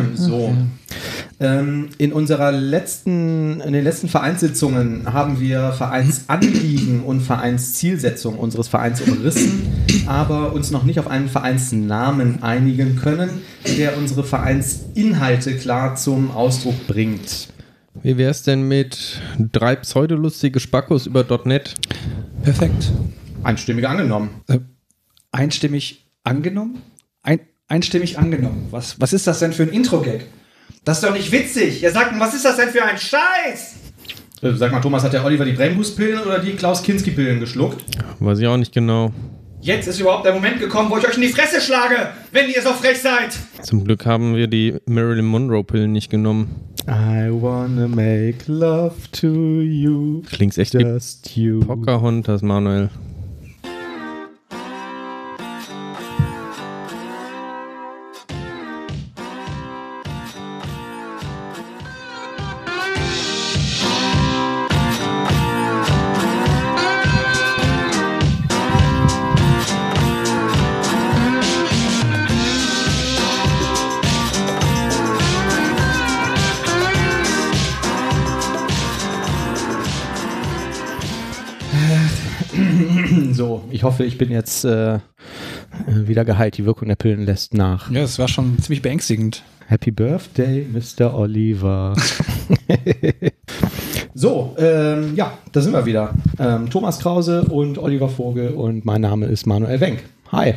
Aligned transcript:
So. 0.14 0.54
Ähm, 1.40 1.88
in 1.98 2.12
unserer 2.12 2.52
letzten, 2.52 3.60
in 3.60 3.72
den 3.72 3.82
letzten 3.82 4.08
Vereinssitzungen 4.08 5.12
haben 5.12 5.40
wir 5.40 5.72
Vereinsanliegen 5.72 7.02
und 7.02 7.20
Vereinszielsetzung 7.20 8.38
unseres 8.38 8.68
Vereins 8.68 9.00
umrissen, 9.00 9.62
aber 10.06 10.52
uns 10.52 10.70
noch 10.70 10.84
nicht 10.84 11.00
auf 11.00 11.08
einen 11.08 11.28
Vereinsnamen 11.28 12.42
einigen 12.44 12.94
können, 12.96 13.30
der 13.76 13.96
unsere 13.96 14.22
Vereinsinhalte 14.22 15.56
klar 15.56 15.96
zum 15.96 16.30
Ausdruck 16.30 16.86
bringt. 16.86 17.48
Wie 18.02 18.16
wäre 18.16 18.30
es 18.30 18.42
denn 18.42 18.68
mit 18.68 19.20
drei 19.38 19.76
pseudolustige 19.76 20.60
Spackos 20.60 21.06
über 21.06 21.26
.NET? 21.44 21.74
Perfekt. 22.42 22.92
Einstimmig 23.42 23.88
angenommen. 23.88 24.30
Äh, 24.48 24.60
einstimmig 25.32 26.06
angenommen? 26.24 26.78
Ein, 27.72 27.76
einstimmig 27.76 28.18
angenommen. 28.18 28.66
Was, 28.70 29.00
was 29.00 29.14
ist 29.14 29.26
das 29.26 29.38
denn 29.38 29.54
für 29.54 29.62
ein 29.62 29.70
Intro-Gag? 29.70 30.26
Das 30.84 30.98
ist 30.98 31.08
doch 31.08 31.14
nicht 31.14 31.32
witzig. 31.32 31.82
Ihr 31.82 31.90
sagt, 31.90 32.12
was 32.20 32.34
ist 32.34 32.44
das 32.44 32.56
denn 32.56 32.68
für 32.68 32.84
ein 32.84 32.98
Scheiß? 32.98 33.76
Äh, 34.42 34.52
Sag 34.56 34.72
mal, 34.72 34.80
Thomas, 34.80 35.02
hat 35.02 35.14
der 35.14 35.24
Oliver 35.24 35.46
die 35.46 35.52
Brembus-Pillen 35.52 36.20
oder 36.20 36.38
die 36.40 36.52
Klaus-Kinski-Pillen 36.52 37.40
geschluckt? 37.40 37.82
Weiß 38.20 38.40
ich 38.40 38.46
auch 38.46 38.58
nicht 38.58 38.74
genau. 38.74 39.10
Jetzt 39.62 39.88
ist 39.88 39.98
überhaupt 40.00 40.26
der 40.26 40.34
Moment 40.34 40.60
gekommen, 40.60 40.90
wo 40.90 40.98
ich 40.98 41.08
euch 41.08 41.14
in 41.14 41.22
die 41.22 41.28
Fresse 41.28 41.62
schlage, 41.62 42.10
wenn 42.32 42.50
ihr 42.50 42.60
so 42.60 42.74
frech 42.74 43.00
seid. 43.00 43.38
Zum 43.62 43.84
Glück 43.84 44.04
haben 44.04 44.36
wir 44.36 44.48
die 44.48 44.74
Marilyn 44.84 45.24
Monroe-Pillen 45.24 45.92
nicht 45.92 46.10
genommen. 46.10 46.54
I 46.88 47.30
wanna 47.30 47.88
make 47.88 48.38
love 48.48 48.96
to 49.12 49.62
you. 49.62 50.20
Klingt's 50.28 50.58
echt 50.58 50.74
wie 50.74 50.82
Just 50.82 51.36
you. 51.36 51.60
Pocahontas, 51.60 52.42
Manuel. 52.42 52.90
Hoffe, 84.02 84.08
ich 84.08 84.18
bin 84.18 84.30
jetzt 84.30 84.64
äh, 84.64 84.98
wieder 85.86 86.24
geheilt. 86.24 86.58
Die 86.58 86.64
Wirkung 86.64 86.88
der 86.88 86.96
Pillen 86.96 87.24
lässt 87.24 87.54
nach. 87.54 87.90
Ja, 87.90 88.00
das 88.00 88.18
war 88.18 88.28
schon 88.28 88.58
ziemlich 88.58 88.82
beängstigend. 88.82 89.42
Happy 89.66 89.90
Birthday, 89.90 90.66
Mr. 90.70 91.14
Oliver. 91.14 91.94
so, 94.14 94.54
ähm, 94.58 95.14
ja, 95.14 95.38
da 95.52 95.60
sind 95.60 95.72
wir 95.72 95.86
wieder. 95.86 96.14
Ähm, 96.38 96.68
Thomas 96.68 96.98
Krause 96.98 97.44
und 97.44 97.78
Oliver 97.78 98.08
Vogel 98.08 98.50
und 98.50 98.84
mein 98.84 99.00
Name 99.00 99.26
ist 99.26 99.46
Manuel 99.46 99.80
Wenk. 99.80 100.02
Hi. 100.32 100.54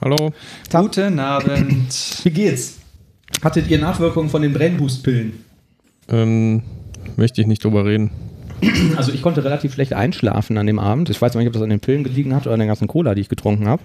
Hallo? 0.00 0.32
Guten 0.70 1.18
Abend. 1.18 2.20
Wie 2.24 2.30
geht's? 2.30 2.78
Hattet 3.42 3.68
ihr 3.68 3.78
Nachwirkungen 3.78 4.28
von 4.28 4.42
den 4.42 4.52
Brainboost-Pillen? 4.52 5.44
Ähm, 6.08 6.62
möchte 7.16 7.40
ich 7.40 7.46
nicht 7.46 7.64
drüber 7.64 7.84
reden. 7.84 8.10
Also 8.96 9.12
ich 9.12 9.22
konnte 9.22 9.44
relativ 9.44 9.74
schlecht 9.74 9.92
einschlafen 9.92 10.56
an 10.58 10.66
dem 10.66 10.78
Abend. 10.78 11.10
Ich 11.10 11.20
weiß 11.20 11.34
nicht, 11.34 11.46
ob 11.46 11.52
das 11.52 11.62
an 11.62 11.70
den 11.70 11.80
Pillen 11.80 12.04
gelegen 12.04 12.34
hat 12.34 12.46
oder 12.46 12.54
an 12.54 12.60
der 12.60 12.68
ganzen 12.68 12.88
Cola, 12.88 13.14
die 13.14 13.20
ich 13.22 13.28
getrunken 13.28 13.66
habe. 13.68 13.82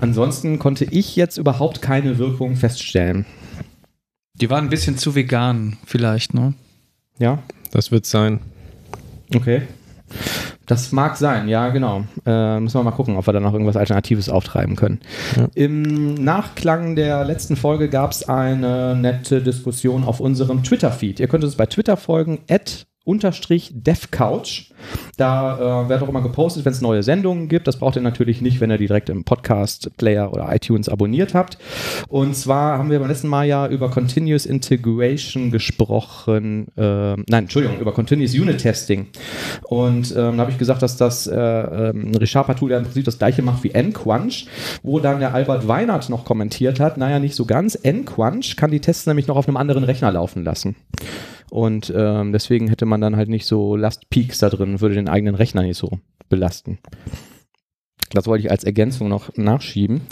Ansonsten 0.00 0.58
konnte 0.58 0.84
ich 0.84 1.16
jetzt 1.16 1.36
überhaupt 1.38 1.82
keine 1.82 2.18
Wirkung 2.18 2.56
feststellen. 2.56 3.26
Die 4.34 4.50
waren 4.50 4.64
ein 4.64 4.70
bisschen 4.70 4.96
zu 4.98 5.14
vegan, 5.14 5.76
vielleicht, 5.86 6.34
ne? 6.34 6.54
Ja, 7.18 7.38
Das 7.70 7.90
wird 7.92 8.06
sein. 8.06 8.40
okay. 9.34 9.62
Das 10.66 10.92
mag 10.92 11.16
sein, 11.16 11.48
ja, 11.48 11.68
genau. 11.70 12.04
Äh, 12.24 12.60
müssen 12.60 12.78
wir 12.78 12.82
mal 12.84 12.92
gucken, 12.92 13.16
ob 13.16 13.26
wir 13.26 13.32
da 13.32 13.40
noch 13.40 13.52
irgendwas 13.52 13.76
Alternatives 13.76 14.28
auftreiben 14.28 14.76
können. 14.76 15.00
Ja. 15.36 15.48
Im 15.54 16.14
Nachklang 16.14 16.96
der 16.96 17.24
letzten 17.24 17.56
Folge 17.56 17.88
gab 17.88 18.12
es 18.12 18.28
eine 18.28 18.94
nette 18.96 19.42
Diskussion 19.42 20.04
auf 20.04 20.20
unserem 20.20 20.62
Twitter-Feed. 20.62 21.20
Ihr 21.20 21.28
könnt 21.28 21.44
uns 21.44 21.56
bei 21.56 21.66
Twitter 21.66 21.96
folgen, 21.96 22.40
at 22.48 22.86
unterstrich 23.04 23.70
devcouch. 23.74 24.70
Da 25.16 25.84
äh, 25.84 25.88
wird 25.88 26.02
auch 26.02 26.08
immer 26.08 26.22
gepostet, 26.22 26.64
wenn 26.64 26.72
es 26.72 26.80
neue 26.80 27.02
Sendungen 27.02 27.48
gibt. 27.48 27.66
Das 27.66 27.78
braucht 27.78 27.96
ihr 27.96 28.02
natürlich 28.02 28.40
nicht, 28.40 28.60
wenn 28.60 28.70
ihr 28.70 28.78
die 28.78 28.86
direkt 28.86 29.08
im 29.08 29.24
Podcast-Player 29.24 30.32
oder 30.32 30.54
iTunes 30.54 30.88
abonniert 30.88 31.34
habt. 31.34 31.58
Und 32.08 32.36
zwar 32.36 32.78
haben 32.78 32.90
wir 32.90 32.98
beim 32.98 33.08
letzten 33.08 33.28
Mal 33.28 33.46
ja 33.46 33.66
über 33.66 33.90
Continuous 33.90 34.46
Integration 34.46 35.50
gesprochen. 35.50 36.68
Äh, 36.76 37.16
nein, 37.16 37.26
Entschuldigung, 37.44 37.80
über 37.80 37.92
Continuous 37.92 38.34
Unit 38.34 38.58
Testing. 38.58 39.08
Und 39.64 40.10
ähm, 40.16 40.36
da 40.36 40.38
habe 40.38 40.50
ich 40.50 40.58
gesagt, 40.58 40.82
dass 40.82 40.96
das 40.96 41.26
äh, 41.26 41.36
ähm, 41.36 42.12
ReSharper-Tool 42.14 42.70
ja 42.70 42.78
im 42.78 42.84
Prinzip 42.84 43.04
das 43.04 43.18
gleiche 43.18 43.42
macht 43.42 43.64
wie 43.64 43.70
nQuanch, 43.70 44.46
wo 44.82 45.00
dann 45.00 45.20
der 45.20 45.34
Albert 45.34 45.66
Weinert 45.68 46.08
noch 46.08 46.24
kommentiert 46.24 46.80
hat, 46.80 46.96
naja, 46.96 47.18
nicht 47.18 47.34
so 47.34 47.46
ganz. 47.46 47.78
nQuanch 47.82 48.56
kann 48.56 48.70
die 48.70 48.80
Tests 48.80 49.06
nämlich 49.06 49.26
noch 49.26 49.36
auf 49.36 49.48
einem 49.48 49.56
anderen 49.56 49.84
Rechner 49.84 50.12
laufen 50.12 50.44
lassen. 50.44 50.76
Und 51.52 51.92
ähm, 51.94 52.32
deswegen 52.32 52.68
hätte 52.68 52.86
man 52.86 52.91
dann 53.00 53.16
halt 53.16 53.28
nicht 53.28 53.46
so 53.46 53.76
Lastpeaks 53.76 54.38
da 54.38 54.50
drin, 54.50 54.80
würde 54.80 54.94
den 54.94 55.08
eigenen 55.08 55.34
Rechner 55.34 55.62
nicht 55.62 55.78
so 55.78 55.98
belasten. 56.28 56.78
Das 58.14 58.26
wollte 58.26 58.44
ich 58.44 58.50
als 58.50 58.64
Ergänzung 58.64 59.08
noch 59.08 59.34
nachschieben. 59.36 60.02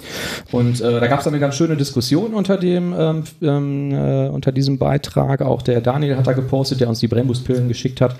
Und 0.52 0.80
äh, 0.80 1.00
da 1.00 1.06
gab 1.06 1.20
es 1.20 1.26
eine 1.26 1.38
ganz 1.38 1.56
schöne 1.56 1.76
Diskussion 1.76 2.34
unter 2.34 2.56
dem 2.56 2.94
ähm, 2.98 3.24
ähm, 3.42 3.92
äh, 3.92 4.28
unter 4.28 4.52
diesem 4.52 4.78
Beitrag. 4.78 5.42
Auch 5.42 5.62
der 5.62 5.80
Daniel 5.80 6.16
hat 6.16 6.26
da 6.26 6.32
gepostet, 6.32 6.80
der 6.80 6.88
uns 6.88 7.00
die 7.00 7.08
Brembus-Pillen 7.08 7.68
geschickt 7.68 8.00
hat 8.00 8.16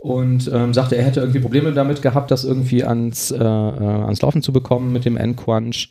und 0.00 0.50
ähm, 0.52 0.74
sagte, 0.74 0.96
er 0.96 1.04
hätte 1.04 1.20
irgendwie 1.20 1.40
Probleme 1.40 1.72
damit 1.72 2.02
gehabt, 2.02 2.30
das 2.30 2.44
irgendwie 2.44 2.84
ans, 2.84 3.30
äh, 3.30 3.36
äh, 3.36 3.40
ans 3.40 4.20
Laufen 4.22 4.42
zu 4.42 4.52
bekommen 4.52 4.92
mit 4.92 5.04
dem 5.04 5.16
N-Quanch. 5.16 5.90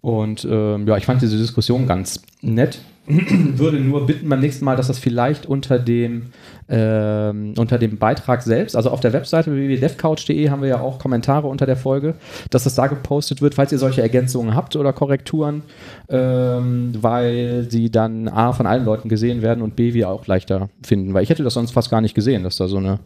Und 0.00 0.46
ähm, 0.50 0.86
ja, 0.86 0.96
ich 0.96 1.04
fand 1.04 1.22
diese 1.22 1.36
Diskussion 1.36 1.86
ganz 1.86 2.22
nett. 2.40 2.80
Würde 3.06 3.80
nur 3.80 4.06
bitten 4.06 4.28
beim 4.28 4.40
nächsten 4.40 4.64
Mal, 4.64 4.76
dass 4.76 4.86
das 4.86 4.98
vielleicht 4.98 5.46
unter 5.46 5.78
dem, 5.78 6.32
ähm, 6.68 7.54
unter 7.58 7.78
dem 7.78 7.98
Beitrag 7.98 8.42
selbst, 8.42 8.76
also 8.76 8.90
auf 8.90 9.00
der 9.00 9.12
Webseite 9.12 9.52
www.devcouch.de 9.52 10.50
haben 10.50 10.62
wir 10.62 10.68
ja 10.68 10.80
auch 10.80 10.98
Kommentare 10.98 11.46
unter 11.46 11.66
der 11.66 11.76
Folge, 11.76 12.14
dass 12.50 12.64
das 12.64 12.74
da 12.74 12.86
gepostet 12.86 13.42
wird, 13.42 13.54
falls 13.54 13.72
ihr 13.72 13.78
solche 13.78 14.02
Ergänzungen 14.02 14.54
habt 14.54 14.76
oder 14.76 14.92
Korrekturen, 14.92 15.62
ähm, 16.08 16.92
weil 17.00 17.66
sie 17.68 17.90
dann 17.90 18.28
A 18.28 18.52
von 18.52 18.66
allen 18.66 18.84
Leuten 18.84 19.08
gesehen 19.08 19.42
werden 19.42 19.62
und 19.62 19.76
B 19.76 19.94
wir 19.94 20.08
auch 20.08 20.26
leichter 20.26 20.68
finden. 20.82 21.14
Weil 21.14 21.22
ich 21.22 21.30
hätte 21.30 21.42
das 21.42 21.54
sonst 21.54 21.72
fast 21.72 21.90
gar 21.90 22.00
nicht 22.00 22.14
gesehen, 22.14 22.42
dass 22.42 22.56
da 22.56 22.68
so 22.68 22.78
eine 22.78 23.00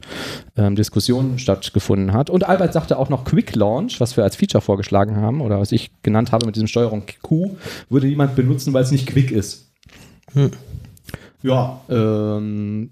ähm, 0.57 0.77
Diskussion 0.77 1.39
stattgefunden 1.39 2.13
hat. 2.13 2.31
Und 2.31 2.49
Albert 2.49 2.73
sagte 2.73 2.99
auch 2.99 3.09
noch 3.09 3.25
Quick 3.25 3.55
Launch, 3.55 4.01
was 4.01 4.17
wir 4.17 4.25
als 4.25 4.37
Feature 4.37 4.63
vorgeschlagen 4.63 5.17
haben 5.17 5.41
oder 5.41 5.59
was 5.59 5.73
ich 5.73 5.91
genannt 6.03 6.33
habe 6.33 6.47
mit 6.47 6.57
diesem 6.57 6.69
Steuerung 6.69 7.03
Q, 7.23 7.57
würde 7.89 8.07
niemand 8.07 8.37
benutzen, 8.37 8.73
weil 8.73 8.83
es 8.83 8.91
nicht 8.91 9.07
quick 9.07 9.31
ist. 9.31 9.71
Hm. 10.33 10.51
Ja, 11.43 11.81
ähm, 11.89 12.91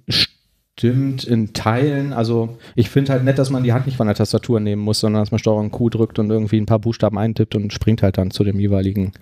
stimmt 0.85 1.25
in 1.25 1.55
Teilen. 1.55 2.13
Also 2.13 2.59
ich 2.75 2.91
finde 2.91 3.13
halt 3.13 3.25
nett, 3.25 3.39
dass 3.39 3.49
man 3.49 3.63
die 3.63 3.73
Hand 3.73 3.87
nicht 3.87 3.97
von 3.97 4.07
der 4.07 4.17
Tastatur 4.17 4.61
nehmen 4.61 4.83
muss, 4.83 5.01
sondern 5.01 5.23
dass 5.23 5.31
man 5.31 5.39
Steuerung 5.39 5.71
Q 5.71 5.89
drückt 5.89 6.19
und 6.19 6.29
irgendwie 6.31 6.61
ein 6.61 6.67
paar 6.67 6.79
Buchstaben 6.79 7.17
eintippt 7.17 7.55
und 7.55 7.73
springt 7.73 8.03
halt 8.03 8.19
dann 8.19 8.31
zu 8.31 8.45
dem 8.45 8.61
jeweiligen, 8.61 9.13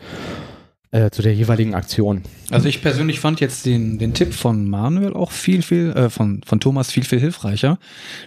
äh, 0.90 1.10
zu 1.10 1.22
der 1.22 1.34
jeweiligen 1.34 1.74
Aktion. 1.74 2.22
Also 2.50 2.68
ich 2.68 2.82
persönlich 2.82 3.20
fand 3.20 3.38
jetzt 3.40 3.64
den, 3.64 3.98
den 4.00 4.12
Tipp 4.12 4.34
von 4.34 4.68
Manuel 4.68 5.12
auch 5.12 5.30
viel, 5.30 5.62
viel, 5.62 5.90
äh, 5.90 6.10
von, 6.10 6.42
von 6.44 6.58
Thomas 6.58 6.90
viel, 6.90 7.04
viel 7.04 7.20
hilfreicher. 7.20 7.78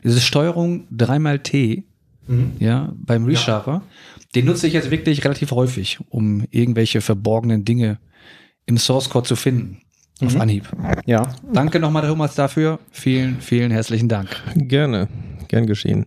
Diese 0.04 0.22
Steuerung 0.22 0.88
dreimal 0.90 1.40
T, 1.40 1.84
ja, 2.58 2.92
beim 2.96 3.26
ReSharper, 3.26 3.84
den 4.34 4.46
nutze 4.46 4.66
ich 4.66 4.74
jetzt 4.74 4.90
wirklich 4.90 5.24
relativ 5.26 5.52
häufig, 5.52 6.00
um 6.10 6.44
irgendwelche 6.50 7.02
verborgenen 7.02 7.66
Dinge 7.66 8.00
im 8.66 8.78
Source 8.78 9.10
Code 9.10 9.28
zu 9.28 9.36
finden. 9.36 9.82
Auf 10.22 10.34
Mhm. 10.36 10.42
Anhieb. 10.42 10.70
Ja, 11.06 11.36
Danke 11.52 11.80
nochmal, 11.80 12.08
Thomas, 12.08 12.36
dafür. 12.36 12.80
Vielen, 12.92 13.42
vielen 13.42 13.72
herzlichen 13.72 14.08
Dank. 14.08 14.30
Gerne, 14.56 15.08
gern 15.50 15.68
geschehen. 15.68 16.06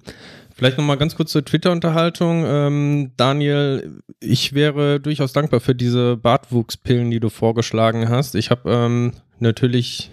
Vielleicht 0.54 0.76
nochmal 0.78 0.96
ganz 0.96 1.14
kurz 1.14 1.30
zur 1.30 1.44
Twitter-Unterhaltung. 1.44 2.44
Ähm, 2.46 3.12
Daniel, 3.16 4.00
ich 4.18 4.54
wäre 4.54 4.98
durchaus 4.98 5.32
dankbar 5.32 5.60
für 5.60 5.74
diese 5.74 6.16
Bartwuchspillen, 6.16 7.10
die 7.10 7.20
du 7.20 7.28
vorgeschlagen 7.28 8.08
hast. 8.08 8.34
Ich 8.34 8.50
habe 8.50 8.68
ähm, 8.72 9.12
natürlich 9.38 10.10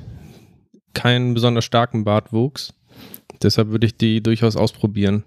keinen 0.93 1.33
besonders 1.33 1.65
starken 1.65 2.03
Bartwuchs. 2.03 2.73
Deshalb 3.41 3.69
würde 3.69 3.87
ich 3.87 3.97
die 3.97 4.21
durchaus 4.21 4.55
ausprobieren. 4.55 5.23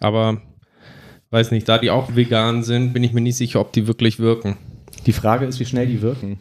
Aber 0.00 0.40
weiß 1.30 1.50
nicht, 1.50 1.68
da 1.68 1.78
die 1.78 1.90
auch 1.90 2.14
vegan 2.14 2.62
sind, 2.62 2.92
bin 2.92 3.02
ich 3.02 3.12
mir 3.12 3.20
nicht 3.22 3.36
sicher, 3.36 3.60
ob 3.60 3.72
die 3.72 3.86
wirklich 3.88 4.20
wirken. 4.20 4.56
die 5.06 5.12
Frage 5.12 5.46
ist, 5.46 5.58
wie 5.60 5.64
schnell 5.66 5.86
die 5.88 6.02
wirken. 6.02 6.38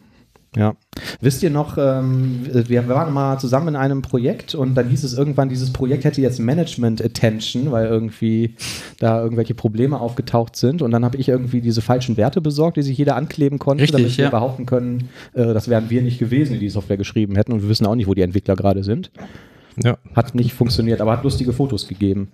Ja. 0.55 0.75
Wisst 1.19 1.43
ihr 1.43 1.49
noch, 1.49 1.77
ähm, 1.77 2.45
wir 2.49 2.87
waren 2.87 3.13
mal 3.13 3.37
zusammen 3.39 3.69
in 3.69 3.75
einem 3.75 4.01
Projekt 4.01 4.55
und 4.55 4.75
dann 4.75 4.89
hieß 4.89 5.03
es 5.03 5.13
irgendwann, 5.13 5.49
dieses 5.49 5.73
Projekt 5.73 6.05
hätte 6.05 6.21
jetzt 6.21 6.39
Management 6.39 7.03
Attention, 7.03 7.71
weil 7.71 7.87
irgendwie 7.87 8.55
da 8.99 9.21
irgendwelche 9.21 9.53
Probleme 9.53 9.99
aufgetaucht 9.99 10.55
sind. 10.55 10.81
Und 10.81 10.91
dann 10.91 11.03
habe 11.03 11.17
ich 11.17 11.27
irgendwie 11.27 11.61
diese 11.61 11.81
falschen 11.81 12.15
Werte 12.15 12.39
besorgt, 12.39 12.77
die 12.77 12.83
sich 12.83 12.97
jeder 12.97 13.15
ankleben 13.15 13.59
konnte, 13.59 13.83
Richtig, 13.83 14.01
damit 14.01 14.17
wir 14.17 14.25
ja. 14.25 14.29
behaupten 14.29 14.65
können, 14.65 15.09
äh, 15.33 15.53
das 15.53 15.67
wären 15.67 15.89
wir 15.89 16.01
nicht 16.01 16.19
gewesen, 16.19 16.53
die 16.53 16.59
die 16.59 16.69
Software 16.69 16.97
geschrieben 16.97 17.35
hätten. 17.35 17.51
Und 17.51 17.61
wir 17.61 17.69
wissen 17.69 17.85
auch 17.85 17.95
nicht, 17.95 18.07
wo 18.07 18.13
die 18.13 18.21
Entwickler 18.21 18.55
gerade 18.55 18.83
sind. 18.83 19.11
Ja. 19.83 19.97
Hat 20.15 20.35
nicht 20.35 20.53
funktioniert, 20.53 21.01
aber 21.01 21.11
hat 21.11 21.23
lustige 21.23 21.51
Fotos 21.51 21.87
gegeben. 21.87 22.29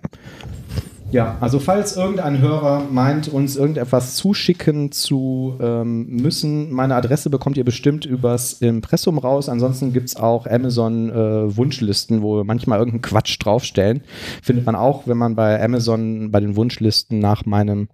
Ja, 1.12 1.36
also 1.40 1.58
falls 1.58 1.94
irgendein 1.94 2.40
Hörer 2.40 2.84
meint, 2.90 3.28
uns 3.28 3.56
irgendetwas 3.56 4.14
zuschicken 4.14 4.92
zu 4.92 5.58
ähm, 5.60 6.06
müssen, 6.06 6.72
meine 6.72 6.94
Adresse 6.94 7.28
bekommt 7.28 7.58
ihr 7.58 7.64
bestimmt 7.64 8.06
übers 8.06 8.54
Impressum 8.54 9.18
raus. 9.18 9.50
Ansonsten 9.50 9.92
gibt 9.92 10.08
es 10.08 10.16
auch 10.16 10.46
Amazon-Wunschlisten, 10.46 12.22
wo 12.22 12.38
wir 12.38 12.44
manchmal 12.44 12.78
irgendeinen 12.78 13.02
Quatsch 13.02 13.36
draufstellen. 13.38 14.00
Findet 14.42 14.64
man 14.64 14.74
auch, 14.74 15.06
wenn 15.06 15.18
man 15.18 15.36
bei 15.36 15.62
Amazon 15.62 16.30
bei 16.30 16.40
den 16.40 16.56
Wunschlisten 16.56 17.18
nach 17.18 17.44
meinem 17.44 17.88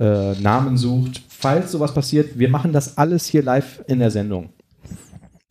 äh, 0.00 0.32
Namen 0.32 0.76
sucht. 0.76 1.22
Falls 1.28 1.70
sowas 1.70 1.94
passiert, 1.94 2.36
wir 2.36 2.48
machen 2.48 2.72
das 2.72 2.98
alles 2.98 3.26
hier 3.26 3.44
live 3.44 3.84
in 3.86 4.00
der 4.00 4.10
Sendung. 4.10 4.48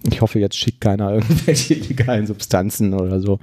Ich 0.03 0.19
hoffe, 0.19 0.39
jetzt 0.39 0.57
schickt 0.57 0.81
keiner 0.81 1.13
irgendwelche 1.13 1.75
illegalen 1.75 2.27
Substanzen 2.27 2.93
oder 2.93 3.21
so. 3.21 3.39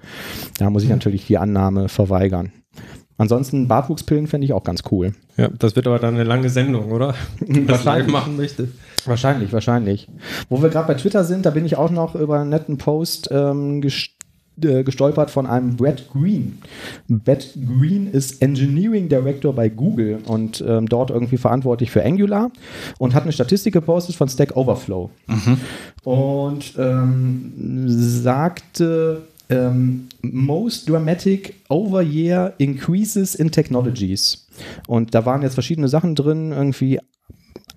Da 0.58 0.68
muss 0.68 0.82
ich 0.82 0.90
natürlich 0.90 1.26
die 1.26 1.38
Annahme 1.38 1.88
verweigern. 1.88 2.52
Ansonsten 3.22 3.68
Bartwuchspillen 3.68 4.26
fände 4.26 4.46
ich 4.46 4.52
auch 4.52 4.64
ganz 4.64 4.82
cool. 4.90 5.12
ja, 5.36 5.46
das 5.46 5.76
wird 5.76 5.86
aber 5.86 6.00
dann 6.00 6.14
eine 6.14 6.24
lange 6.24 6.50
Sendung, 6.50 6.90
oder? 6.90 7.14
Live 7.46 8.08
machen 8.08 8.36
möchte. 8.36 8.66
Wahrscheinlich, 9.04 9.52
wahrscheinlich. 9.52 10.08
Wo 10.48 10.60
wir 10.60 10.70
gerade 10.70 10.88
bei 10.88 10.94
Twitter 10.94 11.22
sind, 11.22 11.46
da 11.46 11.50
bin 11.50 11.64
ich 11.64 11.76
auch 11.76 11.92
noch 11.92 12.16
über 12.16 12.40
einen 12.40 12.50
netten 12.50 12.78
Post 12.78 13.28
ähm, 13.30 13.80
gest 13.80 14.10
äh, 14.60 14.82
gestolpert 14.82 15.30
von 15.30 15.46
einem 15.46 15.76
Brad 15.76 16.10
Green. 16.12 16.58
Brad 17.08 17.46
Green 17.54 18.08
ist 18.08 18.42
Engineering 18.42 19.08
Director 19.08 19.54
bei 19.54 19.68
Google 19.68 20.18
und 20.26 20.62
ähm, 20.66 20.88
dort 20.88 21.10
irgendwie 21.10 21.36
verantwortlich 21.36 21.92
für 21.92 22.04
Angular 22.04 22.50
und 22.98 23.14
hat 23.14 23.22
eine 23.22 23.32
Statistik 23.32 23.72
gepostet 23.72 24.16
von 24.16 24.28
Stack 24.28 24.56
Overflow. 24.56 25.10
Und 26.02 26.74
ähm, 26.76 27.84
sagte, 27.86 29.22
ähm, 29.52 30.08
most 30.22 30.88
dramatic 30.88 31.54
over 31.68 32.02
year 32.02 32.54
increases 32.58 33.34
in 33.34 33.50
technologies. 33.50 34.46
Und 34.86 35.14
da 35.14 35.26
waren 35.26 35.42
jetzt 35.42 35.54
verschiedene 35.54 35.88
Sachen 35.88 36.14
drin, 36.14 36.52
irgendwie 36.52 36.98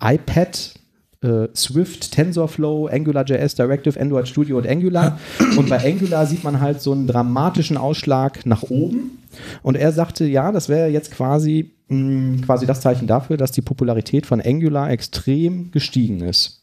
iPad, 0.00 0.74
äh, 1.22 1.48
Swift, 1.54 2.12
TensorFlow, 2.12 2.88
AngularJS, 2.88 3.56
Directive, 3.56 4.00
Android 4.00 4.26
Studio 4.26 4.56
und 4.56 4.66
Angular. 4.66 5.18
Und 5.56 5.68
bei 5.68 5.84
Angular 5.84 6.26
sieht 6.26 6.44
man 6.44 6.60
halt 6.60 6.80
so 6.80 6.92
einen 6.92 7.06
dramatischen 7.06 7.76
Ausschlag 7.76 8.46
nach 8.46 8.62
oben. 8.62 9.18
Und 9.62 9.76
er 9.76 9.92
sagte, 9.92 10.24
ja, 10.24 10.52
das 10.52 10.70
wäre 10.70 10.88
jetzt 10.88 11.10
quasi, 11.10 11.72
mh, 11.88 12.46
quasi 12.46 12.64
das 12.64 12.80
Zeichen 12.80 13.06
dafür, 13.06 13.36
dass 13.36 13.52
die 13.52 13.62
Popularität 13.62 14.24
von 14.24 14.40
Angular 14.40 14.90
extrem 14.90 15.70
gestiegen 15.72 16.20
ist. 16.22 16.62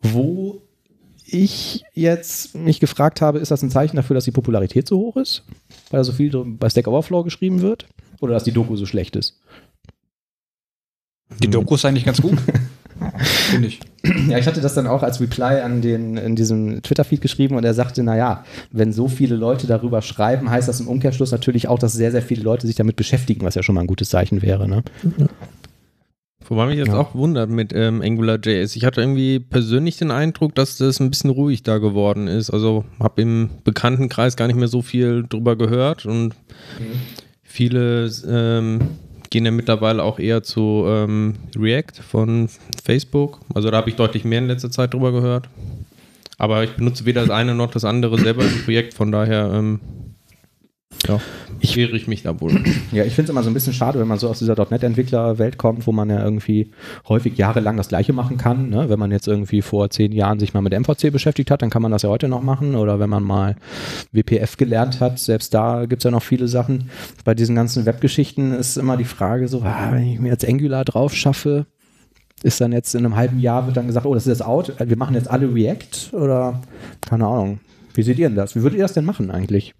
Wo 0.00 0.62
ich 1.26 1.84
jetzt 1.92 2.54
mich 2.54 2.80
gefragt 2.80 3.20
habe, 3.20 3.38
ist 3.38 3.50
das 3.50 3.62
ein 3.62 3.70
Zeichen 3.70 3.96
dafür, 3.96 4.14
dass 4.14 4.24
die 4.24 4.30
Popularität 4.30 4.88
so 4.88 4.98
hoch 4.98 5.16
ist? 5.16 5.44
Weil 5.90 5.98
da 5.98 6.04
so 6.04 6.12
viel 6.12 6.30
bei 6.44 6.68
Stack 6.68 6.86
Overflow 6.86 7.24
geschrieben 7.24 7.62
wird? 7.62 7.86
Oder 8.20 8.34
dass 8.34 8.44
die 8.44 8.52
Doku 8.52 8.76
so 8.76 8.86
schlecht 8.86 9.16
ist? 9.16 9.40
Die 11.40 11.50
Doku 11.50 11.74
ist 11.74 11.84
eigentlich 11.84 12.04
ganz 12.04 12.22
gut. 12.22 12.38
Finde 13.50 13.68
ich. 13.68 13.80
Ja, 14.28 14.38
ich 14.38 14.46
hatte 14.46 14.60
das 14.60 14.74
dann 14.74 14.86
auch 14.86 15.02
als 15.02 15.20
Reply 15.20 15.60
an 15.60 15.82
den, 15.82 16.16
in 16.16 16.34
diesem 16.34 16.82
Twitter-Feed 16.82 17.20
geschrieben 17.20 17.56
und 17.56 17.64
er 17.64 17.74
sagte, 17.74 18.02
naja, 18.02 18.44
wenn 18.70 18.92
so 18.92 19.08
viele 19.08 19.36
Leute 19.36 19.66
darüber 19.66 20.00
schreiben, 20.00 20.50
heißt 20.50 20.68
das 20.68 20.80
im 20.80 20.88
Umkehrschluss 20.88 21.30
natürlich 21.30 21.68
auch, 21.68 21.78
dass 21.78 21.92
sehr, 21.92 22.10
sehr 22.10 22.22
viele 22.22 22.42
Leute 22.42 22.66
sich 22.66 22.76
damit 22.76 22.96
beschäftigen, 22.96 23.44
was 23.44 23.54
ja 23.54 23.62
schon 23.62 23.74
mal 23.74 23.82
ein 23.82 23.86
gutes 23.86 24.08
Zeichen 24.08 24.40
wäre. 24.40 24.66
Ne? 24.66 24.82
Wobei 26.48 26.66
mich 26.66 26.78
jetzt 26.78 26.88
Ja. 26.88 26.98
auch 26.98 27.14
wundert 27.14 27.50
mit 27.50 27.72
ähm, 27.74 28.02
AngularJS. 28.02 28.76
Ich 28.76 28.84
hatte 28.84 29.00
irgendwie 29.00 29.40
persönlich 29.40 29.96
den 29.96 30.10
Eindruck, 30.10 30.54
dass 30.54 30.76
das 30.78 31.00
ein 31.00 31.10
bisschen 31.10 31.30
ruhig 31.30 31.62
da 31.62 31.78
geworden 31.78 32.28
ist. 32.28 32.50
Also 32.50 32.84
habe 33.00 33.22
im 33.22 33.50
Bekanntenkreis 33.64 34.36
gar 34.36 34.46
nicht 34.46 34.56
mehr 34.56 34.68
so 34.68 34.82
viel 34.82 35.24
drüber 35.28 35.56
gehört 35.56 36.06
und 36.06 36.34
viele 37.42 38.10
ähm, 38.28 38.80
gehen 39.30 39.44
ja 39.44 39.50
mittlerweile 39.50 40.02
auch 40.02 40.18
eher 40.18 40.42
zu 40.42 40.84
ähm, 40.86 41.34
React 41.58 42.00
von 42.08 42.48
Facebook. 42.84 43.40
Also 43.54 43.70
da 43.70 43.78
habe 43.78 43.90
ich 43.90 43.96
deutlich 43.96 44.24
mehr 44.24 44.38
in 44.38 44.46
letzter 44.46 44.70
Zeit 44.70 44.94
drüber 44.94 45.12
gehört. 45.12 45.48
Aber 46.38 46.62
ich 46.64 46.70
benutze 46.72 47.06
weder 47.06 47.22
das 47.22 47.30
eine 47.30 47.54
noch 47.54 47.70
das 47.70 47.84
andere 47.84 48.18
selber 48.18 48.42
im 48.44 48.62
Projekt, 48.64 48.94
von 48.94 49.10
daher 49.10 49.50
ähm, 49.54 49.80
ja, 51.08 51.20
Ich- 51.60 51.76
wehre 51.76 51.96
ich 51.96 52.06
mich 52.08 52.22
da 52.22 52.40
wohl. 52.40 52.52
Ja, 52.92 53.04
ich 53.04 53.14
finde 53.14 53.24
es 53.24 53.30
immer 53.30 53.42
so 53.42 53.50
ein 53.50 53.54
bisschen 53.54 53.72
schade, 53.72 53.98
wenn 53.98 54.06
man 54.08 54.18
so 54.18 54.28
aus 54.28 54.38
dieser 54.38 54.54
.NET-Entwicklerwelt 54.56 55.58
kommt, 55.58 55.86
wo 55.86 55.92
man 55.92 56.08
ja 56.08 56.22
irgendwie 56.22 56.70
häufig 57.08 57.36
jahrelang 57.36 57.76
das 57.76 57.88
Gleiche 57.88 58.12
machen 58.12 58.36
kann. 58.38 58.70
Ne? 58.70 58.88
Wenn 58.88 58.98
man 58.98 59.10
jetzt 59.10 59.26
irgendwie 59.28 59.62
vor 59.62 59.90
zehn 59.90 60.12
Jahren 60.12 60.38
sich 60.38 60.54
mal 60.54 60.60
mit 60.62 60.72
MVC 60.72 61.10
beschäftigt 61.12 61.50
hat, 61.50 61.62
dann 61.62 61.70
kann 61.70 61.82
man 61.82 61.90
das 61.92 62.02
ja 62.02 62.08
heute 62.08 62.28
noch 62.28 62.42
machen. 62.42 62.74
Oder 62.76 62.98
wenn 63.00 63.10
man 63.10 63.22
mal 63.24 63.56
WPF 64.12 64.56
gelernt 64.56 65.00
hat, 65.00 65.18
selbst 65.18 65.52
da 65.52 65.84
gibt 65.86 66.00
es 66.00 66.04
ja 66.04 66.10
noch 66.10 66.22
viele 66.22 66.48
Sachen. 66.48 66.90
Bei 67.24 67.34
diesen 67.34 67.56
ganzen 67.56 67.84
Webgeschichten 67.86 68.52
ist 68.54 68.76
immer 68.76 68.96
die 68.96 69.04
Frage 69.04 69.48
so, 69.48 69.62
ah, 69.62 69.88
wenn 69.92 70.04
ich 70.06 70.20
mir 70.20 70.28
jetzt 70.28 70.48
Angular 70.48 70.84
drauf 70.84 71.14
schaffe, 71.14 71.66
ist 72.42 72.60
dann 72.60 72.72
jetzt 72.72 72.94
in 72.94 73.04
einem 73.04 73.16
halben 73.16 73.40
Jahr 73.40 73.66
wird 73.66 73.76
dann 73.76 73.86
gesagt, 73.86 74.06
oh, 74.06 74.14
das 74.14 74.26
ist 74.26 74.38
jetzt 74.38 74.46
out, 74.46 74.72
wir 74.78 74.96
machen 74.96 75.14
jetzt 75.14 75.28
alle 75.28 75.52
React 75.52 76.12
oder 76.14 76.60
keine 77.00 77.26
Ahnung. 77.26 77.60
Wie 77.94 78.02
seht 78.02 78.18
ihr 78.18 78.28
denn 78.28 78.36
das? 78.36 78.54
Wie 78.54 78.62
würdet 78.62 78.78
ihr 78.78 78.84
das 78.84 78.92
denn 78.92 79.04
machen 79.06 79.30
eigentlich? 79.30 79.74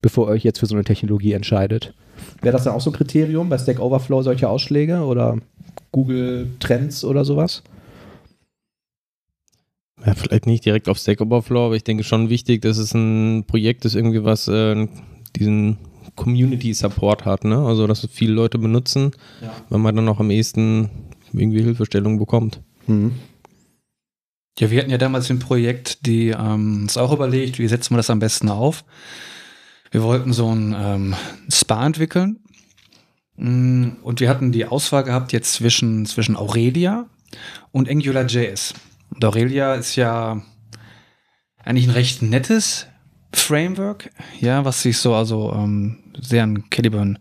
Bevor 0.00 0.28
ihr 0.28 0.32
euch 0.32 0.44
jetzt 0.44 0.58
für 0.60 0.66
so 0.66 0.74
eine 0.74 0.84
Technologie 0.84 1.32
entscheidet. 1.32 1.94
Wäre 2.42 2.52
das 2.52 2.64
dann 2.64 2.74
auch 2.74 2.80
so 2.80 2.90
ein 2.90 2.94
Kriterium 2.94 3.48
bei 3.48 3.58
Stack 3.58 3.80
Overflow, 3.80 4.22
solche 4.22 4.48
Ausschläge 4.48 5.00
oder 5.04 5.38
Google 5.92 6.48
Trends 6.60 7.04
oder 7.04 7.24
sowas? 7.24 7.62
Ja, 10.04 10.14
vielleicht 10.14 10.46
nicht 10.46 10.64
direkt 10.64 10.88
auf 10.88 10.98
Stack 10.98 11.20
Overflow, 11.20 11.66
aber 11.66 11.76
ich 11.76 11.84
denke 11.84 12.04
schon 12.04 12.30
wichtig, 12.30 12.62
dass 12.62 12.78
es 12.78 12.94
ein 12.94 13.44
Projekt 13.46 13.84
ist, 13.84 13.94
irgendwie 13.94 14.24
was 14.24 14.48
äh, 14.48 14.88
diesen 15.36 15.76
Community 16.16 16.72
Support 16.72 17.24
hat, 17.26 17.44
ne? 17.44 17.58
Also 17.58 17.86
dass 17.86 18.02
es 18.04 18.10
viele 18.10 18.32
Leute 18.32 18.58
benutzen, 18.58 19.12
Ja. 19.42 19.52
wenn 19.68 19.80
man 19.80 19.94
dann 19.96 20.08
auch 20.08 20.20
am 20.20 20.30
ehesten 20.30 20.88
irgendwie 21.32 21.62
Hilfestellung 21.62 22.18
bekommt. 22.18 22.60
Mhm. 22.86 23.12
Ja, 24.58 24.70
wir 24.70 24.80
hatten 24.80 24.90
ja 24.90 24.98
damals 24.98 25.30
im 25.30 25.38
Projekt 25.38 26.06
die 26.06 26.28
ähm, 26.30 26.82
uns 26.82 26.96
auch 26.96 27.12
überlegt, 27.12 27.58
wie 27.58 27.68
setzen 27.68 27.92
wir 27.94 27.98
das 27.98 28.10
am 28.10 28.18
besten 28.18 28.48
auf. 28.48 28.84
Wir 29.90 30.02
wollten 30.02 30.32
so 30.32 30.54
ein 30.54 30.74
ähm, 30.78 31.14
Spa 31.50 31.84
entwickeln 31.84 32.40
Mm, 33.40 33.92
und 34.02 34.20
wir 34.20 34.28
hatten 34.28 34.52
die 34.52 34.66
Auswahl 34.66 35.02
gehabt 35.02 35.32
jetzt 35.32 35.54
zwischen, 35.54 36.04
zwischen 36.04 36.36
Aurelia 36.36 37.06
und 37.72 37.88
AngularJS. 37.88 38.74
Und 39.14 39.24
Aurelia 39.24 39.74
ist 39.74 39.96
ja 39.96 40.42
eigentlich 41.64 41.86
ein 41.86 41.92
recht 41.92 42.20
nettes 42.20 42.86
Framework, 43.32 44.10
ja, 44.40 44.64
was 44.66 44.82
sich 44.82 44.98
so 44.98 45.14
also 45.14 45.54
ähm, 45.54 46.12
sehr 46.20 46.42
an 46.42 46.68
Caliban 46.68 47.18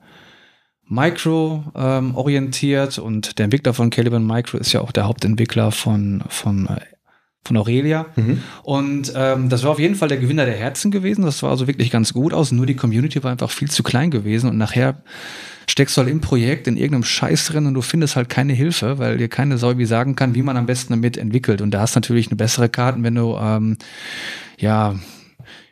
Micro 0.87 1.63
ähm, 1.75 2.15
orientiert 2.15 2.97
und 2.97 3.37
der 3.37 3.45
Entwickler 3.45 3.73
von 3.73 3.91
Caliban 3.91 4.25
Micro 4.25 4.57
ist 4.57 4.73
ja 4.73 4.81
auch 4.81 4.91
der 4.91 5.05
Hauptentwickler 5.05 5.71
von, 5.71 6.23
von, 6.27 6.67
äh, 6.67 6.81
von 7.43 7.57
Aurelia. 7.57 8.05
Mhm. 8.15 8.41
Und 8.63 9.13
ähm, 9.15 9.49
das 9.49 9.63
war 9.63 9.71
auf 9.71 9.79
jeden 9.79 9.95
Fall 9.95 10.07
der 10.07 10.17
Gewinner 10.17 10.45
der 10.45 10.55
Herzen 10.55 10.91
gewesen. 10.91 11.23
Das 11.23 11.41
war 11.41 11.49
also 11.49 11.67
wirklich 11.67 11.91
ganz 11.91 12.13
gut 12.13 12.33
aus. 12.33 12.51
Nur 12.51 12.65
die 12.65 12.75
Community 12.75 13.23
war 13.23 13.31
einfach 13.31 13.49
viel 13.49 13.69
zu 13.69 13.83
klein 13.83 14.11
gewesen 14.11 14.49
und 14.49 14.57
nachher 14.57 15.01
steckst 15.67 15.95
du 15.95 16.01
halt 16.01 16.11
im 16.11 16.21
Projekt 16.21 16.67
in 16.67 16.77
irgendeinem 16.77 17.03
Scheiß 17.03 17.47
drin 17.47 17.65
und 17.65 17.73
du 17.73 17.81
findest 17.81 18.15
halt 18.15 18.29
keine 18.29 18.53
Hilfe, 18.53 18.97
weil 18.97 19.17
dir 19.17 19.29
keine 19.29 19.57
Sau 19.57 19.77
wie 19.77 19.85
sagen 19.85 20.15
kann, 20.15 20.35
wie 20.35 20.41
man 20.41 20.57
am 20.57 20.65
besten 20.65 20.93
damit 20.93 21.17
entwickelt. 21.17 21.61
Und 21.61 21.71
da 21.71 21.81
hast 21.81 21.95
du 21.95 21.99
natürlich 21.99 22.27
eine 22.27 22.35
bessere 22.35 22.69
Karten, 22.69 23.03
wenn 23.03 23.15
du 23.15 23.37
ähm, 23.39 23.77
ja 24.57 24.95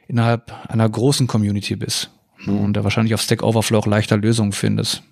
innerhalb 0.07 0.53
einer 0.71 0.87
großen 0.87 1.27
Community 1.27 1.75
bist. 1.75 2.11
Und 2.45 2.73
da 2.73 2.83
wahrscheinlich 2.83 3.13
auf 3.13 3.21
Stack 3.21 3.43
Overflow 3.43 3.79
auch 3.79 3.87
leichter 3.87 4.15
Lösungen 4.15 4.51
findest. 4.51 5.03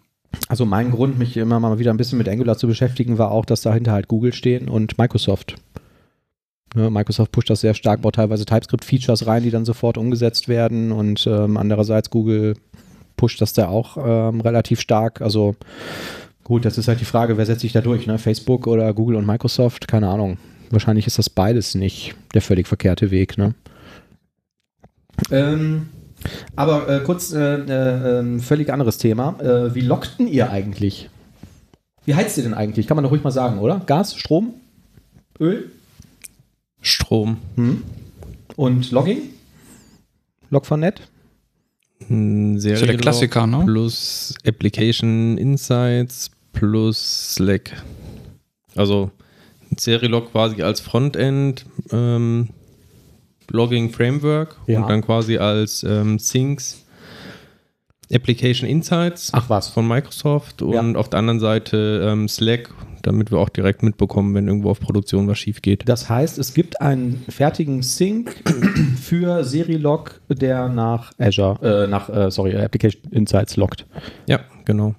Also 0.47 0.65
mein 0.65 0.91
Grund, 0.91 1.17
mich 1.17 1.35
immer 1.37 1.59
mal 1.59 1.79
wieder 1.79 1.91
ein 1.91 1.97
bisschen 1.97 2.17
mit 2.17 2.29
Angular 2.29 2.57
zu 2.57 2.67
beschäftigen, 2.67 3.17
war 3.17 3.31
auch, 3.31 3.45
dass 3.45 3.61
dahinter 3.61 3.91
halt 3.91 4.07
Google 4.07 4.33
stehen 4.33 4.69
und 4.69 4.97
Microsoft. 4.97 5.55
Ja, 6.75 6.89
Microsoft 6.89 7.31
pusht 7.31 7.49
das 7.49 7.61
sehr 7.61 7.73
stark, 7.73 8.01
baut 8.01 8.15
teilweise 8.15 8.45
TypeScript-Features 8.45 9.27
rein, 9.27 9.43
die 9.43 9.51
dann 9.51 9.65
sofort 9.65 9.97
umgesetzt 9.97 10.47
werden 10.49 10.91
und 10.91 11.25
ähm, 11.25 11.57
andererseits 11.57 12.09
Google 12.09 12.55
pusht 13.15 13.41
das 13.41 13.53
da 13.53 13.69
auch 13.69 13.97
ähm, 13.97 14.41
relativ 14.41 14.81
stark. 14.81 15.21
Also 15.21 15.55
gut, 16.43 16.65
das 16.65 16.77
ist 16.77 16.87
halt 16.87 16.99
die 16.99 17.05
Frage, 17.05 17.37
wer 17.37 17.45
setzt 17.45 17.61
sich 17.61 17.71
da 17.71 17.81
durch, 17.81 18.07
ne? 18.07 18.17
Facebook 18.17 18.67
oder 18.67 18.93
Google 18.93 19.15
und 19.15 19.25
Microsoft? 19.25 19.87
Keine 19.87 20.09
Ahnung. 20.09 20.37
Wahrscheinlich 20.69 21.07
ist 21.07 21.17
das 21.17 21.29
beides 21.29 21.75
nicht 21.75 22.15
der 22.33 22.41
völlig 22.41 22.67
verkehrte 22.67 23.09
Weg, 23.09 23.37
ne? 23.37 23.53
Ähm, 25.31 25.87
aber 26.55 26.89
äh, 26.89 26.99
kurz, 27.01 27.31
äh, 27.31 27.39
äh, 27.39 28.19
ähm, 28.19 28.39
völlig 28.39 28.71
anderes 28.73 28.97
Thema. 28.97 29.39
Äh, 29.39 29.75
wie 29.75 29.81
lockten 29.81 30.27
ihr 30.27 30.49
eigentlich? 30.49 31.09
Wie 32.03 32.15
heizt 32.15 32.37
ihr 32.37 32.43
denn 32.43 32.53
eigentlich? 32.53 32.87
Kann 32.87 32.95
man 32.95 33.03
doch 33.03 33.11
ruhig 33.11 33.23
mal 33.23 33.31
sagen, 33.31 33.59
oder? 33.59 33.81
Gas, 33.85 34.15
Strom, 34.15 34.55
Öl? 35.39 35.71
Strom. 36.85 37.37
Hm. 37.55 37.83
Und 38.55 38.91
Logging? 38.91 39.17
Log4net? 40.51 40.95
Ein 42.09 42.57
ist 42.57 42.63
ja 42.65 42.69
der 42.71 42.77
Serialog 42.77 43.01
Klassiker, 43.01 43.47
ne? 43.47 43.63
Plus 43.65 44.33
Application 44.45 45.37
Insights 45.37 46.29
plus 46.53 47.33
Slack. 47.35 47.83
Also 48.75 49.11
Serialog 49.77 50.31
quasi 50.31 50.61
als 50.61 50.79
Frontend 50.79 51.65
ähm, 51.91 52.49
Logging 53.49 53.89
Framework 53.91 54.57
Ja. 54.67 54.81
und 54.81 54.87
dann 54.89 55.01
quasi 55.01 55.37
als 55.37 55.83
ähm, 55.83 56.17
Things 56.19 56.84
Application 58.15 58.67
Insights 58.69 59.29
Ach 59.33 59.49
was. 59.49 59.69
von 59.69 59.87
Microsoft 59.87 60.61
Ja. 60.61 60.79
und 60.79 60.95
auf 60.95 61.09
der 61.09 61.19
anderen 61.19 61.39
Seite 61.39 62.07
ähm, 62.09 62.27
Slack, 62.27 62.69
damit 63.03 63.29
wir 63.31 63.37
auch 63.37 63.49
direkt 63.49 63.83
mitbekommen, 63.83 64.33
wenn 64.33 64.47
irgendwo 64.47 64.69
auf 64.71 64.79
Produktion 64.79 65.27
was 65.27 65.37
schief 65.37 65.61
geht. 65.61 65.87
Das 65.87 66.09
heißt, 66.09 66.39
es 66.39 66.53
gibt 66.53 66.81
einen 66.81 67.23
fertigen 67.29 67.83
Sync 67.83 68.35
für 69.01 69.43
Serilog, 69.43 70.21
der 70.29 70.69
nach 70.69 71.11
Azure, 71.19 71.83
äh, 71.83 71.87
nach, 71.87 72.09
äh, 72.09 72.31
sorry, 72.31 72.55
Application 72.55 73.01
Insights 73.11 73.57
loggt. 73.57 73.85
Ja, 74.27 74.39
genau. 74.65 74.95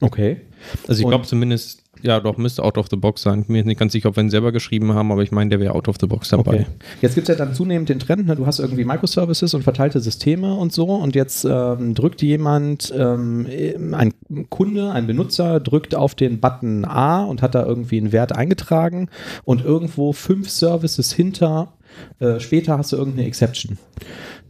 Okay. 0.00 0.42
Also 0.88 1.02
ich 1.02 1.08
glaube 1.08 1.24
zumindest, 1.24 1.82
ja 2.02 2.20
doch, 2.20 2.36
müsste 2.36 2.62
out 2.62 2.78
of 2.78 2.86
the 2.90 2.96
box 2.96 3.22
sein. 3.22 3.40
Ich 3.40 3.46
bin 3.46 3.56
mir 3.56 3.64
nicht 3.64 3.78
ganz 3.78 3.92
sicher, 3.92 4.08
ob 4.08 4.16
wir 4.16 4.22
ihn 4.22 4.30
selber 4.30 4.52
geschrieben 4.52 4.94
haben, 4.94 5.12
aber 5.12 5.22
ich 5.22 5.32
meine, 5.32 5.50
der 5.50 5.60
wäre 5.60 5.74
out 5.74 5.88
of 5.88 5.96
the 6.00 6.06
box 6.06 6.28
dabei. 6.28 6.60
Okay. 6.60 6.66
Jetzt 7.02 7.14
gibt 7.14 7.28
es 7.28 7.36
ja 7.36 7.44
dann 7.44 7.54
zunehmend 7.54 7.88
den 7.88 7.98
Trend, 7.98 8.26
ne? 8.26 8.36
du 8.36 8.46
hast 8.46 8.58
irgendwie 8.58 8.84
Microservices 8.84 9.54
und 9.54 9.62
verteilte 9.62 10.00
Systeme 10.00 10.54
und 10.54 10.72
so 10.72 10.86
und 10.86 11.14
jetzt 11.14 11.44
ähm, 11.44 11.94
drückt 11.94 12.22
jemand, 12.22 12.92
ähm, 12.96 13.46
ein 13.92 14.12
Kunde, 14.50 14.90
ein 14.92 15.06
Benutzer 15.06 15.60
drückt 15.60 15.94
auf 15.94 16.14
den 16.14 16.40
Button 16.40 16.84
A 16.84 17.24
und 17.24 17.42
hat 17.42 17.54
da 17.54 17.64
irgendwie 17.64 17.98
einen 17.98 18.12
Wert 18.12 18.32
eingetragen 18.32 19.08
und 19.44 19.64
irgendwo 19.64 20.12
fünf 20.12 20.48
Services 20.50 21.12
hinter, 21.12 21.72
äh, 22.18 22.40
später 22.40 22.78
hast 22.78 22.92
du 22.92 22.96
irgendeine 22.96 23.26
Exception. 23.26 23.78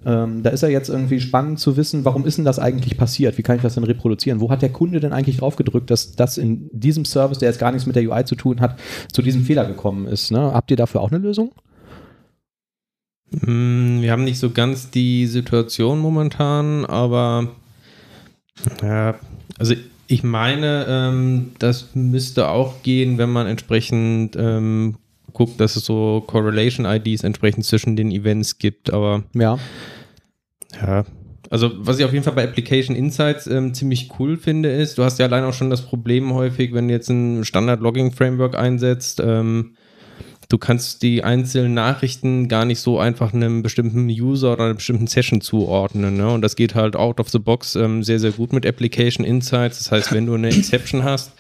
Ähm, 0.06 0.44
da 0.44 0.50
ist 0.50 0.62
ja 0.62 0.68
jetzt 0.68 0.88
irgendwie 0.88 1.20
spannend 1.20 1.58
zu 1.58 1.76
wissen, 1.76 2.04
warum 2.04 2.25
ist 2.25 2.38
denn 2.38 2.44
das 2.44 2.60
eigentlich 2.60 2.96
passiert? 2.96 3.36
Wie 3.38 3.42
kann 3.42 3.56
ich 3.56 3.62
das 3.62 3.75
denn 3.75 3.82
reproduzieren? 3.82 4.40
Wo 4.40 4.50
hat 4.50 4.62
der 4.62 4.70
Kunde 4.70 5.00
denn 5.00 5.12
eigentlich 5.12 5.38
drauf 5.38 5.56
gedrückt, 5.56 5.90
dass 5.90 6.12
das 6.12 6.38
in 6.38 6.70
diesem 6.72 7.04
Service, 7.04 7.38
der 7.38 7.48
jetzt 7.48 7.58
gar 7.58 7.72
nichts 7.72 7.86
mit 7.86 7.96
der 7.96 8.08
UI 8.08 8.25
zu 8.25 8.36
tun 8.36 8.60
hat, 8.60 8.78
zu 9.12 9.20
diesem 9.20 9.42
Fehler 9.42 9.64
gekommen 9.64 10.06
ist? 10.06 10.30
Ne? 10.30 10.38
Habt 10.38 10.70
ihr 10.70 10.76
dafür 10.76 11.00
auch 11.00 11.10
eine 11.10 11.18
Lösung? 11.18 11.50
Mm, 13.32 14.00
Wir 14.00 14.12
haben 14.12 14.22
nicht 14.22 14.38
so 14.38 14.50
ganz 14.50 14.90
die 14.90 15.26
Situation 15.26 15.98
momentan, 15.98 16.84
aber 16.84 17.48
ja, 18.82 19.16
also 19.58 19.75
ich 20.06 20.22
meine, 20.22 20.86
ähm, 20.88 21.52
das 21.58 21.94
müsste 21.94 22.48
auch 22.48 22.82
gehen, 22.84 23.18
wenn 23.18 23.30
man 23.30 23.48
entsprechend 23.48 24.36
ähm, 24.36 24.96
guckt, 25.32 25.60
dass 25.60 25.75
es 25.75 25.84
so 25.84 26.22
Correlation-IDs 26.26 27.25
entsprechend 27.25 27.64
zwischen 27.64 27.96
den 27.96 28.12
Events 28.12 28.58
gibt, 28.58 28.92
aber 28.92 29.25
Ja. 29.34 29.58
Ja, 30.80 31.04
also 31.50 31.71
was 31.76 31.99
ich 31.99 32.04
auf 32.04 32.12
jeden 32.12 32.25
Fall 32.25 32.35
bei 32.35 32.45
Application 32.45 32.97
Insights 32.97 33.47
ähm, 33.47 33.75
ziemlich 33.75 34.11
cool 34.18 34.37
finde, 34.37 34.71
ist, 34.71 34.99
du 34.99 35.04
hast 35.04 35.18
ja 35.18 35.26
allein 35.26 35.45
auch 35.45 35.52
schon 35.52 35.71
das 35.71 35.83
Problem 35.83 36.35
häufig, 36.35 36.75
wenn 36.75 36.88
du 36.88 36.95
jetzt 36.95 37.09
ein 37.09 37.45
Standard-Logging-Framework 37.45 38.56
einsetzt, 38.56 39.23
ähm, 39.25 39.76
du 40.49 40.59
kannst 40.59 41.02
die 41.02 41.25
einzelnen 41.25 41.75
Nachrichten 41.75 42.49
gar 42.49 42.64
nicht 42.64 42.80
so 42.80 42.99
einfach 42.99 43.33
einem 43.35 43.62
bestimmten 43.62 44.09
User 44.09 44.52
oder 44.52 44.64
einer 44.64 44.75
bestimmten 44.75 45.06
Session 45.06 45.40
zuordnen. 45.40 46.16
Ne? 46.16 46.30
Und 46.30 46.42
das 46.42 46.56
geht 46.56 46.75
halt 46.75 46.97
out 46.97 47.21
of 47.21 47.28
the 47.30 47.38
box 47.38 47.75
ähm, 47.75 48.02
sehr, 48.02 48.21
sehr 48.21 48.33
gut 48.33 48.52
mit 48.52 48.64
Application 48.64 49.25
Insights. 49.25 49.78
Das 49.78 49.92
heißt, 49.92 50.12
wenn 50.12 50.26
du 50.26 50.35
eine 50.35 50.49
Exception 50.49 51.04
hast, 51.04 51.33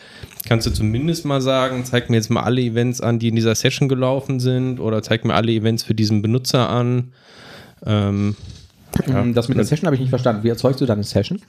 kannst 0.46 0.66
du 0.66 0.70
zumindest 0.70 1.24
mal 1.24 1.40
sagen, 1.40 1.84
zeig 1.84 2.10
mir 2.10 2.16
jetzt 2.16 2.30
mal 2.30 2.42
alle 2.42 2.60
Events 2.60 3.00
an, 3.00 3.18
die 3.18 3.28
in 3.28 3.36
dieser 3.36 3.54
Session 3.54 3.88
gelaufen 3.88 4.40
sind 4.40 4.80
oder 4.80 5.02
zeig 5.02 5.24
mir 5.24 5.34
alle 5.34 5.52
Events 5.52 5.82
für 5.82 5.94
diesen 5.94 6.22
Benutzer 6.22 6.68
an. 6.68 7.12
Ähm, 7.84 8.34
Ja. 9.06 9.22
Mm, 9.24 9.34
Das 9.34 9.48
mit 9.48 9.56
der 9.58 9.64
Session 9.64 9.86
habe 9.86 9.94
ich 9.96 10.00
nicht 10.00 10.10
verstanden. 10.10 10.42
Wie 10.44 10.48
erzeugst 10.48 10.80
du 10.80 10.86
deine 10.86 11.02
Session? 11.04 11.40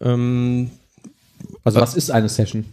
ähm, 0.00 0.70
Also 1.64 1.80
Was- 1.80 1.90
was 1.90 1.96
ist 1.96 2.10
eine 2.10 2.28
Session? 2.28 2.64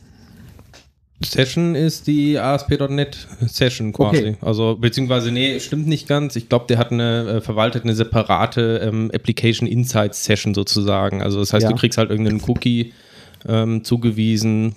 Session 1.24 1.76
ist 1.76 2.08
die 2.08 2.40
ASP.NET 2.40 3.28
Session 3.46 3.92
quasi. 3.92 4.18
Okay. 4.20 4.38
Also, 4.42 4.78
beziehungsweise, 4.80 5.32
nee, 5.32 5.60
stimmt 5.60 5.86
nicht 5.86 6.08
ganz. 6.08 6.36
Ich 6.38 6.48
glaube, 6.48 6.66
der 6.70 6.78
hat 6.78 6.94
eine, 6.94 7.28
äh, 7.28 7.42
verwaltet 7.42 7.84
eine 7.84 7.94
separate 7.94 8.78
ähm, 8.82 9.12
Application 9.14 9.68
Insights 9.68 10.24
Session 10.24 10.54
sozusagen. 10.54 11.22
Also, 11.22 11.40
das 11.40 11.52
heißt, 11.52 11.64
Ja. 11.64 11.70
du 11.70 11.76
kriegst 11.76 11.98
halt 11.98 12.10
irgendeinen 12.10 12.42
Cookie 12.48 12.94
ähm, 13.48 13.84
zugewiesen, 13.84 14.76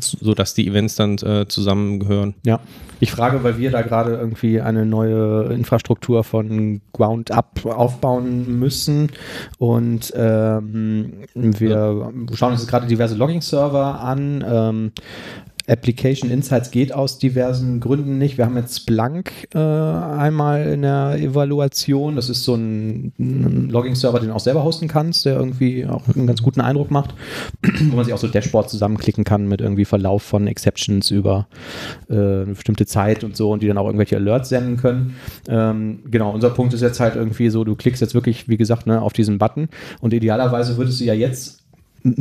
sodass 0.00 0.54
die 0.54 0.66
Events 0.66 0.96
dann 0.96 1.16
äh, 1.18 1.46
zusammengehören. 1.48 2.34
Ja. 2.44 2.60
Ich 2.98 3.10
frage, 3.10 3.44
weil 3.44 3.58
wir 3.58 3.70
da 3.70 3.82
gerade 3.82 4.14
irgendwie 4.14 4.60
eine 4.60 4.86
neue 4.86 5.52
Infrastruktur 5.52 6.24
von 6.24 6.80
Ground 6.92 7.30
Up 7.30 7.64
aufbauen 7.66 8.58
müssen 8.58 9.10
und 9.58 10.12
ähm, 10.16 11.12
wir 11.34 12.10
schauen 12.32 12.52
uns 12.52 12.66
gerade 12.66 12.86
diverse 12.86 13.14
Logging-Server 13.16 14.00
an. 14.00 14.44
Ähm, 14.48 14.92
Application 15.68 16.30
Insights 16.30 16.70
geht 16.70 16.92
aus 16.92 17.18
diversen 17.18 17.80
Gründen 17.80 18.18
nicht. 18.18 18.38
Wir 18.38 18.46
haben 18.46 18.56
jetzt 18.56 18.78
Splunk 18.78 19.32
äh, 19.54 19.58
einmal 19.58 20.66
in 20.66 20.82
der 20.82 21.16
Evaluation. 21.18 22.16
Das 22.16 22.28
ist 22.28 22.44
so 22.44 22.54
ein, 22.54 23.12
ein 23.18 23.68
Logging-Server, 23.70 24.20
den 24.20 24.28
du 24.28 24.34
auch 24.34 24.40
selber 24.40 24.62
hosten 24.62 24.88
kannst, 24.88 25.26
der 25.26 25.36
irgendwie 25.36 25.86
auch 25.86 26.02
einen 26.14 26.26
ganz 26.26 26.42
guten 26.42 26.60
Eindruck 26.60 26.90
macht, 26.90 27.14
wo 27.62 27.96
man 27.96 28.04
sich 28.04 28.14
auch 28.14 28.18
so 28.18 28.28
Dashboards 28.28 28.70
zusammenklicken 28.70 29.24
kann 29.24 29.48
mit 29.48 29.60
irgendwie 29.60 29.84
Verlauf 29.84 30.22
von 30.22 30.46
Exceptions 30.46 31.10
über 31.10 31.48
äh, 32.08 32.14
eine 32.14 32.54
bestimmte 32.54 32.86
Zeit 32.86 33.24
und 33.24 33.36
so 33.36 33.50
und 33.50 33.62
die 33.62 33.66
dann 33.66 33.78
auch 33.78 33.86
irgendwelche 33.86 34.16
Alerts 34.16 34.48
senden 34.48 34.76
können. 34.76 35.16
Ähm, 35.48 36.00
genau, 36.10 36.30
unser 36.30 36.50
Punkt 36.50 36.74
ist 36.74 36.80
jetzt 36.80 37.00
halt 37.00 37.16
irgendwie 37.16 37.50
so, 37.50 37.64
du 37.64 37.74
klickst 37.74 38.00
jetzt 38.00 38.14
wirklich, 38.14 38.48
wie 38.48 38.56
gesagt, 38.56 38.86
ne, 38.86 39.02
auf 39.02 39.12
diesen 39.12 39.38
Button 39.38 39.68
und 40.00 40.14
idealerweise 40.14 40.76
würdest 40.76 41.00
du 41.00 41.04
ja 41.04 41.14
jetzt 41.14 41.65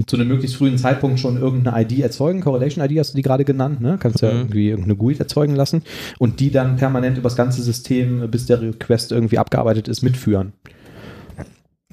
zu 0.08 0.16
einem 0.16 0.28
möglichst 0.28 0.58
frühen 0.58 0.78
Zeitpunkt 0.78 1.20
schon 1.20 1.38
irgendeine 1.38 1.82
ID 1.84 2.00
erzeugen. 2.00 2.42
Correlation 2.42 2.84
ID 2.84 3.00
hast 3.00 3.14
du 3.14 3.16
die 3.18 3.22
gerade 3.22 3.46
genannt, 3.46 3.82
ne? 3.82 3.98
Kannst 4.00 4.22
ja 4.22 4.32
Mhm. 4.32 4.38
irgendwie 4.40 4.70
irgendeine 4.70 4.96
GUID 4.96 5.20
erzeugen 5.20 5.56
lassen 5.56 5.84
und 6.20 6.40
die 6.40 6.52
dann 6.52 6.76
permanent 6.78 7.18
über 7.18 7.30
das 7.30 7.36
ganze 7.36 7.62
System, 7.62 8.30
bis 8.32 8.46
der 8.46 8.62
Request 8.62 9.12
irgendwie 9.12 9.38
abgearbeitet 9.38 9.88
ist, 9.88 10.02
mitführen, 10.02 10.54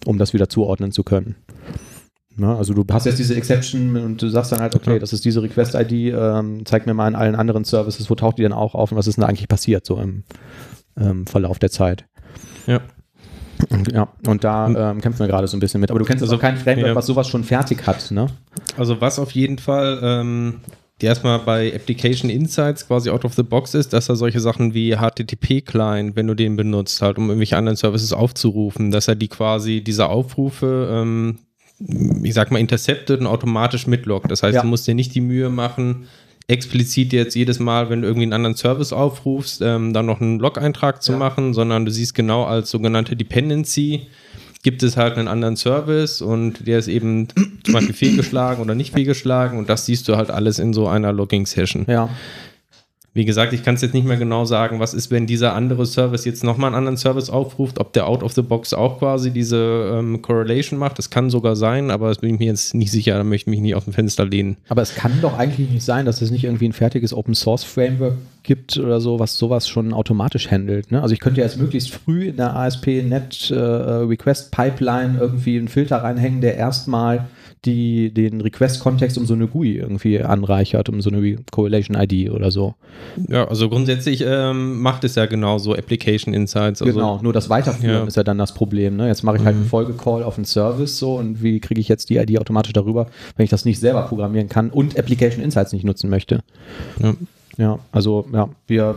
um 0.05 0.19
das 0.19 0.33
wieder 0.33 0.49
zuordnen 0.49 0.93
zu 0.93 1.03
können. 1.05 1.37
Ne? 2.37 2.57
Also 2.57 2.73
du 2.73 2.85
hast 2.91 3.05
jetzt 3.07 3.19
diese 3.19 3.35
Exception 3.37 3.97
und 3.97 4.23
du 4.23 4.29
sagst 4.29 4.53
dann 4.53 4.61
halt, 4.61 4.75
okay, 4.75 4.95
Ja. 4.95 4.99
das 4.99 5.13
ist 5.13 5.25
diese 5.25 5.43
Request-ID, 5.43 5.93
ähm, 6.15 6.63
zeig 6.65 6.87
mir 6.87 6.95
mal 6.95 7.09
in 7.09 7.15
allen 7.15 7.35
anderen 7.35 7.65
Services, 7.65 8.09
wo 8.09 8.15
taucht 8.15 8.39
die 8.39 8.43
denn 8.43 8.53
auch 8.55 8.75
auf 8.75 8.91
und 8.91 8.99
was 8.99 9.07
ist 9.07 9.17
denn 9.17 9.23
da 9.23 9.29
eigentlich 9.29 9.49
passiert, 9.49 9.85
so 9.85 9.99
im 9.99 10.25
ähm, 10.99 11.27
Verlauf 11.27 11.59
der 11.59 11.71
Zeit. 11.71 12.07
Ja. 12.67 12.81
Und, 13.71 13.93
ja, 13.93 14.09
und 14.27 14.45
da 14.45 14.67
ähm, 14.91 15.01
kämpfen 15.01 15.21
wir 15.21 15.27
gerade 15.29 15.47
so 15.47 15.57
ein 15.57 15.61
bisschen 15.61 15.81
mit. 15.81 15.91
Aber 15.91 15.99
du 15.99 16.05
kennst 16.05 16.23
also 16.23 16.35
Also, 16.35 16.41
kein 16.41 16.57
Framework, 16.57 16.87
ja. 16.89 16.95
was 16.95 17.07
sowas 17.07 17.29
schon 17.29 17.45
fertig 17.45 17.87
hat, 17.87 18.11
ne? 18.11 18.27
Also 18.77 19.01
was 19.01 19.19
auf 19.19 19.31
jeden 19.33 19.59
Fall 19.59 20.01
ähm, 20.03 20.61
erstmal 21.01 21.39
bei 21.41 21.75
Application 21.75 22.31
Insights 22.31 22.87
quasi 22.87 23.11
out 23.11 23.25
of 23.25 23.35
the 23.35 23.43
box 23.43 23.75
ist, 23.75 23.93
dass 23.93 24.09
er 24.09 24.17
solche 24.17 24.41
Sachen 24.41 24.73
wie 24.75 24.95
HTTP-Client, 24.97 26.15
wenn 26.17 26.27
du 26.27 26.35
den 26.35 26.57
benutzt, 26.57 27.03
halt 27.03 27.19
um 27.19 27.29
irgendwelche 27.29 27.57
anderen 27.57 27.77
Services 27.77 28.13
aufzurufen, 28.13 28.91
dass 28.91 29.09
er 29.09 29.17
die 29.17 29.29
quasi 29.29 29.83
diese 29.83 30.09
Aufrufe, 30.09 30.89
ähm, 30.93 31.39
ich 32.23 32.35
sag 32.35 32.51
mal, 32.53 32.59
interceptet 32.61 33.21
und 33.21 33.27
automatisch 33.27 33.87
mitloggt. 33.89 34.31
Das 34.31 34.43
heißt, 34.43 34.55
Ja. 34.55 34.63
du 34.63 34.69
musst 34.69 34.87
dir 34.87 34.95
nicht 34.95 35.15
die 35.15 35.21
Mühe 35.21 35.49
machen, 35.51 36.05
explizit 36.49 37.13
jetzt 37.13 37.35
jedes 37.35 37.59
Mal, 37.59 37.89
wenn 37.91 38.03
du 38.03 38.09
irgendwie 38.09 38.25
einen 38.25 38.33
anderen 38.33 38.57
Service 38.57 38.93
aufrufst, 38.93 39.63
ähm, 39.63 39.93
dann 39.93 40.07
noch 40.07 40.21
einen 40.21 40.39
Log-Eintrag 40.39 41.03
zu 41.03 41.13
Ja. 41.13 41.19
machen, 41.19 41.55
sondern 41.55 41.85
du 41.85 41.91
siehst 41.91 42.15
genau 42.15 42.45
als 42.45 42.71
sogenannte 42.71 43.17
Dependency, 43.17 44.07
gibt 44.63 44.83
es 44.83 44.97
halt 44.97 45.17
einen 45.19 45.29
anderen 45.29 45.57
Service 45.57 46.21
und 46.23 46.67
der 46.67 46.79
ist 46.79 46.89
eben 46.89 47.29
zum 47.65 47.75
Beispiel 47.75 47.95
fehlgeschlagen 47.95 48.63
oder 48.63 48.75
nicht 48.75 48.93
fehlgeschlagen 48.93 49.59
und 49.59 49.69
das 49.69 49.87
siehst 49.87 50.07
du 50.09 50.17
halt 50.17 50.31
alles 50.31 50.59
in 50.59 50.73
so 50.73 50.87
einer 50.89 51.13
Logging-Session. 51.13 51.87
Ja. 51.89 52.09
Wie 53.15 53.27
gesagt, 53.27 53.53
ich 53.53 53.63
kann 53.63 53.75
es 53.75 53.83
jetzt 53.83 53.93
nicht 53.93 54.07
mehr 54.07 54.17
genau 54.17 54.47
sagen, 54.47 54.81
was 54.81 54.95
ist, 54.95 55.11
wenn 55.11 55.27
dieser 55.27 55.55
andere 55.55 55.85
Service 55.85 56.25
jetzt 56.25 56.45
nochmal 56.45 56.69
einen 56.69 56.77
anderen 56.77 56.97
Service 56.97 57.29
aufruft, 57.29 57.79
ob 57.79 57.93
der 57.93 58.07
out 58.07 58.23
of 58.23 58.33
the 58.33 58.41
box 58.41 58.73
auch 58.73 59.01
quasi 59.01 59.31
diese 59.31 59.99
ähm, 59.99 60.23
Correlation 60.23 60.79
macht. 60.79 60.97
Das 60.97 61.11
kann 61.11 61.29
sogar 61.29 61.55
sein, 61.55 61.91
aber 61.91 62.09
das 62.09 62.19
bin 62.19 62.35
ich 62.35 62.41
mir 62.41 62.47
jetzt 62.47 62.75
nicht 62.75 62.91
sicher, 62.91 63.19
da 63.19 63.25
möchte 63.25 63.51
ich 63.51 63.51
mich 63.51 63.61
nicht 63.61 63.75
aus 63.75 63.85
dem 63.85 63.93
Fenster 63.93 64.25
lehnen. 64.25 64.57
Aber 64.71 64.81
es 64.81 64.95
kann 64.95 65.13
doch 65.21 65.37
eigentlich 65.37 65.69
nicht 65.69 65.85
sein, 65.85 66.07
dass 66.07 66.23
es 66.23 66.31
nicht 66.31 66.45
irgendwie 66.45 66.65
ein 66.67 66.73
fertiges 66.73 67.13
Open 67.13 67.35
Source 67.35 67.65
Framework 67.65 68.15
gibt 68.45 68.79
oder 68.79 68.99
so, 68.99 69.19
was 69.19 69.37
sowas 69.37 69.69
schon 69.69 69.93
automatisch 69.93 70.51
handelt. 70.51 70.91
Ne? 70.91 71.03
Also 71.03 71.13
ich 71.13 71.21
könnte 71.21 71.41
ja 71.41 71.47
jetzt 71.47 71.59
möglichst 71.59 71.91
früh 71.91 72.29
in 72.29 72.37
der 72.37 72.57
ASP.NET 72.57 73.51
äh, 73.51 73.55
Request 73.55 74.53
Pipeline 74.53 75.19
irgendwie 75.21 75.59
einen 75.59 75.69
Filter 75.69 75.99
reinhängen, 75.99 76.41
der 76.41 76.57
erstmal 76.57 77.27
die, 77.65 78.13
den 78.13 78.41
Request-Kontext 78.41 79.17
um 79.19 79.27
so 79.27 79.35
eine 79.35 79.47
GUI 79.47 79.77
irgendwie 79.77 80.21
anreichert, 80.21 80.89
um 80.89 81.01
so 81.01 81.11
eine 81.11 81.23
Re- 81.23 81.37
Correlation-ID 81.53 82.31
oder 82.31 82.51
so. 82.51 82.75
Ja, 83.29 83.47
also 83.47 83.69
grundsätzlich 83.69 84.25
ähm, 84.27 84.81
macht 84.81 85.05
es 85.05 85.15
ja 85.15 85.27
genauso 85.27 85.75
Application 85.75 86.35
Insights. 86.35 86.83
Also, 86.83 86.93
genau, 86.95 87.21
nur 87.23 87.33
das 87.33 87.49
Weiterführen 87.51 88.03
Ja. 88.03 88.05
ist 88.05 88.17
ja 88.17 88.25
dann 88.25 88.39
das 88.39 88.53
Problem. 88.55 88.97
Ne? 88.97 89.07
Jetzt 89.07 89.23
mache 89.23 89.37
ich 89.37 89.45
halt 89.45 89.55
Mhm. 89.55 89.63
einen 89.63 89.71
Folgecall 89.71 90.23
auf 90.25 90.37
einen 90.39 90.45
Service 90.45 90.99
so 90.99 91.17
und 91.17 91.43
wie 91.43 91.61
kriege 91.61 91.81
ich 91.81 91.89
jetzt 91.89 92.11
die 92.11 92.17
ID 92.17 92.39
automatisch 92.41 92.73
darüber, 92.73 93.07
wenn 93.37 93.45
ich 93.45 93.51
das 93.51 93.65
nicht 93.65 93.79
selber 93.79 94.03
programmieren 94.03 94.49
kann 94.49 94.71
und 94.71 94.99
Application 94.99 95.43
Insights 95.45 95.73
nicht 95.73 95.85
nutzen 95.85 96.11
möchte. 96.11 96.43
Ja. 97.01 97.15
Ja, 97.59 97.79
also 97.93 98.27
ja, 98.33 98.49
wir 98.67 98.95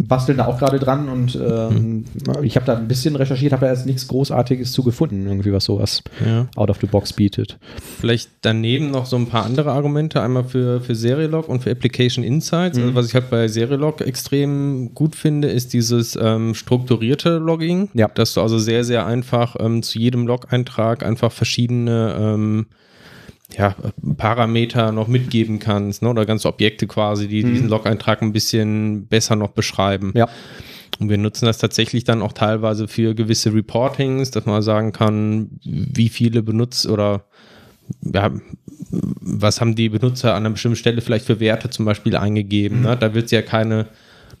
basteln 0.00 0.38
da 0.38 0.46
auch 0.46 0.58
gerade 0.58 0.78
dran 0.78 1.08
und 1.08 1.34
ähm, 1.34 2.04
ich 2.42 2.54
habe 2.54 2.64
da 2.64 2.76
ein 2.76 2.86
bisschen 2.86 3.16
recherchiert, 3.16 3.52
habe 3.52 3.66
da 3.66 3.72
jetzt 3.72 3.84
nichts 3.84 4.06
Großartiges 4.06 4.70
zu 4.70 4.84
gefunden, 4.84 5.26
irgendwie 5.26 5.52
was 5.52 5.64
sowas 5.64 6.02
Ja. 6.24 6.46
out 6.54 6.70
of 6.70 6.78
the 6.80 6.86
box 6.86 7.12
bietet. 7.12 7.58
Vielleicht 8.00 8.30
daneben 8.42 8.92
noch 8.92 9.06
so 9.06 9.16
ein 9.16 9.26
paar 9.26 9.44
andere 9.44 9.72
Argumente, 9.72 10.22
einmal 10.22 10.44
für, 10.44 10.80
für 10.80 10.94
Serialog 10.94 11.48
und 11.48 11.64
für 11.64 11.70
Application 11.72 12.22
Insights. 12.24 12.78
Mhm. 12.78 12.84
Also 12.84 12.94
was 12.94 13.06
ich 13.08 13.14
halt 13.14 13.28
bei 13.28 13.48
Serialog 13.48 14.00
extrem 14.00 14.94
gut 14.94 15.16
finde, 15.16 15.48
ist 15.48 15.72
dieses 15.72 16.16
ähm, 16.20 16.54
strukturierte 16.54 17.38
Logging, 17.38 17.88
Ja. 17.94 18.06
dass 18.06 18.34
du 18.34 18.40
also 18.40 18.58
sehr, 18.58 18.84
sehr 18.84 19.04
einfach 19.04 19.56
ähm, 19.58 19.82
zu 19.82 19.98
jedem 19.98 20.28
Log-Eintrag 20.28 21.04
einfach 21.04 21.32
verschiedene 21.32 22.16
ähm, 22.18 22.66
ja, 23.56 23.74
Parameter 24.16 24.92
noch 24.92 25.08
mitgeben 25.08 25.58
kannst 25.58 26.02
ne? 26.02 26.08
oder 26.10 26.26
ganze 26.26 26.48
Objekte 26.48 26.86
quasi, 26.86 27.28
die 27.28 27.42
diesen 27.42 27.68
Log-Eintrag 27.68 28.20
ein 28.22 28.32
bisschen 28.32 29.06
besser 29.06 29.36
noch 29.36 29.50
beschreiben. 29.50 30.08
Mhm. 30.08 30.16
Ja. 30.16 30.28
Und 30.98 31.08
wir 31.08 31.18
nutzen 31.18 31.46
das 31.46 31.58
tatsächlich 31.58 32.04
dann 32.04 32.22
auch 32.22 32.32
teilweise 32.32 32.88
für 32.88 33.14
gewisse 33.14 33.54
Reportings, 33.54 34.30
dass 34.30 34.46
man 34.46 34.62
sagen 34.62 34.92
kann, 34.92 35.50
wie 35.62 36.08
viele 36.08 36.42
Benutzer 36.42 36.92
oder 36.92 37.24
ja, 38.02 38.30
was 38.90 39.60
haben 39.60 39.74
die 39.74 39.88
Benutzer 39.88 40.34
an 40.34 40.44
einer 40.44 40.50
bestimmten 40.50 40.76
Stelle 40.76 41.00
vielleicht 41.00 41.26
für 41.26 41.40
Werte 41.40 41.70
zum 41.70 41.84
Beispiel 41.84 42.16
eingegeben. 42.16 42.82
Ne? 42.82 42.96
Da 42.96 43.14
wird 43.14 43.30
ja 43.30 43.42
keine 43.42 43.86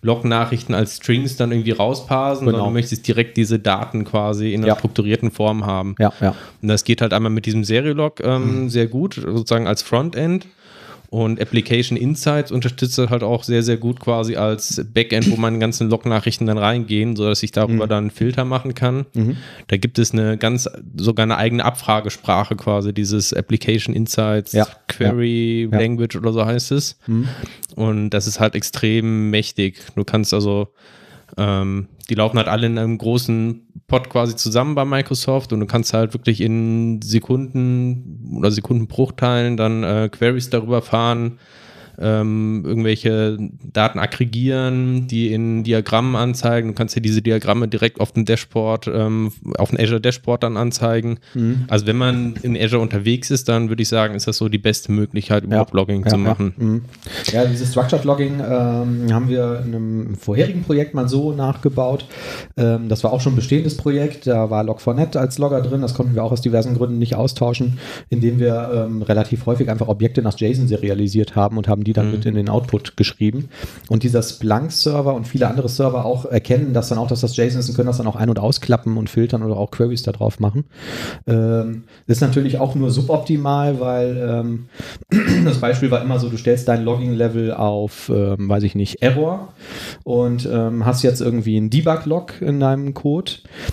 Log-Nachrichten 0.02 0.74
als 0.74 0.96
Strings 0.96 1.36
dann 1.36 1.50
irgendwie 1.52 1.72
rausparsen, 1.72 2.46
Genau. 2.46 2.58
sondern 2.58 2.72
du 2.72 2.78
möchtest 2.78 3.06
direkt 3.08 3.36
diese 3.36 3.58
Daten 3.58 4.04
quasi 4.04 4.52
in 4.54 4.60
einer 4.60 4.68
Ja. 4.68 4.76
strukturierten 4.78 5.30
Form 5.30 5.66
haben. 5.66 5.94
Ja, 5.98 6.12
ja. 6.20 6.34
Und 6.62 6.68
das 6.68 6.84
geht 6.84 7.00
halt 7.00 7.12
einmal 7.12 7.30
mit 7.32 7.46
diesem 7.46 7.64
Serialog 7.64 8.20
ähm, 8.20 8.68
sehr 8.68 8.86
gut, 8.86 9.14
sozusagen 9.14 9.66
als 9.66 9.82
Frontend. 9.82 10.46
Und 11.10 11.40
Application 11.40 11.96
Insights 11.96 12.52
unterstützt 12.52 12.98
das 12.98 13.08
halt 13.08 13.22
auch 13.22 13.42
sehr, 13.42 13.62
sehr 13.62 13.78
gut 13.78 13.98
quasi 13.98 14.36
als 14.36 14.84
Backend, 14.92 15.30
wo 15.30 15.36
meine 15.36 15.58
ganzen 15.58 15.88
Log-Nachrichten 15.88 16.44
dann 16.44 16.58
reingehen, 16.58 17.16
sodass 17.16 17.42
ich 17.42 17.50
darüber 17.50 17.86
dann 17.86 18.04
einen 18.04 18.10
Filter 18.10 18.44
machen 18.44 18.74
kann. 18.74 19.06
Da 19.68 19.76
gibt 19.78 19.98
es 19.98 20.12
eine 20.12 20.36
ganz, 20.36 20.68
sogar 20.96 21.22
eine 21.24 21.38
eigene 21.38 21.64
Abfragesprache 21.64 22.56
quasi, 22.56 22.92
dieses 22.92 23.32
Application 23.32 23.94
Insights 23.94 24.52
Ja. 24.52 24.66
Query 24.88 25.68
Ja. 25.72 25.78
Language 25.78 26.16
oder 26.16 26.32
so 26.34 26.44
heißt 26.44 26.72
es. 26.72 26.98
Und 27.74 28.10
das 28.10 28.26
ist 28.26 28.38
halt 28.38 28.54
extrem 28.54 29.30
mächtig. 29.30 29.76
Du 29.96 30.04
kannst 30.04 30.34
also, 30.34 30.68
ähm, 31.38 31.88
die 32.10 32.14
laufen 32.14 32.36
halt 32.36 32.48
alle 32.48 32.66
in 32.66 32.78
einem 32.78 32.98
großen 32.98 33.62
Pod 33.86 34.10
quasi 34.10 34.36
zusammen 34.36 34.74
bei 34.74 34.84
Microsoft 34.84 35.52
und 35.52 35.60
du 35.60 35.66
kannst 35.66 35.94
halt 35.94 36.12
wirklich 36.12 36.40
in 36.40 37.00
Sekunden 37.00 38.34
oder 38.36 38.50
Sekundenbruchteilen 38.50 39.56
dann 39.56 39.82
äh, 39.82 40.08
Queries 40.10 40.50
darüber 40.50 40.82
fahren, 40.82 41.38
ähm, 42.00 42.62
irgendwelche 42.64 43.38
Daten 43.72 43.98
aggregieren, 43.98 45.06
die 45.08 45.32
in 45.32 45.64
Diagrammen 45.64 46.16
anzeigen. 46.16 46.68
Du 46.68 46.74
kannst 46.74 46.96
dir 46.96 47.00
diese 47.00 47.22
Diagramme 47.22 47.68
direkt 47.68 48.00
auf 48.00 48.12
dem 48.12 48.24
Dashboard, 48.24 48.88
ähm, 48.92 49.32
auf 49.58 49.70
dem 49.70 49.80
Azure 49.80 50.00
Dashboard 50.00 50.42
dann 50.42 50.56
anzeigen. 50.56 51.18
Also 51.68 51.86
wenn 51.86 51.96
man 51.96 52.34
in 52.42 52.56
Azure 52.56 52.82
unterwegs 52.82 53.30
ist, 53.30 53.48
dann 53.48 53.68
würde 53.68 53.82
ich 53.82 53.88
sagen, 53.88 54.14
ist 54.14 54.26
das 54.26 54.36
so 54.36 54.48
die 54.48 54.58
beste 54.58 54.92
Möglichkeit, 54.92 55.44
überhaupt 55.44 55.74
Logging 55.74 56.04
ja, 56.04 56.10
zu 56.10 56.18
machen. 56.18 56.54
Ja, 56.56 56.64
mhm. 56.64 56.84
ja 57.32 57.44
dieses 57.46 57.70
Structured 57.70 58.04
Logging 58.04 58.40
ähm, 58.40 59.12
haben 59.12 59.28
wir 59.28 59.62
in 59.64 59.74
einem 59.74 60.14
vorherigen 60.16 60.62
Projekt 60.62 60.94
mal 60.94 61.08
so 61.08 61.32
nachgebaut. 61.32 62.06
Ähm, 62.56 62.88
das 62.88 63.04
war 63.04 63.12
auch 63.12 63.20
schon 63.20 63.34
ein 63.34 63.36
bestehendes 63.36 63.76
Projekt. 63.76 64.26
Da 64.26 64.50
war 64.50 64.64
Log4net 64.64 65.16
als 65.16 65.38
Logger 65.38 65.60
drin. 65.60 65.82
Das 65.82 65.94
konnten 65.94 66.14
wir 66.14 66.24
auch 66.24 66.32
aus 66.32 66.40
diversen 66.40 66.74
Gründen 66.74 66.98
nicht 66.98 67.14
austauschen, 67.14 67.78
indem 68.08 68.38
wir 68.38 68.70
ähm, 68.72 69.02
relativ 69.02 69.46
häufig 69.46 69.70
einfach 69.70 69.88
Objekte 69.88 70.22
nach 70.22 70.38
JSON 70.38 70.68
serialisiert 70.68 71.36
haben 71.36 71.56
und 71.56 71.68
haben 71.68 71.84
die 71.84 71.87
dann 71.92 72.10
mit 72.10 72.26
in 72.26 72.34
den 72.34 72.48
Output 72.48 72.96
geschrieben. 72.96 73.48
Und 73.88 74.02
dieser 74.02 74.22
Splunk-Server 74.22 75.14
und 75.14 75.26
viele 75.26 75.48
andere 75.48 75.68
Server 75.68 76.04
auch 76.04 76.24
erkennen 76.24 76.72
das 76.72 76.88
dann 76.88 76.98
auch, 76.98 77.08
dass 77.08 77.20
das 77.20 77.36
JSON 77.36 77.60
ist 77.60 77.68
und 77.68 77.74
können 77.74 77.86
das 77.86 77.98
dann 77.98 78.06
auch 78.06 78.16
ein- 78.16 78.30
und 78.30 78.38
ausklappen 78.38 78.96
und 78.96 79.10
filtern 79.10 79.42
oder 79.42 79.56
auch 79.56 79.70
Queries 79.70 80.02
da 80.02 80.12
drauf 80.12 80.40
machen. 80.40 80.64
Ähm, 81.26 81.84
das 82.06 82.18
ist 82.18 82.20
natürlich 82.20 82.58
auch 82.58 82.74
nur 82.74 82.90
suboptimal, 82.90 83.80
weil 83.80 84.16
ähm, 84.16 84.66
das 85.44 85.58
Beispiel 85.58 85.90
war 85.90 86.02
immer 86.02 86.18
so, 86.18 86.28
du 86.28 86.36
stellst 86.36 86.68
dein 86.68 86.84
Logging-Level 86.84 87.52
auf, 87.52 88.10
ähm, 88.14 88.48
weiß 88.48 88.62
ich 88.62 88.74
nicht, 88.74 89.02
Error 89.02 89.52
und 90.04 90.48
ähm, 90.50 90.84
hast 90.84 91.02
jetzt 91.02 91.20
irgendwie 91.20 91.56
einen 91.56 91.70
Debug-Log 91.70 92.40
in 92.40 92.60
deinem 92.60 92.94
Code, 92.94 93.32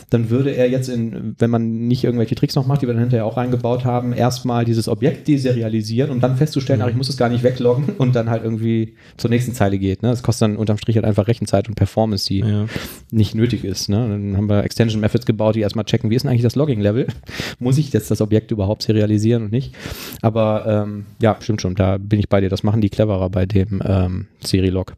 dann 0.09 0.29
würde 0.29 0.51
er 0.51 0.69
jetzt 0.69 0.89
in, 0.89 1.35
wenn 1.37 1.49
man 1.49 1.87
nicht 1.87 2.03
irgendwelche 2.03 2.35
Tricks 2.35 2.55
noch 2.55 2.67
macht, 2.67 2.81
die 2.81 2.87
wir 2.87 2.93
dann 2.93 3.01
hinterher 3.01 3.25
auch 3.25 3.37
reingebaut 3.37 3.85
haben, 3.85 4.13
erstmal 4.13 4.65
dieses 4.65 4.87
Objekt 4.87 5.27
deserialisieren, 5.27 6.11
um 6.11 6.19
dann 6.19 6.37
festzustellen, 6.37 6.81
ach, 6.81 6.89
ich 6.89 6.95
muss 6.95 7.09
es 7.09 7.17
gar 7.17 7.29
nicht 7.29 7.43
wegloggen 7.43 7.95
und 8.05 8.15
dann 8.15 8.29
halt 8.29 8.43
irgendwie 8.43 8.95
zur 9.17 9.29
nächsten 9.29 9.53
Zeile 9.53 9.77
geht. 9.77 10.01
Ne? 10.03 10.09
Das 10.09 10.23
kostet 10.23 10.43
dann 10.43 10.57
unterm 10.57 10.77
Strich 10.77 10.95
halt 10.95 11.05
einfach 11.05 11.27
Rechenzeit 11.27 11.67
und 11.67 11.75
Performance, 11.75 12.27
die 12.27 12.39
Ja. 12.39 12.65
nicht 13.11 13.35
nötig 13.35 13.63
ist. 13.63 13.89
Ne? 13.89 13.97
Dann 13.97 14.37
haben 14.37 14.47
wir 14.49 14.63
Extension 14.63 15.01
Methods 15.01 15.25
gebaut, 15.25 15.55
die 15.55 15.61
erstmal 15.61 15.85
checken, 15.85 16.09
wie 16.09 16.15
ist 16.15 16.23
denn 16.23 16.29
eigentlich 16.31 16.41
das 16.43 16.55
Logging-Level? 16.55 17.07
Muss 17.59 17.77
ich 17.77 17.91
jetzt 17.93 18.09
das 18.11 18.21
Objekt 18.21 18.51
überhaupt 18.51 18.83
serialisieren 18.83 19.43
und 19.43 19.51
nicht? 19.51 19.73
Aber 20.21 20.65
ähm, 20.85 21.05
ja, 21.21 21.37
stimmt 21.39 21.61
schon, 21.61 21.75
da 21.75 21.97
bin 21.97 22.19
ich 22.19 22.29
bei 22.29 22.41
dir. 22.41 22.49
Das 22.49 22.63
machen 22.63 22.81
die 22.81 22.89
cleverer 22.89 23.29
bei 23.29 23.45
dem 23.45 23.81
ähm, 23.85 24.27
Serilog. 24.43 24.93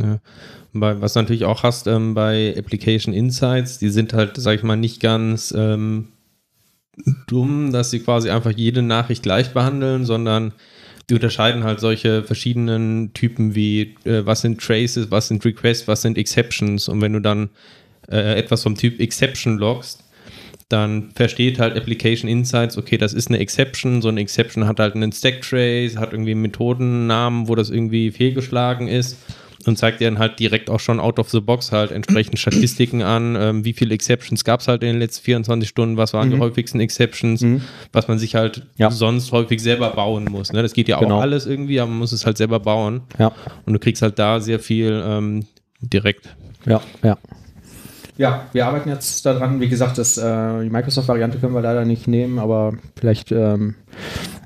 Ja. 0.00 0.18
Bei, 0.72 1.00
was 1.00 1.14
du 1.14 1.20
natürlich 1.20 1.44
auch 1.44 1.62
hast 1.62 1.86
ähm, 1.86 2.12
bei 2.14 2.54
Application 2.56 3.14
Insights, 3.14 3.78
die 3.78 3.88
sind 3.88 4.12
halt, 4.12 4.32
sag 4.36 4.56
ich 4.56 4.62
mal, 4.62 4.76
nicht 4.76 5.00
ganz 5.00 5.54
ähm, 5.56 6.08
dumm, 7.26 7.72
dass 7.72 7.90
sie 7.90 8.00
quasi 8.00 8.30
einfach 8.30 8.52
jede 8.52 8.82
Nachricht 8.82 9.22
gleich 9.22 9.52
behandeln, 9.52 10.04
sondern 10.04 10.52
die 11.08 11.14
unterscheiden 11.14 11.64
halt 11.64 11.80
solche 11.80 12.24
verschiedenen 12.24 13.12
Typen 13.14 13.54
wie, 13.54 13.94
äh, 14.04 14.26
was 14.26 14.40
sind 14.40 14.60
Traces, 14.60 15.10
was 15.10 15.28
sind 15.28 15.44
Requests, 15.44 15.86
was 15.86 16.02
sind 16.02 16.18
Exceptions. 16.18 16.88
Und 16.88 17.00
wenn 17.00 17.12
du 17.12 17.20
dann 17.20 17.50
äh, 18.10 18.38
etwas 18.38 18.62
vom 18.62 18.76
Typ 18.76 19.00
Exception 19.00 19.58
loggst, 19.58 20.02
dann 20.68 21.12
versteht 21.14 21.60
halt 21.60 21.76
Application 21.76 22.28
Insights, 22.28 22.76
okay, 22.76 22.98
das 22.98 23.12
ist 23.12 23.28
eine 23.28 23.38
Exception. 23.38 24.02
So 24.02 24.08
eine 24.08 24.20
Exception 24.20 24.66
hat 24.66 24.80
halt 24.80 24.96
einen 24.96 25.12
Stack 25.12 25.42
Trace, 25.42 25.96
hat 25.96 26.12
irgendwie 26.12 26.32
einen 26.32 26.42
Methodennamen, 26.42 27.46
wo 27.46 27.54
das 27.54 27.70
irgendwie 27.70 28.10
fehlgeschlagen 28.10 28.88
ist 28.88 29.16
und 29.66 29.76
zeigt 29.78 30.00
dir 30.00 30.08
dann 30.10 30.18
halt 30.18 30.38
direkt 30.38 30.70
auch 30.70 30.80
schon 30.80 31.00
out 31.00 31.18
of 31.18 31.30
the 31.30 31.40
box 31.40 31.72
halt 31.72 31.90
entsprechend 31.92 32.38
Statistiken 32.38 33.02
an, 33.02 33.36
ähm, 33.38 33.64
wie 33.64 33.72
viele 33.72 33.94
Exceptions 33.94 34.44
gab 34.44 34.60
es 34.60 34.68
halt 34.68 34.82
in 34.82 34.88
den 34.90 34.98
letzten 34.98 35.24
24 35.24 35.68
Stunden, 35.68 35.96
was 35.96 36.12
waren 36.14 36.30
die 36.30 36.38
häufigsten 36.38 36.80
Exceptions, 36.80 37.44
was 37.92 38.08
man 38.08 38.18
sich 38.18 38.34
halt 38.34 38.66
Ja. 38.76 38.90
sonst 38.90 39.32
häufig 39.32 39.60
selber 39.62 39.90
bauen 39.90 40.24
muss. 40.30 40.52
Ne? 40.52 40.62
Das 40.62 40.72
geht 40.72 40.88
ja 40.88 40.96
auch 40.96 41.00
Genau. 41.00 41.20
alles 41.20 41.46
irgendwie, 41.46 41.80
aber 41.80 41.90
man 41.90 41.98
muss 41.98 42.12
es 42.12 42.24
halt 42.26 42.36
selber 42.36 42.60
bauen. 42.60 43.02
Ja, 43.18 43.32
Und 43.64 43.72
du 43.72 43.78
kriegst 43.78 44.02
halt 44.02 44.18
da 44.18 44.40
sehr 44.40 44.58
viel 44.60 45.02
ähm, 45.06 45.44
direkt. 45.80 46.28
ja, 46.66 46.80
ja. 47.02 47.16
Ja, 48.18 48.46
wir 48.54 48.66
arbeiten 48.66 48.88
jetzt 48.88 49.26
daran. 49.26 49.60
Wie 49.60 49.68
gesagt, 49.68 49.98
das, 49.98 50.16
äh, 50.16 50.62
die 50.62 50.70
Microsoft-Variante 50.70 51.36
können 51.38 51.52
wir 51.52 51.60
leider 51.60 51.84
nicht 51.84 52.08
nehmen, 52.08 52.38
aber 52.38 52.72
vielleicht, 52.98 53.30
ähm, 53.30 53.74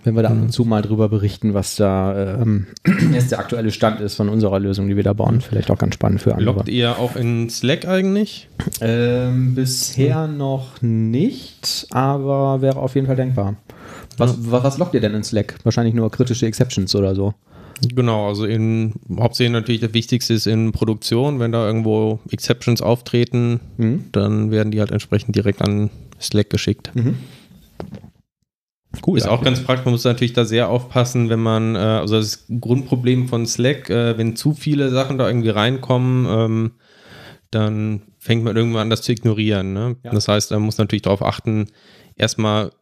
wenn 0.04 0.14
wir 0.14 0.22
da 0.22 0.30
ab 0.30 0.36
und 0.40 0.52
zu 0.52 0.64
mal 0.64 0.82
drüber 0.82 1.08
berichten, 1.08 1.54
was 1.54 1.76
da 1.76 2.40
ähm, 2.40 2.66
jetzt 3.12 3.30
der 3.32 3.38
aktuelle 3.38 3.70
Stand 3.70 4.00
ist 4.00 4.14
von 4.14 4.28
unserer 4.28 4.58
Lösung, 4.58 4.88
die 4.88 4.96
wir 4.96 5.02
da 5.02 5.12
bauen, 5.12 5.40
vielleicht 5.40 5.70
auch 5.70 5.78
ganz 5.78 5.94
spannend 5.94 6.20
für 6.22 6.34
andere. 6.34 6.56
Loggt 6.56 6.68
ihr 6.68 6.98
auch 6.98 7.16
in 7.16 7.50
Slack 7.50 7.86
eigentlich? 7.86 8.48
Ähm, 8.80 9.54
bisher 9.54 10.26
noch 10.26 10.80
nicht, 10.82 11.86
aber 11.90 12.62
wäre 12.62 12.78
auf 12.78 12.94
jeden 12.94 13.06
Fall 13.06 13.16
denkbar. 13.16 13.56
Was, 14.16 14.36
was, 14.50 14.62
was 14.62 14.78
lockt 14.78 14.94
ihr 14.94 15.00
denn 15.00 15.14
in 15.14 15.22
Slack? 15.24 15.56
Wahrscheinlich 15.64 15.94
nur 15.94 16.10
kritische 16.10 16.46
Exceptions 16.46 16.94
oder 16.94 17.14
so. 17.14 17.34
Genau, 17.94 18.28
also 18.28 18.44
in 18.44 18.92
hauptsächlich 19.18 19.52
natürlich 19.52 19.80
das 19.80 19.94
Wichtigste 19.94 20.34
ist 20.34 20.46
in 20.46 20.72
Produktion, 20.72 21.38
wenn 21.40 21.50
da 21.52 21.66
irgendwo 21.66 22.20
Exceptions 22.30 22.82
auftreten, 22.82 23.60
Mhm. 23.78 24.04
dann 24.12 24.50
werden 24.50 24.70
die 24.70 24.80
halt 24.80 24.90
entsprechend 24.90 25.34
direkt 25.34 25.62
an 25.62 25.88
Slack 26.20 26.50
geschickt. 26.50 26.90
Cool. 29.06 29.18
Ist 29.18 29.28
auch 29.28 29.42
ganz 29.42 29.62
praktisch, 29.62 29.84
man 29.84 29.92
muss 29.92 30.04
natürlich 30.04 30.32
da 30.32 30.44
sehr 30.44 30.68
aufpassen, 30.68 31.28
wenn 31.30 31.40
man, 31.40 31.74
äh, 31.74 31.78
also 31.78 32.16
das 32.16 32.46
Grundproblem 32.60 33.28
von 33.28 33.46
Slack, 33.46 33.88
äh, 33.90 34.18
wenn 34.18 34.36
zu 34.36 34.52
viele 34.52 34.90
Sachen 34.90 35.18
da 35.18 35.26
irgendwie 35.26 35.50
reinkommen, 35.50 36.26
ähm, 36.28 36.70
dann 37.50 38.02
fängt 38.18 38.44
man 38.44 38.56
irgendwann 38.56 38.82
an, 38.82 38.90
das 38.90 39.02
zu 39.02 39.12
ignorieren. 39.12 39.72
Ne? 39.72 39.96
Ja. 40.04 40.12
Das 40.12 40.28
heißt, 40.28 40.50
man 40.52 40.62
muss 40.62 40.78
natürlich 40.78 41.02
darauf 41.02 41.22
achten, 41.22 41.66
erstmal, 42.16 42.72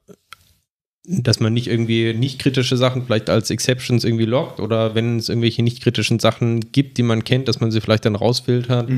dass 1.05 1.41
man 1.41 1.55
nicht 1.55 1.69
irgendwie 1.69 2.13
nicht 2.13 2.39
kritische 2.39 2.77
Sachen 2.77 3.07
vielleicht 3.07 3.31
als 3.31 3.51
Exceptions 3.51 4.05
irgendwie 4.05 4.27
loggt 4.27 4.61
oder 4.61 4.95
wenn 4.95 5.17
es 5.17 5.29
irgendwelche 5.29 5.63
nicht 5.63 5.83
kritischen 5.83 6.19
Sachen 6.19 6.61
gibt, 6.73 6.99
die 6.99 7.03
man 7.03 7.25
kennt, 7.25 7.49
dass 7.49 7.61
man 7.61 7.71
sie 7.71 7.81
vielleicht 7.81 8.05
dann 8.05 8.17
rausfiltert. 8.17 8.91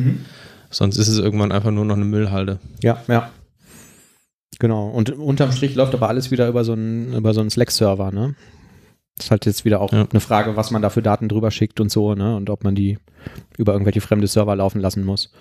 Sonst 0.71 0.97
ist 0.97 1.09
es 1.09 1.19
irgendwann 1.19 1.53
einfach 1.53 1.71
nur 1.71 1.85
noch 1.85 1.97
eine 1.97 2.05
Müllhalde. 2.05 2.59
Ja, 2.83 3.03
ja. 3.07 3.31
Genau. 4.61 4.89
Und 4.91 5.11
unterm 5.11 5.51
Strich 5.51 5.75
läuft 5.75 5.95
aber 5.95 6.09
alles 6.09 6.31
wieder 6.31 6.47
über 6.49 6.63
so 6.65 6.73
einen, 6.73 7.13
über 7.15 7.35
so 7.35 7.41
einen 7.41 7.51
Slack-Server, 7.51 8.13
ne? 8.13 8.37
Das 9.17 9.27
ist 9.27 9.31
halt 9.33 9.45
jetzt 9.47 9.65
wieder 9.65 9.81
auch 9.81 9.93
Ja. 9.93 10.07
eine 10.11 10.21
Frage, 10.21 10.57
was 10.57 10.71
man 10.71 10.81
da 10.83 10.89
für 10.91 11.03
Daten 11.03 11.29
drüber 11.29 11.51
schickt 11.51 11.81
und 11.81 11.91
so, 11.91 12.15
ne? 12.15 12.37
Und 12.37 12.49
ob 12.49 12.63
man 12.63 12.75
die 12.75 12.99
über 13.59 13.73
irgendwelche 13.73 14.01
fremde 14.01 14.27
Server 14.29 14.55
laufen 14.55 14.81
lassen 14.81 15.05
muss. 15.05 15.33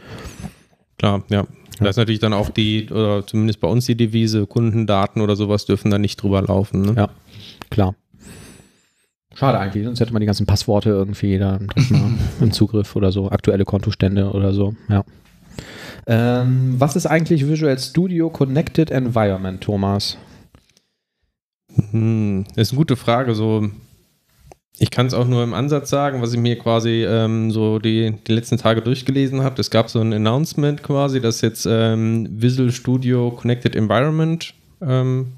Klar, 0.98 1.24
ja. 1.30 1.46
Da 1.80 1.88
ist 1.88 1.96
natürlich 1.96 2.20
dann 2.20 2.34
auch 2.34 2.50
die, 2.50 2.90
oder 2.90 3.26
zumindest 3.26 3.62
bei 3.62 3.68
uns 3.70 3.86
die 3.86 3.96
Devise, 3.96 4.46
Kundendaten 4.48 5.22
oder 5.22 5.38
sowas 5.38 5.66
dürfen 5.66 5.92
da 5.92 5.98
nicht 5.98 6.22
drüber 6.22 6.42
laufen. 6.42 6.82
Ne? 6.82 6.94
Ja, 6.98 7.10
klar. 7.70 7.96
Schade 9.36 9.60
eigentlich, 9.60 9.86
sonst 9.86 10.02
hätte 10.02 10.12
man 10.12 10.20
die 10.20 10.26
ganzen 10.26 10.46
Passworte 10.46 10.90
irgendwie 10.90 11.38
da 11.38 11.60
im 12.42 12.52
Zugriff 12.52 12.98
oder 12.98 13.14
so, 13.14 13.30
aktuelle 13.32 13.64
Kontostände 13.64 14.32
oder 14.32 14.52
so, 14.52 14.74
ja. 14.90 15.06
Ähm, 16.08 16.76
was 16.78 16.96
ist 16.96 17.06
eigentlich 17.06 17.48
Visual 17.48 17.78
Studio 17.78 18.30
Connected 18.30 18.92
Environment, 18.92 19.62
Thomas? 19.62 20.18
Hm, 21.92 22.46
das 22.56 22.68
ist 22.68 22.72
eine 22.72 22.78
gute 22.78 22.96
Frage. 22.96 23.36
So, 23.36 23.70
ich 24.78 24.92
kann 24.92 25.08
es 25.08 25.14
auch 25.14 25.28
nur 25.28 25.44
im 25.44 25.54
Ansatz 25.54 25.90
sagen, 25.90 26.22
was 26.22 26.34
ich 26.34 26.40
mir 26.40 26.58
quasi 26.58 27.06
ähm, 27.06 27.52
so 27.52 27.80
die, 27.80 28.16
die 28.28 28.32
letzten 28.32 28.58
Tage 28.58 28.82
durchgelesen 28.82 29.44
habe. 29.44 29.60
Es 29.60 29.70
gab 29.70 29.90
so 29.90 30.00
ein 30.00 30.14
Announcement 30.14 30.84
quasi, 30.84 31.20
dass 31.20 31.42
jetzt 31.42 31.68
ähm, 31.70 32.28
Visual 32.32 32.72
Studio 32.72 33.32
Connected 33.32 33.76
Environment 33.76 34.54
ähm, 34.82 35.34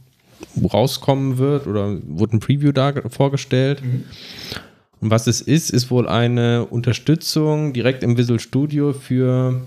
rauskommen 0.71 1.38
wird 1.38 1.67
oder 1.67 1.97
wurde 2.08 2.38
ein 2.38 2.39
Preview 2.39 2.71
da 2.71 2.93
vorgestellt. 3.10 3.84
Mhm. 3.84 4.04
Und 5.02 5.10
was 5.10 5.26
es 5.26 5.41
ist, 5.41 5.71
ist 5.71 5.89
wohl 5.89 6.08
eine 6.08 6.65
Unterstützung 6.65 7.74
direkt 7.74 8.04
im 8.04 8.17
Visual 8.17 8.39
Studio 8.39 8.93
für, 8.93 9.62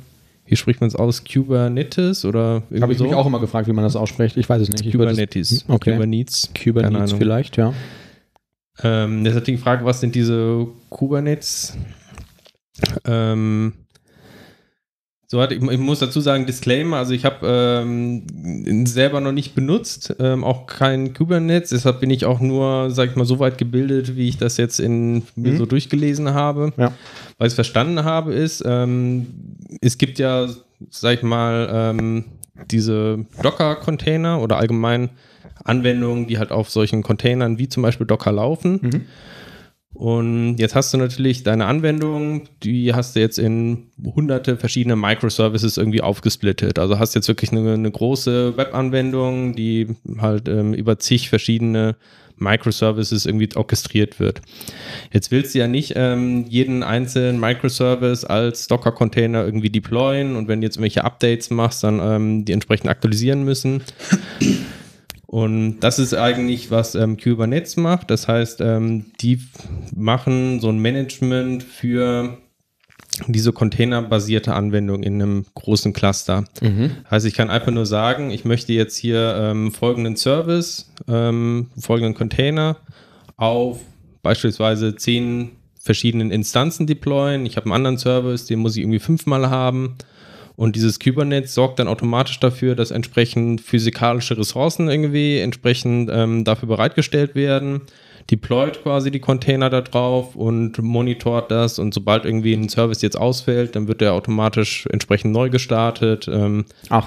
wie 0.47 0.57
spricht 0.57 0.81
man 0.81 0.89
es 0.89 0.97
aus, 0.97 1.25
Kubernetes 1.25 2.25
oder 2.25 2.63
irgendwie 2.69 2.83
Habe 2.83 2.93
ich 2.93 2.99
so? 2.99 3.05
mich 3.05 3.15
auch 3.15 3.27
immer 3.27 3.41
gefragt, 3.41 3.67
wie 3.69 3.73
man 3.73 3.85
das 3.85 3.97
ausspricht. 3.97 4.37
Ich 4.37 4.49
weiß 4.49 4.61
es 4.63 4.69
nicht. 4.69 4.91
Kubernetes. 4.91 5.65
Okay. 5.69 5.93
Kubernetes. 5.93 6.51
Kubernetes 6.63 7.13
vielleicht, 7.13 7.57
ja. 7.57 7.73
Ähm, 8.83 9.25
ist 9.25 9.35
natürlich 9.35 9.61
die 9.61 9.65
Frage, 9.65 9.85
was 9.85 10.01
sind 10.01 10.15
diese 10.15 10.67
Kubernetes? 10.91 11.77
Ähm, 13.05 13.73
so 15.35 15.43
hat, 15.43 15.51
ich, 15.51 15.61
ich, 15.61 15.79
muss 15.81 15.99
dazu 15.99 16.21
sagen, 16.21 16.47
Disclaimer, 16.47 16.99
also 16.99 17.13
ich 17.13 17.25
habe 17.25 17.45
ähm, 17.45 18.23
selber 18.87 19.21
noch 19.21 19.33
nicht 19.33 19.57
benutzt, 19.57 20.15
ähm, 20.21 20.45
auch 20.45 20.67
kein 20.67 21.13
Kubernetes, 21.13 21.71
deshalb 21.71 21.99
bin 21.99 22.11
ich 22.11 22.25
auch 22.25 22.39
nur, 22.39 22.91
sag 22.91 23.11
ich 23.11 23.17
mal, 23.17 23.25
so 23.25 23.41
weit 23.41 23.59
gebildet, 23.59 24.15
wie 24.15 24.29
ich 24.29 24.37
das 24.37 24.59
jetzt 24.59 24.79
in 24.79 25.25
mir 25.35 25.55
mhm. 25.55 25.57
so 25.57 25.67
durchgelesen 25.67 26.35
habe. 26.35 26.73
Ja. 26.77 26.93
Was 27.39 27.49
ich 27.49 27.55
verstanden 27.57 28.05
habe, 28.05 28.33
ist, 28.33 28.63
ähm, 28.65 29.27
es 29.81 29.99
gibt 29.99 30.21
ja, 30.21 30.47
sag 30.89 31.15
ich 31.15 31.23
mal, 31.25 31.69
ähm, 31.73 32.27
diese 32.71 33.27
Docker-Container 33.43 34.41
oder 34.41 34.59
allgemein 34.59 35.11
Anwendungen, 35.65 36.29
die 36.29 36.39
halt 36.39 36.53
auf 36.53 36.71
solchen 36.71 37.03
Containern 37.03 37.59
wie 37.59 37.69
zum 37.69 37.83
Beispiel 37.83 38.07
Docker 38.07 38.31
laufen. 38.31 38.79
Mhm. 38.81 39.01
Und 39.95 40.57
jetzt 40.59 40.75
hast 40.75 40.93
du 40.93 40.99
natürlich 40.99 41.45
deine 41.45 41.67
Anwendung, 41.67 42.49
die 42.65 42.93
hast 42.93 43.15
du 43.15 43.21
jetzt 43.21 43.39
in 43.39 43.85
hunderte 44.05 44.57
verschiedene 44.57 44.97
Microservices 44.97 45.77
irgendwie 45.77 46.01
aufgesplittet. 46.01 46.81
Also 46.81 46.99
hast 46.99 47.15
jetzt 47.15 47.29
wirklich 47.29 47.53
eine, 47.53 47.75
eine 47.75 47.91
große 47.91 48.57
Webanwendung, 48.57 49.55
die 49.55 49.95
halt 50.19 50.49
ähm, 50.49 50.75
über 50.75 50.99
zig 50.99 51.29
verschiedene 51.29 51.95
Microservices 52.37 53.27
irgendwie 53.27 53.49
orchestriert 53.55 54.19
wird. 54.19 54.43
Jetzt 55.13 55.31
willst 55.31 55.55
du 55.55 55.61
ja 55.61 55.69
nicht 55.69 55.93
ähm, 55.95 56.45
jeden 56.49 56.83
einzelnen 56.83 57.39
Microservice 57.39 58.25
als 58.25 58.67
Docker-Container 58.67 59.45
irgendwie 59.45 59.71
deployen 59.71 60.35
und 60.35 60.49
wenn 60.49 60.61
du 60.61 60.67
jetzt 60.67 60.77
irgendwelche 60.77 61.05
Updates 61.05 61.51
machst, 61.51 61.85
dann 61.85 62.01
ähm, 62.03 62.45
die 62.45 62.53
entsprechend 62.53 62.91
aktualisieren 62.91 63.45
müssen. 63.45 63.83
Und 65.27 65.81
das 65.81 65.99
ist 65.99 66.15
eigentlich, 66.15 66.71
was 66.71 66.95
ähm, 66.95 67.17
Kubernetes 67.17 67.77
macht. 67.77 68.11
Das 68.11 68.29
heißt, 68.29 68.61
ähm, 68.61 69.07
die 69.21 69.41
machen 69.95 70.61
so 70.61 70.69
ein 70.69 70.79
Management 70.79 71.63
für 71.63 72.39
diese 73.29 73.53
containerbasierte 73.53 74.55
Anwendung 74.55 75.03
in 75.03 75.23
einem 75.23 75.45
großen 75.55 75.93
Cluster. 75.93 76.45
Mhm. 76.61 76.91
Heißt, 77.11 77.27
ich 77.27 77.35
kann 77.35 77.51
einfach 77.51 77.73
nur 77.73 77.87
sagen, 77.87 78.31
ich 78.31 78.45
möchte 78.45 78.73
jetzt 78.73 78.97
hier 78.97 79.37
ähm, 79.39 79.73
folgenden 79.73 80.17
Service, 80.17 80.93
ähm, 81.09 81.71
folgenden 81.79 82.15
Container 82.15 82.77
auf 83.37 83.81
beispielsweise 84.23 84.97
zehn 84.97 85.53
verschiedenen 85.79 86.31
Instanzen 86.31 86.87
deployen. 86.87 87.47
Ich 87.47 87.57
habe 87.57 87.67
einen 87.67 87.75
anderen 87.75 87.99
Service, 87.99 88.47
den 88.47 88.59
muss 88.59 88.77
ich 88.77 88.83
irgendwie 88.83 88.99
fünfmal 88.99 89.51
haben. 89.51 89.97
Und 90.57 90.77
dieses 90.77 91.01
Kubernetes 91.01 91.55
sorgt 91.55 91.79
dann 91.79 91.89
automatisch 91.89 92.39
dafür, 92.39 92.77
dass 92.77 92.91
entsprechend 92.91 93.61
physikalische 93.61 94.39
Ressourcen 94.39 94.89
irgendwie 94.89 95.39
entsprechend 95.39 96.11
ähm, 96.13 96.45
dafür 96.45 96.69
bereitgestellt 96.69 97.35
werden, 97.35 97.83
deployt 98.31 98.83
quasi 98.83 99.11
die 99.11 99.19
Container 99.19 99.69
da 99.69 99.81
drauf 99.81 100.37
und 100.37 100.81
monitort 100.81 101.51
das. 101.51 101.79
Und 101.79 101.93
sobald 101.93 102.25
irgendwie 102.25 102.55
ein 102.55 102.69
Service 102.69 103.03
jetzt 103.03 103.19
ausfällt, 103.19 103.75
dann 103.75 103.89
wird 103.89 104.01
der 104.01 104.13
automatisch 104.13 104.87
entsprechend 104.91 105.33
neu 105.33 105.51
gestartet. 105.51 106.29
Ähm, 106.29 106.65
Ach. 106.89 107.07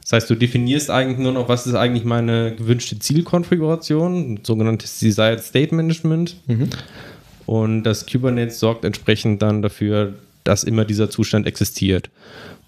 Das 0.00 0.12
heißt, 0.12 0.30
du 0.30 0.36
definierst 0.36 0.88
eigentlich 0.88 1.18
nur 1.18 1.32
noch, 1.32 1.48
was 1.48 1.66
ist 1.66 1.74
eigentlich 1.74 2.04
meine 2.04 2.54
gewünschte 2.54 2.98
Zielkonfiguration, 2.98 4.40
sogenanntes 4.44 5.00
Desired 5.00 5.42
State 5.42 5.74
Management. 5.74 6.36
Mhm. 6.46 6.70
Und 7.44 7.82
das 7.82 8.06
Kubernetes 8.06 8.60
sorgt 8.60 8.84
entsprechend 8.84 9.42
dann 9.42 9.62
dafür, 9.62 10.14
dass 10.46 10.64
immer 10.64 10.84
dieser 10.84 11.10
Zustand 11.10 11.46
existiert. 11.46 12.10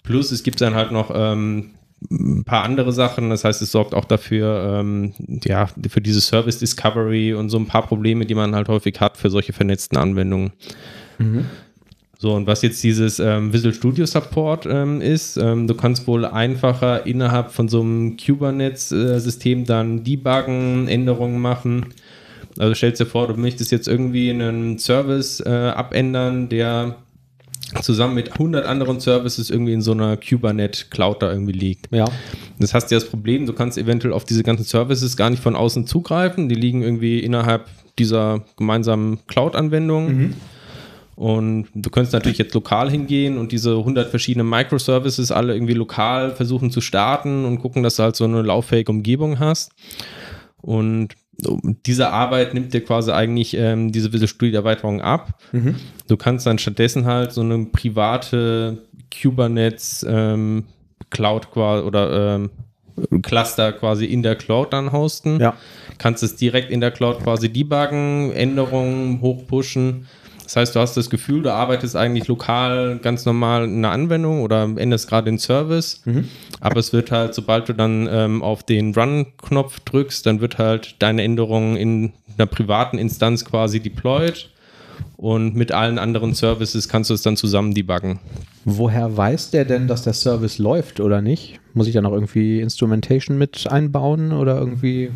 Plus 0.02 0.32
es 0.32 0.42
gibt 0.42 0.60
dann 0.60 0.74
halt 0.74 0.92
noch 0.92 1.10
ähm, 1.14 1.70
ein 2.10 2.44
paar 2.44 2.64
andere 2.64 2.92
Sachen. 2.92 3.30
Das 3.30 3.44
heißt, 3.44 3.60
es 3.62 3.72
sorgt 3.72 3.94
auch 3.94 4.04
dafür, 4.04 4.78
ähm, 4.80 5.12
ja, 5.44 5.68
für 5.88 6.00
diese 6.00 6.20
Service 6.20 6.58
Discovery 6.58 7.34
und 7.34 7.50
so 7.50 7.58
ein 7.58 7.66
paar 7.66 7.86
Probleme, 7.86 8.24
die 8.26 8.34
man 8.34 8.54
halt 8.54 8.68
häufig 8.68 9.00
hat 9.00 9.16
für 9.16 9.30
solche 9.30 9.52
vernetzten 9.52 9.98
Anwendungen. 9.98 10.52
Mhm. 11.18 11.46
So, 12.20 12.34
und 12.34 12.48
was 12.48 12.62
jetzt 12.62 12.82
dieses 12.82 13.20
ähm, 13.20 13.52
Visual 13.52 13.72
Studio 13.72 14.04
Support 14.04 14.66
ähm, 14.66 15.00
ist, 15.00 15.36
ähm, 15.36 15.68
du 15.68 15.74
kannst 15.74 16.08
wohl 16.08 16.24
einfacher 16.24 17.06
innerhalb 17.06 17.52
von 17.52 17.68
so 17.68 17.80
einem 17.80 18.16
Kubernetes-System 18.16 19.64
dann 19.64 20.02
debuggen, 20.02 20.88
Änderungen 20.88 21.40
machen. 21.40 21.86
Also 22.58 22.74
stellst 22.74 23.00
dir 23.00 23.06
vor, 23.06 23.28
du 23.28 23.34
möchtest 23.34 23.70
jetzt 23.70 23.86
irgendwie 23.86 24.30
einen 24.30 24.78
Service 24.80 25.38
äh, 25.38 25.48
abändern, 25.48 26.48
der 26.48 26.96
zusammen 27.82 28.14
mit 28.14 28.32
100 28.32 28.66
anderen 28.66 29.00
Services 29.00 29.50
irgendwie 29.50 29.72
in 29.72 29.82
so 29.82 29.92
einer 29.92 30.16
Kubernetes 30.16 30.90
Cloud 30.90 31.22
da 31.22 31.30
irgendwie 31.30 31.52
liegt. 31.52 31.94
Ja. 31.94 32.06
Das 32.58 32.74
heißt 32.74 32.90
ja 32.90 32.98
das 32.98 33.08
Problem, 33.08 33.46
du 33.46 33.52
kannst 33.52 33.78
eventuell 33.78 34.12
auf 34.12 34.24
diese 34.24 34.42
ganzen 34.42 34.64
Services 34.64 35.16
gar 35.16 35.30
nicht 35.30 35.42
von 35.42 35.56
außen 35.56 35.86
zugreifen. 35.86 36.48
Die 36.48 36.54
liegen 36.54 36.82
irgendwie 36.82 37.20
innerhalb 37.20 37.66
dieser 37.98 38.44
gemeinsamen 38.56 39.18
Cloud-Anwendung. 39.26 40.16
Mhm. 40.16 40.34
Und 41.16 41.66
du 41.74 41.90
könntest 41.90 42.12
natürlich 42.12 42.38
jetzt 42.38 42.54
lokal 42.54 42.88
hingehen 42.90 43.38
und 43.38 43.50
diese 43.50 43.76
100 43.76 44.08
verschiedenen 44.08 44.48
Microservices 44.48 45.32
alle 45.32 45.52
irgendwie 45.52 45.74
lokal 45.74 46.30
versuchen 46.30 46.70
zu 46.70 46.80
starten 46.80 47.44
und 47.44 47.58
gucken, 47.58 47.82
dass 47.82 47.96
du 47.96 48.04
halt 48.04 48.14
so 48.14 48.22
eine 48.22 48.40
lauffähige 48.42 48.92
Umgebung 48.92 49.40
hast. 49.40 49.72
Und 50.62 51.14
diese 51.86 52.10
Arbeit 52.10 52.54
nimmt 52.54 52.74
dir 52.74 52.84
quasi 52.84 53.12
eigentlich 53.12 53.54
ähm, 53.56 53.92
diese 53.92 54.12
Visual 54.12 54.28
Studio 54.28 54.56
Erweiterung 54.56 55.00
ab. 55.00 55.40
Mhm. 55.52 55.76
Du 56.08 56.16
kannst 56.16 56.46
dann 56.46 56.58
stattdessen 56.58 57.04
halt 57.04 57.32
so 57.32 57.42
eine 57.42 57.66
private 57.66 58.78
Kubernetes 59.22 60.04
ähm, 60.08 60.64
Cloud 61.10 61.50
quasi 61.52 61.84
oder 61.84 62.34
ähm, 62.34 62.50
Cluster 63.22 63.72
quasi 63.72 64.06
in 64.06 64.22
der 64.22 64.34
Cloud 64.34 64.72
dann 64.72 64.90
hosten. 64.90 65.38
Ja. 65.40 65.54
Kannst 65.98 66.22
es 66.22 66.34
direkt 66.34 66.70
in 66.70 66.80
der 66.80 66.90
Cloud 66.90 67.22
quasi 67.22 67.48
debuggen, 67.48 68.32
Änderungen 68.32 69.20
hochpushen 69.20 70.06
das 70.48 70.56
heißt, 70.56 70.76
du 70.76 70.80
hast 70.80 70.96
das 70.96 71.10
Gefühl, 71.10 71.42
du 71.42 71.52
arbeitest 71.52 71.94
eigentlich 71.94 72.26
lokal 72.26 73.00
ganz 73.02 73.26
normal 73.26 73.64
in 73.64 73.84
einer 73.84 73.90
Anwendung 73.90 74.40
oder 74.40 74.62
endest 74.62 75.06
gerade 75.06 75.26
den 75.26 75.38
Service, 75.38 76.00
mhm. 76.06 76.24
aber 76.60 76.80
es 76.80 76.94
wird 76.94 77.12
halt, 77.12 77.34
sobald 77.34 77.68
du 77.68 77.74
dann 77.74 78.08
ähm, 78.10 78.42
auf 78.42 78.62
den 78.62 78.94
Run-Knopf 78.94 79.80
drückst, 79.80 80.24
dann 80.24 80.40
wird 80.40 80.56
halt 80.56 80.96
deine 81.00 81.22
Änderung 81.22 81.76
in 81.76 82.14
einer 82.38 82.46
privaten 82.46 82.96
Instanz 82.96 83.44
quasi 83.44 83.80
deployed 83.80 84.48
und 85.18 85.54
mit 85.54 85.70
allen 85.70 85.98
anderen 85.98 86.32
Services 86.32 86.88
kannst 86.88 87.10
du 87.10 87.14
es 87.14 87.20
dann 87.20 87.36
zusammen 87.36 87.74
debuggen. 87.74 88.18
Woher 88.64 89.14
weiß 89.14 89.50
der 89.50 89.66
denn, 89.66 89.86
dass 89.86 90.00
der 90.00 90.14
Service 90.14 90.56
läuft 90.56 91.00
oder 91.00 91.20
nicht? 91.20 91.60
Muss 91.74 91.88
ich 91.88 91.92
da 91.92 92.00
noch 92.00 92.12
irgendwie 92.12 92.60
Instrumentation 92.62 93.36
mit 93.36 93.70
einbauen 93.70 94.32
oder 94.32 94.56
irgendwie 94.58 95.10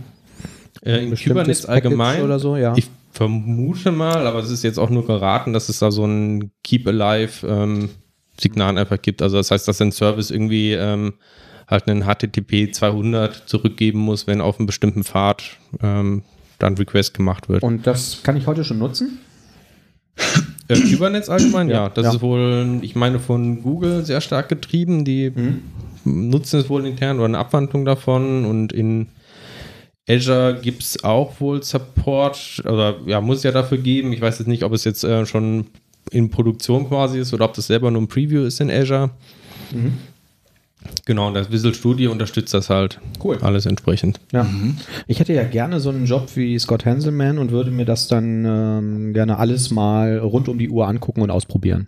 äh, 0.84 1.06
in 1.06 1.16
Kubernetes 1.16 1.64
allgemein 1.64 2.22
oder 2.22 2.38
so? 2.38 2.58
Ja. 2.58 2.74
Ich 2.76 2.90
vermute 3.12 3.92
mal, 3.92 4.26
aber 4.26 4.40
es 4.40 4.50
ist 4.50 4.64
jetzt 4.64 4.78
auch 4.78 4.90
nur 4.90 5.06
geraten, 5.06 5.52
dass 5.52 5.68
es 5.68 5.78
da 5.78 5.90
so 5.90 6.04
ein 6.04 6.50
Keep 6.64 6.88
Alive 6.88 7.46
ähm, 7.46 7.90
Signal 8.40 8.78
einfach 8.78 9.00
gibt. 9.00 9.22
Also 9.22 9.36
das 9.36 9.50
heißt, 9.50 9.68
dass 9.68 9.80
ein 9.80 9.92
Service 9.92 10.30
irgendwie 10.30 10.72
ähm, 10.72 11.14
halt 11.68 11.88
einen 11.88 12.04
HTTP 12.04 12.72
200 12.72 13.48
zurückgeben 13.48 14.00
muss, 14.00 14.26
wenn 14.26 14.40
auf 14.40 14.58
einem 14.58 14.66
bestimmten 14.66 15.04
Pfad 15.04 15.42
ähm, 15.82 16.22
dann 16.58 16.74
Request 16.74 17.14
gemacht 17.14 17.48
wird. 17.48 17.62
Und 17.62 17.86
das 17.86 18.22
kann 18.22 18.36
ich 18.36 18.46
heute 18.46 18.64
schon 18.64 18.78
nutzen? 18.78 19.18
Äh, 20.68 20.80
Kubernetes 20.80 21.28
allgemein, 21.28 21.68
ja. 21.68 21.88
Das 21.88 22.04
ja. 22.04 22.12
ist 22.12 22.22
wohl, 22.22 22.78
ich 22.82 22.94
meine, 22.94 23.18
von 23.18 23.62
Google 23.62 24.04
sehr 24.04 24.20
stark 24.20 24.48
getrieben. 24.48 25.04
Die 25.04 25.30
mhm. 25.30 25.62
nutzen 26.04 26.60
es 26.60 26.70
wohl 26.70 26.86
intern 26.86 27.16
oder 27.16 27.26
eine 27.26 27.38
Abwandlung 27.38 27.84
davon 27.84 28.44
und 28.44 28.72
in 28.72 29.08
Azure 30.08 30.58
gibt 30.60 30.82
es 30.82 31.04
auch 31.04 31.40
wohl 31.40 31.62
Support, 31.62 32.62
oder 32.64 32.96
ja, 33.06 33.20
muss 33.20 33.38
es 33.38 33.42
ja 33.44 33.52
dafür 33.52 33.78
geben. 33.78 34.12
Ich 34.12 34.20
weiß 34.20 34.38
jetzt 34.38 34.48
nicht, 34.48 34.64
ob 34.64 34.72
es 34.72 34.84
jetzt 34.84 35.04
äh, 35.04 35.26
schon 35.26 35.66
in 36.10 36.30
Produktion 36.30 36.88
quasi 36.88 37.20
ist 37.20 37.32
oder 37.32 37.44
ob 37.44 37.54
das 37.54 37.68
selber 37.68 37.90
nur 37.90 38.02
ein 38.02 38.08
Preview 38.08 38.42
ist 38.42 38.60
in 38.60 38.70
Azure. 38.70 39.10
Mhm. 39.72 39.92
Genau, 41.04 41.28
und 41.28 41.34
das 41.34 41.50
Visual 41.50 41.74
Studio 41.74 42.10
unterstützt 42.10 42.52
das 42.54 42.68
halt. 42.68 43.00
Cool. 43.22 43.38
Alles 43.40 43.66
entsprechend. 43.66 44.20
Ja. 44.32 44.48
Ich 45.06 45.20
hätte 45.20 45.32
ja 45.32 45.44
gerne 45.44 45.78
so 45.78 45.90
einen 45.90 46.06
Job 46.06 46.28
wie 46.34 46.58
Scott 46.58 46.84
Hanselman 46.84 47.38
und 47.38 47.52
würde 47.52 47.70
mir 47.70 47.84
das 47.84 48.08
dann 48.08 48.44
ähm, 48.44 49.12
gerne 49.12 49.38
alles 49.38 49.70
mal 49.70 50.18
rund 50.18 50.48
um 50.48 50.58
die 50.58 50.68
Uhr 50.68 50.88
angucken 50.88 51.22
und 51.22 51.30
ausprobieren. 51.30 51.86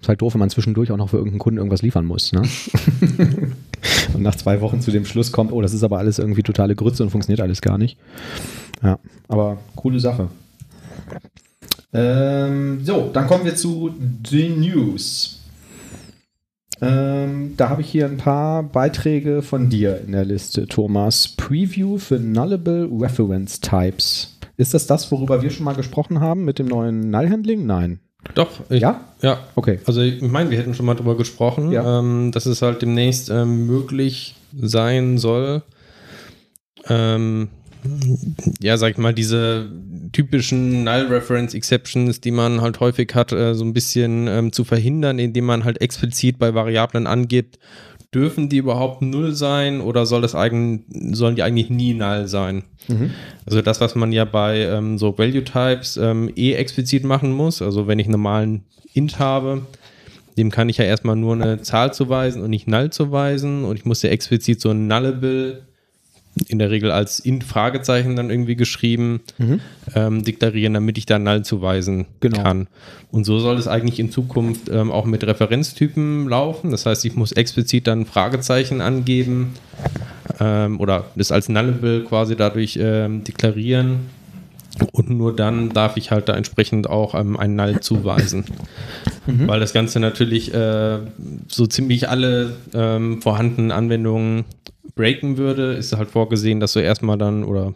Ist 0.00 0.08
halt 0.08 0.22
doof, 0.22 0.34
wenn 0.34 0.40
man 0.40 0.50
zwischendurch 0.50 0.90
auch 0.92 0.96
noch 0.96 1.10
für 1.10 1.16
irgendeinen 1.16 1.40
Kunden 1.40 1.58
irgendwas 1.58 1.82
liefern 1.82 2.06
muss. 2.06 2.32
Ne? 2.32 2.42
und 4.14 4.22
nach 4.22 4.34
zwei 4.34 4.60
Wochen 4.60 4.80
zu 4.80 4.90
dem 4.90 5.04
Schluss 5.04 5.32
kommt, 5.32 5.52
oh, 5.52 5.60
das 5.60 5.74
ist 5.74 5.82
aber 5.82 5.98
alles 5.98 6.18
irgendwie 6.18 6.42
totale 6.42 6.74
Grütze 6.74 7.02
und 7.02 7.10
funktioniert 7.10 7.40
alles 7.40 7.60
gar 7.60 7.78
nicht. 7.78 7.98
Ja, 8.82 8.98
aber 9.28 9.58
coole 9.74 10.00
Sache. 10.00 10.28
Ähm, 11.92 12.84
so, 12.84 13.10
dann 13.12 13.26
kommen 13.26 13.44
wir 13.44 13.54
zu 13.54 13.94
den 13.98 14.60
News. 14.60 15.40
Ähm, 16.80 17.54
da 17.56 17.70
habe 17.70 17.80
ich 17.80 17.88
hier 17.88 18.04
ein 18.04 18.18
paar 18.18 18.62
Beiträge 18.62 19.40
von 19.40 19.70
dir 19.70 20.00
in 20.04 20.12
der 20.12 20.26
Liste, 20.26 20.66
Thomas. 20.66 21.28
Preview 21.28 21.96
für 21.96 22.18
Nullable 22.18 22.88
Reference 22.92 23.60
Types. 23.60 24.36
Ist 24.58 24.74
das 24.74 24.86
das, 24.86 25.10
worüber 25.10 25.42
wir 25.42 25.50
schon 25.50 25.64
mal 25.64 25.74
gesprochen 25.74 26.20
haben 26.20 26.44
mit 26.44 26.58
dem 26.58 26.66
neuen 26.66 27.10
Null-Handling? 27.10 27.64
Nein. 27.64 28.00
Doch, 28.34 28.50
ich, 28.70 28.80
Ja? 28.82 29.00
Ja. 29.22 29.38
Okay. 29.54 29.80
Also 29.86 30.00
ich 30.02 30.20
meine, 30.22 30.50
wir 30.50 30.58
hätten 30.58 30.74
schon 30.74 30.86
mal 30.86 30.94
drüber 30.94 31.16
gesprochen, 31.16 31.72
Ja. 31.72 32.00
ähm, 32.00 32.32
dass 32.32 32.46
es 32.46 32.62
halt 32.62 32.82
demnächst 32.82 33.30
ähm, 33.30 33.66
möglich 33.66 34.34
sein 34.60 35.18
soll, 35.18 35.62
ähm, 36.88 37.48
ja, 38.60 38.76
sag 38.76 38.92
ich 38.92 38.98
mal, 38.98 39.14
diese 39.14 39.68
typischen 40.12 40.84
Null-Reference-Exceptions, 40.84 42.20
die 42.20 42.30
man 42.30 42.60
halt 42.60 42.80
häufig 42.80 43.14
hat, 43.14 43.32
äh, 43.32 43.54
so 43.54 43.64
ein 43.64 43.72
bisschen 43.72 44.26
ähm, 44.28 44.52
zu 44.52 44.64
verhindern, 44.64 45.18
indem 45.18 45.44
man 45.46 45.64
halt 45.64 45.80
explizit 45.80 46.38
bei 46.38 46.54
Variablen 46.54 47.06
angibt, 47.06 47.58
dürfen 48.14 48.48
die 48.48 48.58
überhaupt 48.58 49.02
null 49.02 49.32
sein 49.32 49.80
oder 49.80 50.06
soll 50.06 50.22
das 50.22 50.34
eigen, 50.34 50.84
sollen 51.14 51.36
die 51.36 51.42
eigentlich 51.42 51.70
nie 51.70 51.94
null 51.94 52.28
sein? 52.28 52.64
Mhm. 52.88 53.10
Also 53.44 53.62
das, 53.62 53.80
was 53.80 53.94
man 53.94 54.12
ja 54.12 54.24
bei 54.24 54.60
ähm, 54.60 54.98
so 54.98 55.16
Value 55.18 55.44
Types 55.44 55.96
ähm, 55.96 56.30
eh 56.36 56.54
explizit 56.54 57.04
machen 57.04 57.32
muss, 57.32 57.62
also 57.62 57.86
wenn 57.86 57.98
ich 57.98 58.06
einen 58.06 58.12
normalen 58.12 58.64
int 58.94 59.18
habe, 59.18 59.62
dem 60.36 60.50
kann 60.50 60.68
ich 60.68 60.76
ja 60.76 60.84
erstmal 60.84 61.16
nur 61.16 61.34
eine 61.34 61.62
Zahl 61.62 61.92
zuweisen 61.92 62.42
und 62.42 62.50
nicht 62.50 62.68
null 62.68 62.90
zuweisen 62.90 63.64
und 63.64 63.76
ich 63.76 63.84
muss 63.84 64.02
ja 64.02 64.10
explizit 64.10 64.60
so 64.60 64.70
ein 64.70 64.86
nullable 64.86 65.66
in 66.48 66.58
der 66.58 66.70
Regel 66.70 66.90
als 66.90 67.18
int 67.18 67.44
Fragezeichen 67.44 68.14
dann 68.16 68.28
irgendwie 68.30 68.56
geschrieben 68.56 69.20
ähm, 69.94 70.22
deklarieren, 70.22 70.74
damit 70.74 70.98
ich 70.98 71.06
da 71.06 71.18
null 71.18 71.42
zuweisen 71.42 72.06
Genau. 72.20 72.42
kann. 72.42 72.66
Und 73.10 73.24
so 73.24 73.38
soll 73.38 73.56
es 73.56 73.66
eigentlich 73.68 73.98
in 73.98 74.10
Zukunft 74.10 74.68
ähm, 74.68 74.90
auch 74.92 75.06
mit 75.06 75.24
Referenztypen 75.24 76.28
laufen. 76.28 76.70
Das 76.70 76.84
heißt, 76.84 77.04
ich 77.06 77.14
muss 77.16 77.32
explizit 77.32 77.86
dann 77.86 78.04
Fragezeichen 78.04 78.80
angeben 78.82 79.54
ähm, 80.38 80.78
oder 80.80 81.06
das 81.16 81.32
als 81.32 81.48
nullable 81.48 82.04
quasi 82.04 82.36
dadurch 82.36 82.78
ähm, 82.80 83.24
deklarieren. 83.24 84.00
Und 84.92 85.08
nur 85.08 85.34
dann 85.34 85.70
darf 85.70 85.96
ich 85.96 86.10
halt 86.10 86.28
da 86.28 86.34
entsprechend 86.34 86.86
auch 86.90 87.14
ähm, 87.14 87.38
ein 87.38 87.56
Null 87.56 87.80
zuweisen. 87.80 88.44
Weil 89.26 89.58
das 89.58 89.72
Ganze 89.72 89.98
natürlich 90.00 90.52
äh, 90.52 90.98
so 91.48 91.66
ziemlich 91.66 92.08
alle 92.10 92.52
ähm, 92.74 93.22
vorhandenen 93.22 93.72
Anwendungen 93.72 94.44
breaken 94.96 95.36
würde, 95.36 95.74
ist 95.74 95.96
halt 95.96 96.10
vorgesehen, 96.10 96.58
dass 96.58 96.72
du 96.72 96.80
erstmal 96.80 97.16
dann 97.16 97.44
oder 97.44 97.74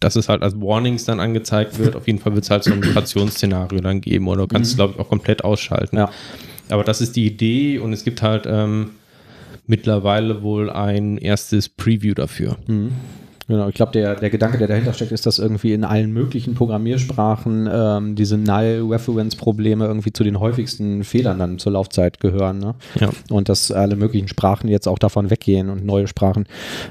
dass 0.00 0.16
es 0.16 0.28
halt 0.28 0.42
als 0.42 0.60
Warnings 0.60 1.04
dann 1.04 1.18
angezeigt 1.18 1.78
wird. 1.78 1.96
Auf 1.96 2.06
jeden 2.06 2.18
Fall 2.18 2.34
wird 2.34 2.44
es 2.44 2.50
halt 2.50 2.64
so 2.64 2.72
ein 2.72 2.80
Migrationsszenario 2.80 3.80
dann 3.80 4.00
geben 4.00 4.28
oder 4.28 4.42
du 4.42 4.48
kannst 4.48 4.72
es, 4.72 4.76
glaube 4.76 4.94
ich, 4.94 5.00
auch 5.00 5.08
komplett 5.08 5.42
ausschalten. 5.42 5.96
Ja. 5.96 6.10
Aber 6.68 6.84
das 6.84 7.00
ist 7.00 7.16
die 7.16 7.26
Idee 7.26 7.78
und 7.78 7.92
es 7.92 8.04
gibt 8.04 8.22
halt 8.22 8.44
ähm, 8.46 8.90
mittlerweile 9.66 10.42
wohl 10.42 10.70
ein 10.70 11.16
erstes 11.16 11.68
Preview 11.68 12.14
dafür. 12.14 12.58
Genau, 13.48 13.66
ich 13.66 13.74
glaube, 13.74 13.92
der, 13.92 14.14
der 14.14 14.28
Gedanke, 14.28 14.58
der 14.58 14.68
dahinter 14.68 14.92
steckt, 14.92 15.10
ist, 15.10 15.24
dass 15.24 15.38
irgendwie 15.38 15.72
in 15.72 15.82
allen 15.82 16.12
möglichen 16.12 16.54
Programmiersprachen 16.54 17.66
ähm, 17.72 18.14
diese 18.14 18.36
Null-Reference-Probleme 18.36 19.86
irgendwie 19.86 20.12
zu 20.12 20.22
den 20.22 20.38
häufigsten 20.38 21.02
Fehlern 21.02 21.38
dann 21.38 21.58
zur 21.58 21.72
Laufzeit 21.72 22.20
gehören. 22.20 22.58
Ne? 22.58 22.74
Ja. 23.00 23.08
Und 23.30 23.48
dass 23.48 23.72
alle 23.72 23.96
möglichen 23.96 24.28
Sprachen 24.28 24.68
jetzt 24.68 24.86
auch 24.86 24.98
davon 24.98 25.30
weggehen 25.30 25.70
und 25.70 25.82
neue 25.82 26.08
Sprachen 26.08 26.44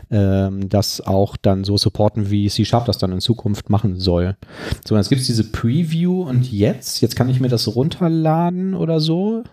ähm, 0.09 0.67
das 0.67 0.99
auch 0.99 1.37
dann 1.37 1.63
so 1.63 1.77
supporten, 1.77 2.31
wie 2.31 2.49
C-Sharp 2.49 2.85
das 2.85 2.97
dann 2.97 3.11
in 3.11 3.21
Zukunft 3.21 3.69
machen 3.69 3.99
soll. 3.99 4.35
So, 4.83 4.97
jetzt 4.97 5.09
gibt 5.09 5.21
es 5.21 5.27
diese 5.27 5.43
Preview 5.51 6.23
und 6.23 6.51
jetzt, 6.51 7.01
jetzt 7.01 7.15
kann 7.15 7.29
ich 7.29 7.39
mir 7.39 7.49
das 7.49 7.75
runterladen 7.75 8.73
oder 8.73 8.99
so. 8.99 9.43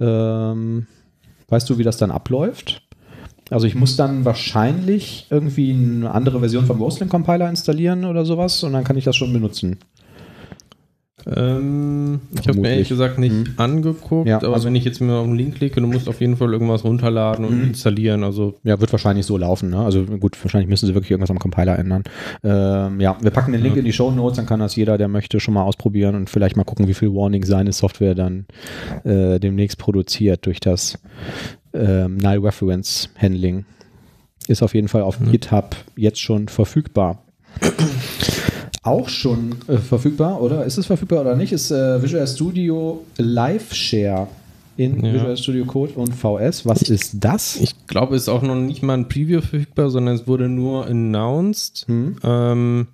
Ähm, 0.00 0.88
weißt 1.46 1.70
du, 1.70 1.78
wie 1.78 1.84
das 1.84 1.98
dann 1.98 2.10
abläuft? 2.10 2.85
Also 3.50 3.66
ich 3.66 3.74
muss 3.76 3.96
dann 3.96 4.24
wahrscheinlich 4.24 5.26
irgendwie 5.30 5.70
eine 5.72 6.10
andere 6.10 6.40
Version 6.40 6.66
vom 6.66 6.78
Ghostling 6.78 7.08
Compiler 7.08 7.48
installieren 7.48 8.04
oder 8.04 8.24
sowas 8.24 8.62
und 8.64 8.72
dann 8.72 8.82
kann 8.84 8.96
ich 8.96 9.04
das 9.04 9.14
schon 9.16 9.32
benutzen. 9.32 9.78
Ähm, 11.28 12.20
ich 12.40 12.46
habe 12.46 12.60
mir 12.60 12.70
ehrlich 12.70 12.88
gesagt 12.88 13.18
nicht 13.18 13.32
Hm. 13.32 13.54
angeguckt, 13.56 14.28
Ja, 14.28 14.36
aber 14.36 14.54
also- 14.54 14.66
wenn 14.66 14.76
ich 14.76 14.84
jetzt 14.84 15.00
mir 15.00 15.14
auf 15.14 15.26
den 15.26 15.34
Link 15.34 15.56
klicke, 15.56 15.80
du 15.80 15.86
musst 15.88 16.08
auf 16.08 16.20
jeden 16.20 16.36
Fall 16.36 16.52
irgendwas 16.52 16.84
runterladen 16.84 17.44
und 17.44 17.56
Mhm. 17.58 17.64
installieren. 17.68 18.22
Also 18.22 18.54
Ja, 18.62 18.78
wird 18.80 18.92
wahrscheinlich 18.92 19.26
so 19.26 19.36
laufen. 19.36 19.70
Ne? 19.70 19.78
Also 19.78 20.04
gut, 20.04 20.36
wahrscheinlich 20.44 20.68
müssen 20.68 20.86
sie 20.86 20.94
wirklich 20.94 21.10
irgendwas 21.10 21.30
am 21.30 21.40
Compiler 21.40 21.78
ändern. 21.78 22.04
Ähm, 22.44 23.00
ja, 23.00 23.16
wir 23.20 23.30
packen 23.32 23.50
den 23.52 23.62
Link 23.62 23.74
Ja. 23.74 23.80
in 23.80 23.84
die 23.86 23.92
Show 23.92 24.10
Notes, 24.12 24.36
dann 24.36 24.46
kann 24.46 24.60
das 24.60 24.76
jeder, 24.76 24.98
der 24.98 25.08
möchte, 25.08 25.40
schon 25.40 25.54
mal 25.54 25.62
ausprobieren 25.64 26.14
und 26.14 26.30
vielleicht 26.30 26.56
mal 26.56 26.64
gucken, 26.64 26.86
wie 26.86 26.94
viel 26.94 27.12
Warning 27.12 27.44
seine 27.44 27.72
Software 27.72 28.14
dann 28.14 28.46
äh, 29.04 29.40
demnächst 29.40 29.78
produziert 29.78 30.46
durch 30.46 30.60
das 30.60 30.98
ähm, 31.76 32.16
Null 32.18 32.38
Reference 32.38 33.08
Handling. 33.18 33.64
Ist 34.48 34.62
auf 34.62 34.74
jeden 34.74 34.88
Fall 34.88 35.02
auf 35.02 35.18
Mhm. 35.20 35.32
GitHub 35.32 35.76
jetzt 35.96 36.20
schon 36.20 36.48
verfügbar. 36.48 37.22
Auch 38.82 39.08
schon 39.08 39.56
äh, 39.66 39.78
verfügbar, 39.78 40.40
oder? 40.40 40.64
Ist 40.64 40.78
es 40.78 40.86
verfügbar 40.86 41.22
oder 41.22 41.34
nicht? 41.34 41.52
Ist 41.52 41.72
äh, 41.72 42.00
Visual 42.00 42.26
Studio 42.26 43.04
Live 43.18 43.74
Share 43.74 44.28
in 44.76 45.04
Ja. 45.04 45.14
Visual 45.14 45.36
Studio 45.36 45.64
Code 45.64 45.94
und 45.94 46.14
VS. 46.14 46.64
Was 46.66 46.82
ist 46.82 47.14
das? 47.18 47.56
ich 47.56 47.86
glaube, 47.88 48.14
es 48.14 48.22
ist 48.22 48.28
auch 48.28 48.42
noch 48.42 48.54
nicht 48.54 48.82
mal 48.84 48.94
ein 48.94 49.08
Preview 49.08 49.40
verfügbar, 49.40 49.90
sondern 49.90 50.14
es 50.14 50.28
wurde 50.28 50.48
nur 50.48 50.86
announced. 50.86 51.84
Hm? 51.88 52.16
Ähm, 52.22 52.86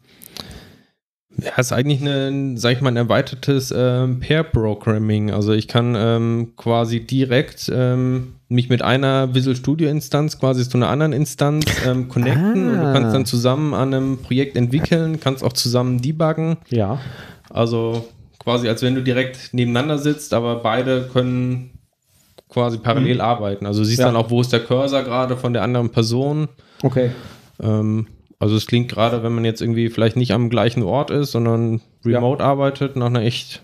ja, 1.36 1.56
ist 1.58 1.72
eigentlich 1.72 2.00
ein, 2.00 2.56
sag 2.56 2.72
ich 2.72 2.80
mal, 2.80 2.90
ein 2.90 2.96
erweitertes 2.96 3.74
ähm, 3.76 4.20
Pair-Programming. 4.20 5.30
Also 5.30 5.52
ich 5.52 5.66
kann 5.68 5.94
ähm, 5.96 6.52
quasi 6.56 7.00
direkt 7.00 7.70
ähm, 7.74 8.34
mich 8.52 8.68
mit 8.68 8.82
einer 8.82 9.34
Visual 9.34 9.56
Studio 9.56 9.88
Instanz 9.88 10.38
quasi 10.38 10.68
zu 10.68 10.76
einer 10.76 10.88
anderen 10.88 11.12
Instanz 11.12 11.64
ähm, 11.86 12.08
connecten 12.08 12.70
und 12.70 12.76
du 12.78 12.86
Ah. 12.86 12.92
kannst 12.92 13.14
dann 13.14 13.26
zusammen 13.26 13.74
an 13.74 13.92
einem 13.94 14.18
Projekt 14.18 14.56
entwickeln, 14.56 15.18
kannst 15.20 15.42
auch 15.42 15.52
zusammen 15.52 16.00
debuggen. 16.00 16.56
Ja. 16.68 16.98
Also 17.50 18.08
quasi 18.38 18.68
als 18.68 18.82
wenn 18.82 18.94
du 18.94 19.02
direkt 19.02 19.50
nebeneinander 19.52 19.98
sitzt, 19.98 20.34
aber 20.34 20.56
beide 20.56 21.08
können 21.12 21.70
quasi 22.48 22.78
parallel 22.78 23.20
arbeiten. 23.20 23.66
Also 23.66 23.82
siehst 23.84 24.00
Ja. 24.00 24.06
dann 24.06 24.16
auch, 24.16 24.30
wo 24.30 24.40
ist 24.40 24.52
der 24.52 24.60
Cursor 24.60 25.02
gerade 25.02 25.36
von 25.36 25.52
der 25.52 25.62
anderen 25.62 25.90
Person. 25.90 26.48
Okay. 26.82 27.10
Ähm, 27.62 28.06
also 28.38 28.56
es 28.56 28.66
klingt 28.66 28.90
gerade, 28.90 29.22
wenn 29.22 29.32
man 29.34 29.44
jetzt 29.44 29.62
irgendwie 29.62 29.88
vielleicht 29.88 30.16
nicht 30.16 30.32
am 30.32 30.50
gleichen 30.50 30.82
Ort 30.82 31.10
ist, 31.10 31.30
sondern 31.32 31.80
remote 32.04 32.42
arbeitet, 32.42 32.96
nach 32.96 33.06
einer 33.06 33.22
echt 33.22 33.62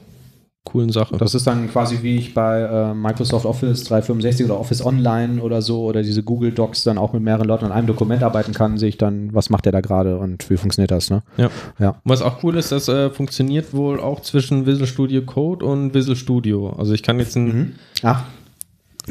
coolen 0.69 0.91
Sache. 0.91 1.17
Das 1.17 1.35
ist 1.35 1.47
dann 1.47 1.71
quasi 1.71 1.99
wie 2.03 2.17
ich 2.17 2.35
bei 2.35 2.61
äh, 2.61 2.95
Microsoft 2.95 3.47
Office 3.47 3.85
365 3.85 4.47
oder 4.47 4.59
Office 4.59 4.85
Online 4.85 5.43
oder 5.43 5.63
so 5.63 5.83
oder 5.85 6.03
diese 6.03 6.23
Google 6.23 6.53
Docs 6.53 6.85
dann 6.85 6.99
auch 6.99 7.13
mit 7.13 7.23
mehreren 7.23 7.47
Leuten 7.47 7.65
an 7.65 7.73
einem 7.73 7.87
Dokument 7.87 8.23
arbeiten 8.23 8.53
kann, 8.53 8.79
sehe 8.79 8.89
ich 8.89 8.99
dann, 8.99 9.35
was 9.35 9.51
macht 9.51 9.65
der 9.65 9.73
da 9.73 9.81
gerade 9.81 10.19
und 10.19 10.49
wie 10.51 10.57
funktioniert 10.57 10.91
das, 10.91 11.11
ne? 11.11 11.23
ja. 11.37 11.51
Ja. 11.79 11.97
Was 12.05 12.23
auch 12.23 12.43
cool 12.43 12.57
ist, 12.57 12.73
das 12.73 12.89
äh, 12.89 13.11
funktioniert 13.11 13.73
wohl 13.73 14.01
auch 14.01 14.21
zwischen 14.21 14.67
Visual 14.67 14.87
Studio 14.87 15.23
Code 15.23 15.65
und 15.65 15.95
Visual 15.95 16.17
Studio. 16.17 16.71
Also 16.79 16.93
ich 16.93 17.03
kann 17.03 17.19
jetzt 17.19 17.37
ein, 17.37 17.49
Mhm. 17.49 17.73
Ach, 18.03 18.25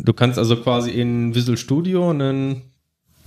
Du 0.03 0.13
kannst 0.13 0.37
also 0.37 0.57
quasi 0.57 0.91
in 0.91 1.33
Visual 1.33 1.57
Studio 1.57 2.11
ein 2.11 2.61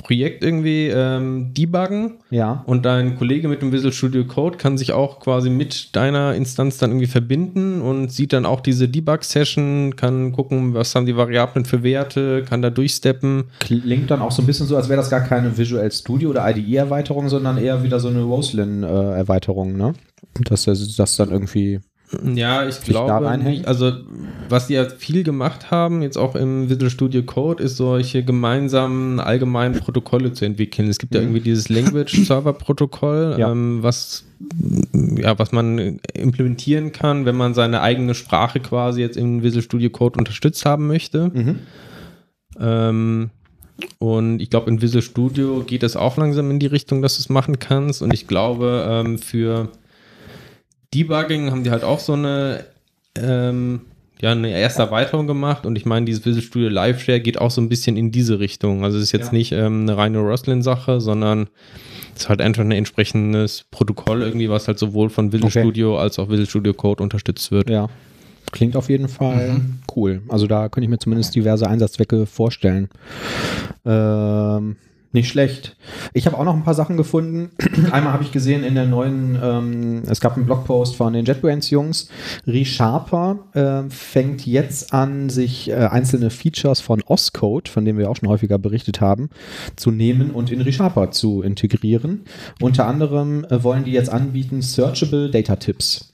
Projekt 0.03 0.45
irgendwie 0.45 0.89
ähm, 0.89 1.53
debuggen 1.55 2.15
ja. 2.31 2.63
und 2.67 2.85
dein 2.85 3.17
Kollege 3.17 3.49
mit 3.49 3.63
dem 3.63 3.73
Visual 3.73 3.93
Studio 3.93 4.25
Code 4.25 4.59
kann 4.59 4.79
sich 4.79 4.93
auch 4.93 5.21
quasi 5.21 5.51
mit 5.51 5.95
deiner 5.95 6.35
Instanz 6.35 6.79
dann 6.79 6.91
irgendwie 6.91 7.07
verbinden 7.07 7.81
und 7.81 8.11
sieht 8.11 8.33
dann 8.33 8.47
auch 8.47 8.61
diese 8.61 8.89
Debug-Session, 8.89 9.97
kann 9.97 10.33
gucken, 10.33 10.75
was 10.75 10.95
haben 10.95 11.07
die 11.07 11.17
Variablen 11.17 11.65
für 11.65 11.83
Werte, 11.83 12.45
kann 12.49 12.63
da 12.63 12.71
durchsteppen. 12.71 13.45
Klingt 13.61 14.11
dann 14.11 14.23
auch 14.23 14.33
so 14.33 14.43
ein 14.43 14.47
bisschen 14.47 14.67
so, 14.67 14.77
als 14.77 14.89
wäre 14.89 14.99
das 14.99 15.11
gar 15.11 15.21
keine 15.21 15.57
Visual 15.57 15.91
Studio 15.91 16.31
oder 16.31 16.49
IDE-Erweiterung, 16.49 17.29
sondern 17.29 17.59
eher 17.59 17.83
wieder 17.83 18.01
so 18.01 18.09
eine 18.09 18.23
Roslyn-Erweiterung, 18.23 19.77
ne? 19.77 19.95
Dass 20.45 20.65
das, 20.65 20.97
das 20.97 21.17
dann 21.17 21.31
irgendwie 21.31 21.81
Ja, 22.35 22.67
ich 22.67 22.81
glaube, 22.81 23.39
nicht. 23.39 23.69
also 23.69 23.93
was 24.49 24.67
die 24.67 24.75
ja 24.75 24.85
viel 24.89 25.23
gemacht 25.23 25.71
haben, 25.71 26.03
jetzt 26.03 26.17
auch 26.17 26.35
im 26.35 26.69
Visual 26.69 26.91
Studio 26.91 27.23
Code, 27.23 27.63
ist 27.63 27.77
solche 27.77 28.25
gemeinsamen 28.25 29.21
allgemeinen 29.21 29.75
Protokolle 29.79 30.33
zu 30.33 30.45
entwickeln. 30.45 30.89
Es 30.89 30.99
gibt 30.99 31.15
ja 31.15 31.21
irgendwie 31.21 31.41
dieses 31.41 31.69
Language 31.69 32.13
Server 32.27 32.53
Protokoll, 32.53 33.37
Ja. 33.39 33.53
ähm, 33.53 33.79
was 33.83 34.25
ja, 35.17 35.39
was 35.39 35.53
man 35.53 36.01
implementieren 36.15 36.93
kann, 36.93 37.27
wenn 37.27 37.37
man 37.37 37.55
seine 37.55 37.81
eigene 37.83 38.15
Sprache 38.15 38.59
quasi 38.59 39.03
jetzt 39.03 39.17
im 39.17 39.43
Visual 39.43 39.63
Studio 39.63 39.91
Code 39.91 40.19
unterstützt 40.19 40.65
haben 40.65 40.87
möchte. 40.87 41.31
Ähm, 42.59 43.31
und 43.99 44.41
ich 44.41 44.51
glaube, 44.51 44.71
in 44.71 44.83
Visual 44.83 45.03
Studio 45.03 45.63
geht 45.67 45.83
es 45.83 45.97
auch 45.97 46.17
langsam 46.17 46.51
in 46.51 46.59
die 46.59 46.67
Richtung, 46.67 47.03
dass 47.03 47.17
du 47.17 47.21
es 47.21 47.29
machen 47.29 47.59
kannst. 47.59 48.03
Und 48.03 48.13
ich 48.13 48.27
glaube, 48.27 48.85
ähm, 48.89 49.19
für 49.19 49.69
Debugging 50.95 51.51
haben 51.51 51.65
die 51.65 51.71
halt 51.71 51.85
auch 51.85 52.01
so 52.01 52.15
eine, 52.15 52.65
ähm, 53.17 53.81
ja, 54.21 54.33
eine 54.33 54.51
erste 54.51 54.83
Erweiterung 54.83 55.27
gemacht. 55.27 55.65
Und 55.67 55.77
ich 55.77 55.87
meine, 55.87 56.05
dieses 56.07 56.25
Visual 56.27 56.43
Studio 56.43 56.69
Live 56.69 57.01
Share 57.03 57.21
geht 57.21 57.39
auch 57.41 57.51
so 57.51 57.61
ein 57.61 57.69
bisschen 57.69 57.97
in 57.97 58.11
diese 58.11 58.39
Richtung. 58.41 58.85
Also 58.85 58.99
es 58.99 59.05
ist 59.05 59.13
jetzt 59.13 59.29
Ja. 59.29 59.33
nicht 59.39 59.53
ähm, 59.53 59.83
eine 59.83 59.97
reine 59.97 60.19
Roslyn-Sache, 60.19 61.01
sondern 61.01 61.49
es 62.15 62.23
ist 62.23 62.29
halt 62.29 62.41
einfach 62.43 62.63
ein 62.63 62.73
entsprechendes 62.73 63.65
Protokoll 63.71 64.23
irgendwie, 64.23 64.51
was 64.51 64.69
halt 64.69 64.79
sowohl 64.79 65.09
von 65.11 65.33
Visual 65.33 65.49
Okay. 65.51 65.61
Studio 65.61 65.99
als 65.99 66.19
auch 66.19 66.29
Visual 66.29 66.47
Studio 66.49 66.75
Code 66.75 67.03
unterstützt 67.03 67.51
wird. 67.51 67.71
Ja. 67.71 67.89
Klingt 68.53 68.75
auf 68.75 68.89
jeden 68.91 69.07
Fall 69.09 69.61
cool. 69.95 70.23
Also 70.29 70.49
da 70.49 70.69
könnte 70.69 70.85
ich 70.85 70.91
mir 70.91 70.99
zumindest 70.99 71.35
diverse 71.37 71.69
Einsatzzwecke 71.69 72.27
vorstellen. 72.27 72.89
Ähm, 73.87 74.77
nicht 75.13 75.29
schlecht. 75.29 75.77
Ich 76.15 76.27
habe 76.27 76.39
auch 76.39 76.45
noch 76.45 76.55
ein 76.55 76.63
paar 76.63 76.75
Sachen 76.75 76.97
gefunden. 76.97 77.51
Einmal 77.91 78.13
habe 78.13 78.23
ich 78.23 78.33
gesehen 78.33 78.63
in 78.63 78.75
der 78.75 78.87
neuen, 78.87 79.39
ähm, 79.43 80.03
es 80.09 80.21
gab 80.21 80.37
einen 80.37 80.47
Blogpost 80.47 80.95
von 80.97 81.13
den 81.13 81.25
JetBrains-Jungs. 81.25 82.09
ReSharper 82.47 83.39
äh, 83.55 83.91
fängt 83.91 84.47
jetzt 84.47 84.93
an, 84.93 85.29
sich 85.29 85.71
äh, 85.71 85.75
einzelne 85.75 86.31
Features 86.31 86.81
von 86.81 87.03
Oscode, 87.03 87.69
von 87.69 87.85
denen 87.85 87.99
wir 87.99 88.09
auch 88.09 88.17
schon 88.17 88.29
häufiger 88.29 88.59
berichtet 88.59 89.01
haben, 89.01 89.31
zu 89.77 89.91
nehmen 89.91 90.31
und 90.31 90.53
in 90.53 90.61
ReSharper 90.61 91.11
zu 91.11 91.43
integrieren. 91.43 92.23
Unter 92.61 92.87
anderem 92.87 93.45
äh, 93.47 93.63
wollen 93.65 93.85
die 93.85 93.93
jetzt 93.93 94.11
anbieten 94.11 94.63
Searchable 94.63 95.31
Data 95.31 95.57
Tips. 95.57 96.10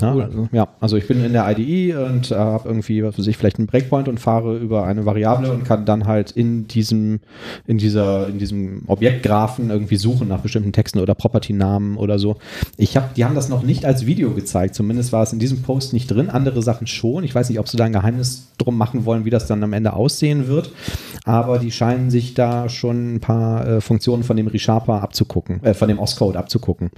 Ja, 0.00 0.14
also, 0.14 0.48
ja, 0.52 0.68
also 0.80 0.96
ich 0.96 1.06
bin 1.06 1.24
in 1.24 1.32
der 1.32 1.50
IDE 1.50 1.96
und 1.96 2.30
äh, 2.30 2.34
habe 2.36 2.68
irgendwie, 2.68 3.02
was 3.02 3.18
weiß 3.18 3.26
ich, 3.26 3.36
vielleicht 3.36 3.58
einen 3.58 3.66
Breakpoint 3.66 4.08
und 4.08 4.20
fahre 4.20 4.56
über 4.56 4.84
eine 4.84 5.04
Variable 5.04 5.50
und 5.52 5.64
kann 5.64 5.84
dann 5.84 6.06
halt 6.06 6.30
in 6.30 6.68
diesem, 6.68 7.20
in 7.66 7.78
dieser, 7.78 8.28
in 8.28 8.38
diesem 8.38 8.82
Objektgraphen 8.86 9.70
irgendwie 9.70 9.96
suchen 9.96 10.28
nach 10.28 10.40
bestimmten 10.40 10.72
Texten 10.72 11.00
oder 11.00 11.14
Property-Namen 11.14 11.96
oder 11.96 12.18
so. 12.18 12.36
Ich 12.76 12.96
habe, 12.96 13.10
die 13.16 13.24
haben 13.24 13.34
das 13.34 13.48
noch 13.48 13.62
nicht 13.62 13.84
als 13.84 14.06
Video 14.06 14.30
gezeigt, 14.30 14.74
zumindest 14.74 15.12
war 15.12 15.22
es 15.22 15.32
in 15.32 15.38
diesem 15.38 15.62
Post 15.62 15.92
nicht 15.92 16.10
drin, 16.10 16.30
andere 16.30 16.62
Sachen 16.62 16.86
schon. 16.86 17.24
Ich 17.24 17.34
weiß 17.34 17.48
nicht, 17.48 17.58
ob 17.58 17.68
sie 17.68 17.76
da 17.76 17.84
ein 17.84 17.92
Geheimnis 17.92 18.48
drum 18.58 18.76
machen 18.76 19.04
wollen, 19.04 19.24
wie 19.24 19.30
das 19.30 19.46
dann 19.46 19.62
am 19.62 19.72
Ende 19.72 19.92
aussehen 19.92 20.46
wird, 20.46 20.70
aber 21.24 21.58
die 21.58 21.72
scheinen 21.72 22.10
sich 22.10 22.34
da 22.34 22.68
schon 22.68 23.16
ein 23.16 23.20
paar 23.20 23.66
äh, 23.66 23.80
Funktionen 23.80 24.22
von 24.22 24.36
dem 24.36 24.46
ReSharper 24.46 25.02
abzugucken, 25.02 25.62
äh, 25.64 25.74
von 25.74 25.88
dem 25.88 25.98
Oscode 25.98 26.36
abzugucken. 26.36 26.90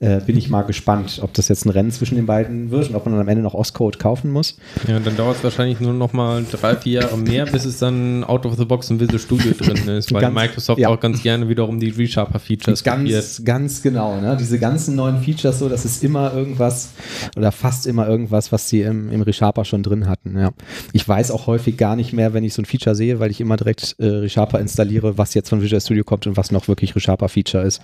Äh, 0.00 0.20
bin 0.20 0.36
ich 0.36 0.50
mal 0.50 0.62
gespannt, 0.62 1.20
ob 1.22 1.32
das 1.34 1.48
jetzt 1.48 1.64
ein 1.64 1.70
Rennen 1.70 1.92
zwischen 1.96 2.16
den 2.16 2.26
beiden 2.26 2.70
wird 2.70 2.88
und 2.90 2.94
ob 2.94 3.04
man 3.04 3.14
dann 3.14 3.22
am 3.22 3.28
Ende 3.28 3.42
noch 3.42 3.54
Oscode 3.54 3.98
kaufen 3.98 4.30
muss. 4.30 4.56
Ja, 4.86 4.98
dann 4.98 5.16
dauert 5.16 5.36
es 5.36 5.44
wahrscheinlich 5.44 5.80
nur 5.80 5.92
noch 5.92 6.12
mal 6.12 6.44
drei, 6.50 6.76
vier 6.76 7.02
Jahre 7.02 7.16
mehr, 7.18 7.46
bis 7.46 7.64
es 7.64 7.78
dann 7.78 8.24
out 8.24 8.46
of 8.46 8.56
the 8.56 8.64
box 8.64 8.90
im 8.90 9.00
Visual 9.00 9.18
Studio 9.18 9.52
drin 9.52 9.88
ist, 9.88 10.12
weil 10.12 10.20
Ganz- 10.20 10.34
Microsoft 10.34 10.80
ja. 10.80 10.88
auch 10.88 11.00
ganz 11.00 11.22
gerne 11.22 11.48
wiederum 11.48 11.80
die 11.80 11.90
ReSharper-Features 11.90 12.84
kopiert. 12.84 13.12
Ganz, 13.12 13.44
ganz 13.44 13.82
genau. 13.82 14.20
Ne? 14.20 14.36
Diese 14.38 14.58
ganzen 14.58 14.96
neuen 14.96 15.20
Features, 15.20 15.58
so, 15.58 15.68
das 15.68 15.84
ist 15.84 16.04
immer 16.04 16.32
irgendwas 16.32 16.90
oder 17.36 17.52
fast 17.52 17.86
immer 17.86 18.08
irgendwas, 18.08 18.52
was 18.52 18.68
sie 18.68 18.82
im, 18.82 19.10
im 19.10 19.22
ReSharper 19.22 19.64
schon 19.64 19.82
drin 19.82 20.08
hatten. 20.08 20.38
Ja. 20.38 20.50
Ich 20.92 21.06
weiß 21.08 21.30
auch 21.30 21.46
häufig 21.46 21.76
gar 21.76 21.96
nicht 21.96 22.12
mehr, 22.12 22.34
wenn 22.34 22.44
ich 22.44 22.54
so 22.54 22.62
ein 22.62 22.66
Feature 22.66 22.94
sehe, 22.94 23.20
weil 23.20 23.30
ich 23.30 23.40
immer 23.40 23.56
direkt 23.56 23.96
äh, 23.98 24.06
ReSharper 24.06 24.60
installiere, 24.60 25.18
was 25.18 25.34
jetzt 25.34 25.48
von 25.48 25.62
Visual 25.62 25.80
Studio 25.80 26.04
kommt 26.04 26.26
und 26.26 26.36
was 26.36 26.50
noch 26.50 26.68
wirklich 26.68 26.94
ReSharper-Feature 26.94 27.64
ist. 27.64 27.80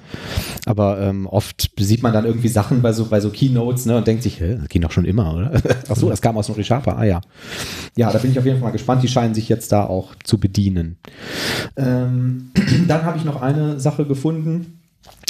Aber 0.67 1.01
ähm, 1.01 1.27
oft 1.27 1.71
sieht 1.79 2.03
man 2.03 2.13
dann 2.13 2.25
irgendwie 2.25 2.49
Sachen 2.49 2.83
bei 2.83 2.93
so, 2.93 3.07
bei 3.07 3.21
so 3.21 3.31
Keynotes 3.31 3.87
ne, 3.87 4.02
und 4.03 4.07
denkt 4.09 4.25
sich, 4.25 4.41
hä, 4.41 4.57
das 4.61 4.69
ging 4.69 4.83
doch 4.83 4.91
schon 4.91 5.05
immer, 5.05 5.35
oder? 5.35 5.53
Ach 5.89 5.97
so, 5.97 6.09
das 6.09 6.21
kam 6.21 6.37
aus 6.37 6.47
dem 6.47 6.57
ReSharper, 6.57 6.99
ah 6.99 7.05
ja. 7.05 7.21
Ja, 7.97 8.11
da 8.11 8.19
bin 8.19 8.33
ich 8.33 8.39
auf 8.39 8.45
jeden 8.45 8.59
Fall 8.59 8.69
mal 8.69 8.73
gespannt. 8.73 9.03
Die 9.03 9.09
scheinen 9.09 9.35
sich 9.35 9.49
jetzt 9.49 9.71
da 9.71 9.85
auch 9.85 10.15
zu 10.25 10.39
bedienen. 10.39 10.97
Ähm, 11.77 12.51
dann 12.89 13.05
habe 13.05 13.19
ich 13.19 13.25
noch 13.25 13.41
eine 13.41 13.79
Sache 13.79 14.05
gefunden. 14.05 14.81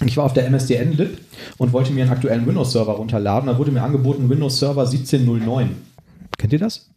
Ich 0.05 0.17
war 0.17 0.25
auf 0.25 0.33
der 0.33 0.47
MSDN 0.49 0.93
Lib 0.93 1.19
und 1.59 1.73
wollte 1.73 1.93
mir 1.93 2.05
einen 2.05 2.13
aktuellen 2.13 2.47
Windows-Server 2.47 2.93
runterladen. 2.93 3.49
Da 3.49 3.59
wurde 3.59 3.71
mir 3.71 3.83
angeboten 3.83 4.29
Windows 4.31 4.59
Server 4.59 4.83
1709. 4.83 5.77
Kennt 6.39 6.53
ihr 6.53 6.59
das? 6.59 6.92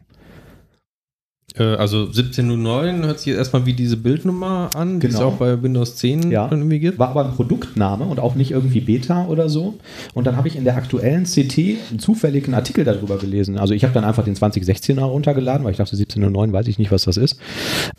Äh, 1.57 1.63
also 1.75 2.01
1709 2.05 3.05
hört 3.05 3.19
sich 3.19 3.27
jetzt 3.27 3.37
erstmal 3.37 3.65
wie 3.65 3.73
diese 3.73 3.97
Bildnummer 3.97 4.69
an, 4.75 4.99
die 4.99 5.07
es 5.07 5.13
Genau. 5.15 5.27
auch 5.27 5.33
bei 5.37 5.61
Windows 5.61 5.95
10 5.95 6.31
Ja. 6.31 6.47
irgendwie 6.51 6.79
gibt. 6.79 6.99
War 6.99 7.09
aber 7.09 7.25
ein 7.25 7.31
Produktname 7.31 8.05
und 8.05 8.19
auch 8.19 8.35
nicht 8.35 8.51
irgendwie 8.51 8.81
Beta 8.81 9.25
oder 9.27 9.49
so. 9.49 9.75
Und 10.13 10.27
dann 10.27 10.35
habe 10.37 10.47
ich 10.47 10.55
in 10.55 10.63
der 10.63 10.75
aktuellen 10.75 11.23
CT 11.25 11.77
einen 11.89 11.99
zufälligen 11.99 12.53
Artikel 12.53 12.83
darüber 12.83 13.17
gelesen. 13.17 13.57
Also 13.57 13.73
ich 13.73 13.83
habe 13.83 13.93
dann 13.93 14.03
einfach 14.03 14.23
den 14.23 14.35
2016er 14.35 15.01
runtergeladen, 15.03 15.63
weil 15.63 15.71
ich 15.71 15.77
dachte 15.77 15.95
1709, 15.95 16.51
weiß 16.53 16.67
ich 16.67 16.79
nicht, 16.79 16.91
was 16.91 17.03
das 17.03 17.17
ist. 17.17 17.37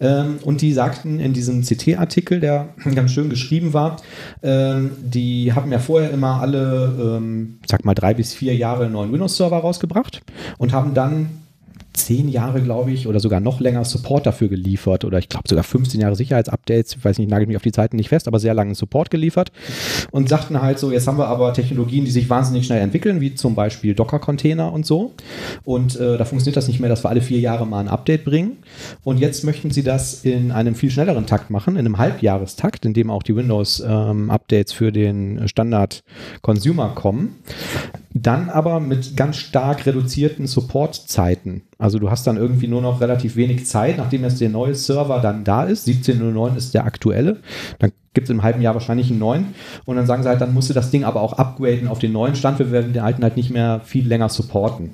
Ähm, 0.00 0.36
und 0.42 0.60
die 0.62 0.72
sagten 0.72 1.18
in 1.20 1.32
diesem 1.32 1.62
CT-Artikel, 1.62 2.40
der 2.40 2.68
ganz 2.94 3.12
schön 3.12 3.30
geschrieben 3.30 3.72
war, 3.72 3.96
ähm, 4.42 4.90
die 5.02 5.52
haben 5.52 5.72
ja 5.72 5.78
vorher 5.78 6.10
immer 6.10 6.40
alle, 6.40 7.16
ähm, 7.16 7.58
sag 7.66 7.84
mal, 7.84 7.94
drei 7.94 8.14
bis 8.14 8.34
vier 8.34 8.54
Jahre 8.54 8.84
einen 8.84 8.92
neuen 8.92 9.12
Windows-Server 9.12 9.56
rausgebracht 9.58 10.20
und 10.58 10.72
haben 10.72 10.94
dann 10.94 11.28
zehn 11.96 12.28
Jahre, 12.28 12.62
glaube 12.62 12.92
ich, 12.92 13.06
oder 13.06 13.20
sogar 13.20 13.40
noch 13.40 13.60
länger 13.60 13.84
Support 13.84 14.26
dafür 14.26 14.48
geliefert 14.48 15.04
oder 15.04 15.18
ich 15.18 15.28
glaube 15.28 15.48
sogar 15.48 15.64
15 15.64 16.00
Jahre 16.00 16.16
Sicherheitsupdates, 16.16 16.96
ich 16.96 17.04
weiß 17.04 17.18
nicht, 17.18 17.30
nagel 17.30 17.46
mich 17.46 17.56
auf 17.56 17.62
die 17.62 17.72
Zeiten 17.72 17.96
nicht 17.96 18.08
fest, 18.08 18.28
aber 18.28 18.38
sehr 18.38 18.54
langen 18.54 18.74
Support 18.74 19.10
geliefert 19.10 19.52
und 20.10 20.28
sagten 20.28 20.60
halt 20.62 20.78
so, 20.78 20.92
jetzt 20.92 21.06
haben 21.06 21.18
wir 21.18 21.28
aber 21.28 21.52
Technologien, 21.52 22.04
die 22.04 22.10
sich 22.10 22.28
wahnsinnig 22.30 22.66
schnell 22.66 22.80
entwickeln, 22.80 23.20
wie 23.20 23.34
zum 23.34 23.54
Beispiel 23.54 23.94
Docker-Container 23.94 24.72
und 24.72 24.86
so. 24.86 25.12
Und 25.64 25.96
äh, 25.96 26.16
da 26.18 26.24
funktioniert 26.24 26.56
das 26.56 26.68
nicht 26.68 26.80
mehr, 26.80 26.88
dass 26.88 27.04
wir 27.04 27.10
alle 27.10 27.20
vier 27.20 27.40
Jahre 27.40 27.66
mal 27.66 27.80
ein 27.80 27.88
Update 27.88 28.24
bringen. 28.24 28.58
Und 29.02 29.18
jetzt 29.18 29.44
möchten 29.44 29.70
sie 29.70 29.82
das 29.82 30.24
in 30.24 30.52
einem 30.52 30.74
viel 30.74 30.90
schnelleren 30.90 31.26
Takt 31.26 31.50
machen, 31.50 31.74
in 31.74 31.80
einem 31.80 31.98
Halbjahrestakt, 31.98 32.84
in 32.84 32.94
dem 32.94 33.10
auch 33.10 33.22
die 33.22 33.36
Windows-Updates 33.36 34.72
für 34.72 34.92
den 34.92 35.48
Standard-Consumer 35.48 36.90
kommen. 36.94 37.36
Dann 38.22 38.48
aber 38.48 38.80
mit 38.80 39.16
ganz 39.16 39.36
stark 39.36 39.84
reduzierten 39.84 40.46
Support-Zeiten. 40.46 41.62
Also 41.76 41.98
du 41.98 42.10
hast 42.10 42.26
dann 42.26 42.38
irgendwie 42.38 42.66
nur 42.66 42.80
noch 42.80 43.02
relativ 43.02 43.36
wenig 43.36 43.66
Zeit, 43.66 43.98
nachdem 43.98 44.22
jetzt 44.22 44.40
der 44.40 44.48
neue 44.48 44.74
Server 44.74 45.20
dann 45.20 45.44
da 45.44 45.64
ist. 45.64 45.86
17.09 45.86 46.56
ist 46.56 46.72
der 46.72 46.86
aktuelle. 46.86 47.40
Dann 47.78 47.92
gibt 48.16 48.28
es 48.28 48.30
im 48.30 48.42
halben 48.42 48.62
Jahr 48.62 48.72
wahrscheinlich 48.72 49.10
einen 49.10 49.18
neuen. 49.18 49.48
Und 49.84 49.96
dann 49.96 50.06
sagen 50.06 50.22
sie 50.22 50.28
halt, 50.30 50.40
dann 50.40 50.54
musst 50.54 50.70
du 50.70 50.74
das 50.74 50.90
Ding 50.90 51.04
aber 51.04 51.20
auch 51.20 51.34
upgraden 51.34 51.86
auf 51.86 51.98
den 51.98 52.12
neuen 52.12 52.34
Stand. 52.34 52.58
Wir 52.58 52.72
werden 52.72 52.94
den 52.94 53.02
alten 53.02 53.22
halt 53.22 53.36
nicht 53.36 53.50
mehr 53.50 53.82
viel 53.84 54.08
länger 54.08 54.30
supporten. 54.30 54.92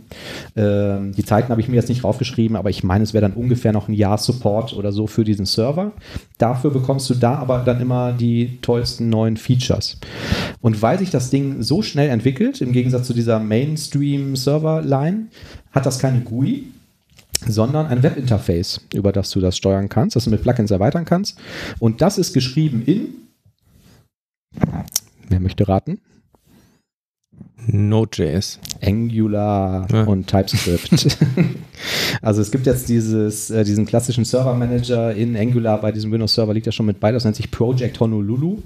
Ähm, 0.57 1.13
die 1.13 1.25
Zeiten 1.25 1.51
habe 1.51 1.61
ich 1.61 1.69
mir 1.69 1.77
jetzt 1.77 1.89
nicht 1.89 2.03
draufgeschrieben, 2.03 2.57
aber 2.57 2.69
ich 2.69 2.83
meine, 2.83 3.05
es 3.05 3.15
wäre 3.15 3.23
dann 3.23 3.35
ungefähr 3.35 3.73
noch 3.73 3.87
ein 3.87 3.95
Jahr 3.95 4.19
Support 4.19 4.75
oder 4.75 4.91
so 4.91 5.07
für 5.07 5.23
diesen 5.23 5.47
Server. 5.47 5.93
Dafür 6.37 6.73
bekommst 6.73 7.09
du 7.11 7.15
da 7.15 7.37
aber 7.37 7.61
dann 7.61 7.81
immer 7.81 8.13
die 8.13 8.59
tollsten 8.61 9.09
neuen 9.09 9.37
Features. 9.37 10.01
Und 10.61 10.83
weil 10.83 10.99
sich 10.99 11.11
das 11.11 11.31
Ding 11.31 11.63
so 11.63 11.81
schnell 11.81 12.11
entwickelt, 12.11 12.61
im 12.61 12.73
Gegensatz 12.73 13.07
zu 13.07 13.15
dieser 13.15 13.39
Mainstream-Server-Line, 13.39 15.27
hat 15.71 15.87
das 15.87 16.01
keine 16.01 16.21
GUI, 16.23 16.65
sondern 17.47 17.87
ein 17.87 18.03
Webinterface, 18.03 18.81
über 18.95 19.13
das 19.13 19.31
du 19.31 19.41
das 19.41 19.57
steuern 19.57 19.89
kannst, 19.89 20.17
das 20.17 20.25
du 20.25 20.31
mit 20.31 20.43
Plugins 20.43 20.71
erweitern 20.71 21.05
kannst. 21.05 21.39
Und 21.79 22.01
das 22.01 22.19
ist 22.19 22.33
geschrieben 22.33 22.83
in, 22.87 23.15
wer 25.29 25.41
möchte 25.41 25.67
raten? 25.69 26.01
Node.js. 27.67 28.59
Angular 28.83 29.87
Ja. 29.93 30.05
und 30.05 30.27
TypeScript. 30.27 31.19
also 32.23 32.41
es 32.41 32.51
gibt 32.51 32.67
jetzt 32.67 32.89
dieses, 32.89 33.51
äh, 33.51 33.65
diesen 33.65 33.87
klassischen 33.87 34.25
Server 34.25 34.55
Manager 34.55 35.15
in 35.15 35.37
Angular 35.37 35.81
bei 35.81 35.93
diesem 35.93 36.11
Windows 36.13 36.35
Server 36.35 36.55
liegt 36.55 36.67
ja 36.67 36.73
schon 36.73 36.87
mit 36.87 37.01
bei, 37.01 37.13
das 37.13 37.25
nennt 37.25 37.37
sich 37.37 37.51
Project 37.51 38.01
Honolulu. 38.01 38.59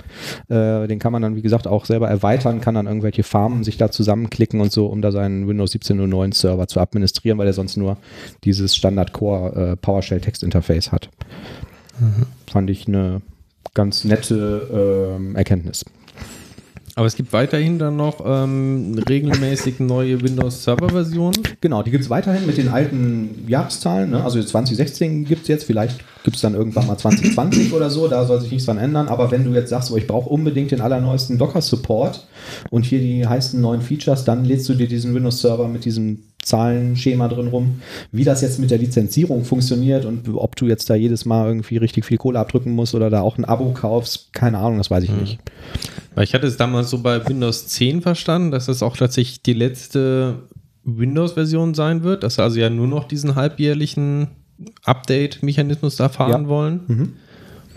Äh, 0.49 0.87
den 0.87 0.99
kann 0.99 1.13
man 1.13 1.23
dann, 1.23 1.37
wie 1.37 1.43
gesagt, 1.43 1.67
auch 1.67 1.85
selber 1.85 2.09
erweitern, 2.09 2.61
kann 2.61 2.75
dann 2.75 2.87
irgendwelche 2.87 3.23
Farmen 3.23 3.65
sich 3.65 3.77
da 3.77 3.91
zusammenklicken 3.91 4.61
und 4.61 4.73
so, 4.73 4.87
um 4.87 5.03
da 5.03 5.13
seinen 5.13 5.47
Windows 5.49 5.73
17.09 5.75 6.35
Server 6.35 6.67
zu 6.69 6.81
administrieren, 6.81 7.39
weil 7.39 7.47
er 7.47 7.53
sonst 7.53 7.77
nur 7.77 7.97
dieses 8.45 8.75
Standard 8.75 9.13
Core 9.13 9.73
äh, 9.73 9.87
hat. 10.91 11.11
Fand 12.51 12.71
ich 12.71 12.87
eine 12.87 13.23
ganz 13.75 14.05
nette 14.05 15.15
ähm, 15.17 15.37
Erkenntnis. 15.37 15.85
Aber 16.99 17.07
es 17.07 17.15
gibt 17.15 17.35
weiterhin 17.35 17.79
dann 17.79 17.97
noch 17.97 18.23
ähm, 18.25 18.99
regelmäßig 19.07 19.81
neue 19.81 20.23
Windows 20.23 20.65
Server 20.65 20.89
Versionen. 20.89 21.43
Genau, 21.61 21.83
die 21.83 21.91
gibt 21.91 22.05
es 22.05 22.09
weiterhin 22.09 22.47
mit 22.47 22.57
den 22.57 22.69
alten 22.69 23.45
Jahreszahlen. 23.47 24.13
Ne? 24.13 24.25
Also 24.25 24.43
2016 24.43 25.27
gibt 25.27 25.43
es 25.43 25.49
jetzt, 25.49 25.65
vielleicht 25.65 26.01
gibt 26.25 26.37
es 26.37 26.43
dann 26.43 26.55
irgendwann 26.55 26.87
mal 26.87 26.97
2020 26.97 27.75
oder 27.75 27.91
so, 27.91 28.09
da 28.09 28.25
soll 28.25 28.41
sich 28.41 28.51
nichts 28.51 28.65
dran 28.65 28.79
ändern. 28.79 29.09
Aber 29.09 29.31
wenn 29.31 29.45
du 29.45 29.53
jetzt 29.53 29.69
sagst, 29.69 29.93
oh, 29.93 29.99
ich 29.99 30.07
brauche 30.07 30.31
unbedingt 30.31 30.71
den 30.71 30.81
allerneuesten 30.81 31.37
Docker-Support 31.37 32.27
und 32.71 32.87
hier 32.87 33.01
die 33.01 33.27
heißen 33.27 33.61
neuen 33.61 33.83
Features, 33.83 34.25
dann 34.25 34.47
lädst 34.47 34.67
du 34.71 34.75
dir 34.75 34.89
diesen 34.89 35.15
Windows-Server 35.15 35.69
mit 35.69 35.85
diesem 35.85 36.23
Zahlenschema 36.47 37.29
drin 37.29 37.49
rum. 37.49 37.81
Wie 38.13 38.25
das 38.25 38.41
jetzt 38.41 38.59
mit 38.59 38.71
der 38.71 38.79
Lizenzierung 38.79 39.45
funktioniert 39.45 40.05
und 40.05 40.29
ob 40.35 40.55
du 40.57 40.67
jetzt 40.67 40.89
da 40.89 40.95
jedes 40.95 41.25
Mal 41.25 41.49
irgendwie 41.49 41.77
richtig 41.77 42.05
viel 42.05 42.19
Kohle 42.19 42.39
abdrücken 42.39 42.73
musst 42.73 42.95
oder 42.95 43.11
da 43.11 43.21
auch 43.21 43.37
ein 43.37 43.45
Abo 43.45 43.73
kaufst, 43.73 44.33
keine 44.33 44.59
Ahnung, 44.59 44.79
das 44.79 44.91
weiß 44.91 45.05
ich 45.05 45.11
hm. 45.11 45.21
nicht. 45.21 45.39
Weil 46.15 46.25
ich 46.25 46.35
hatte 46.35 46.47
es 46.47 46.57
damals 46.57 46.89
so 46.89 47.03
bei 47.03 47.27
Windows 47.29 47.67
10 47.67 48.01
verstanden, 48.01 48.51
dass 48.53 48.69
es 48.69 48.83
auch 48.83 48.97
tatsächlich 48.97 49.43
die 49.43 49.53
letzte 49.53 50.37
Windows-Version 50.85 51.75
sein 51.75 52.05
wird, 52.05 52.23
dass 52.23 52.37
sie 52.37 52.43
also 52.43 52.61
ja 52.61 52.71
nur 52.71 52.87
noch 52.87 53.05
diesen 53.05 53.35
halbjährlichen 53.35 54.29
Update-Mechanismus 54.85 55.97
da 55.97 56.09
fahren 56.09 56.45
ja. 56.45 56.49
wollen. 56.49 56.81
Mhm. 56.87 57.13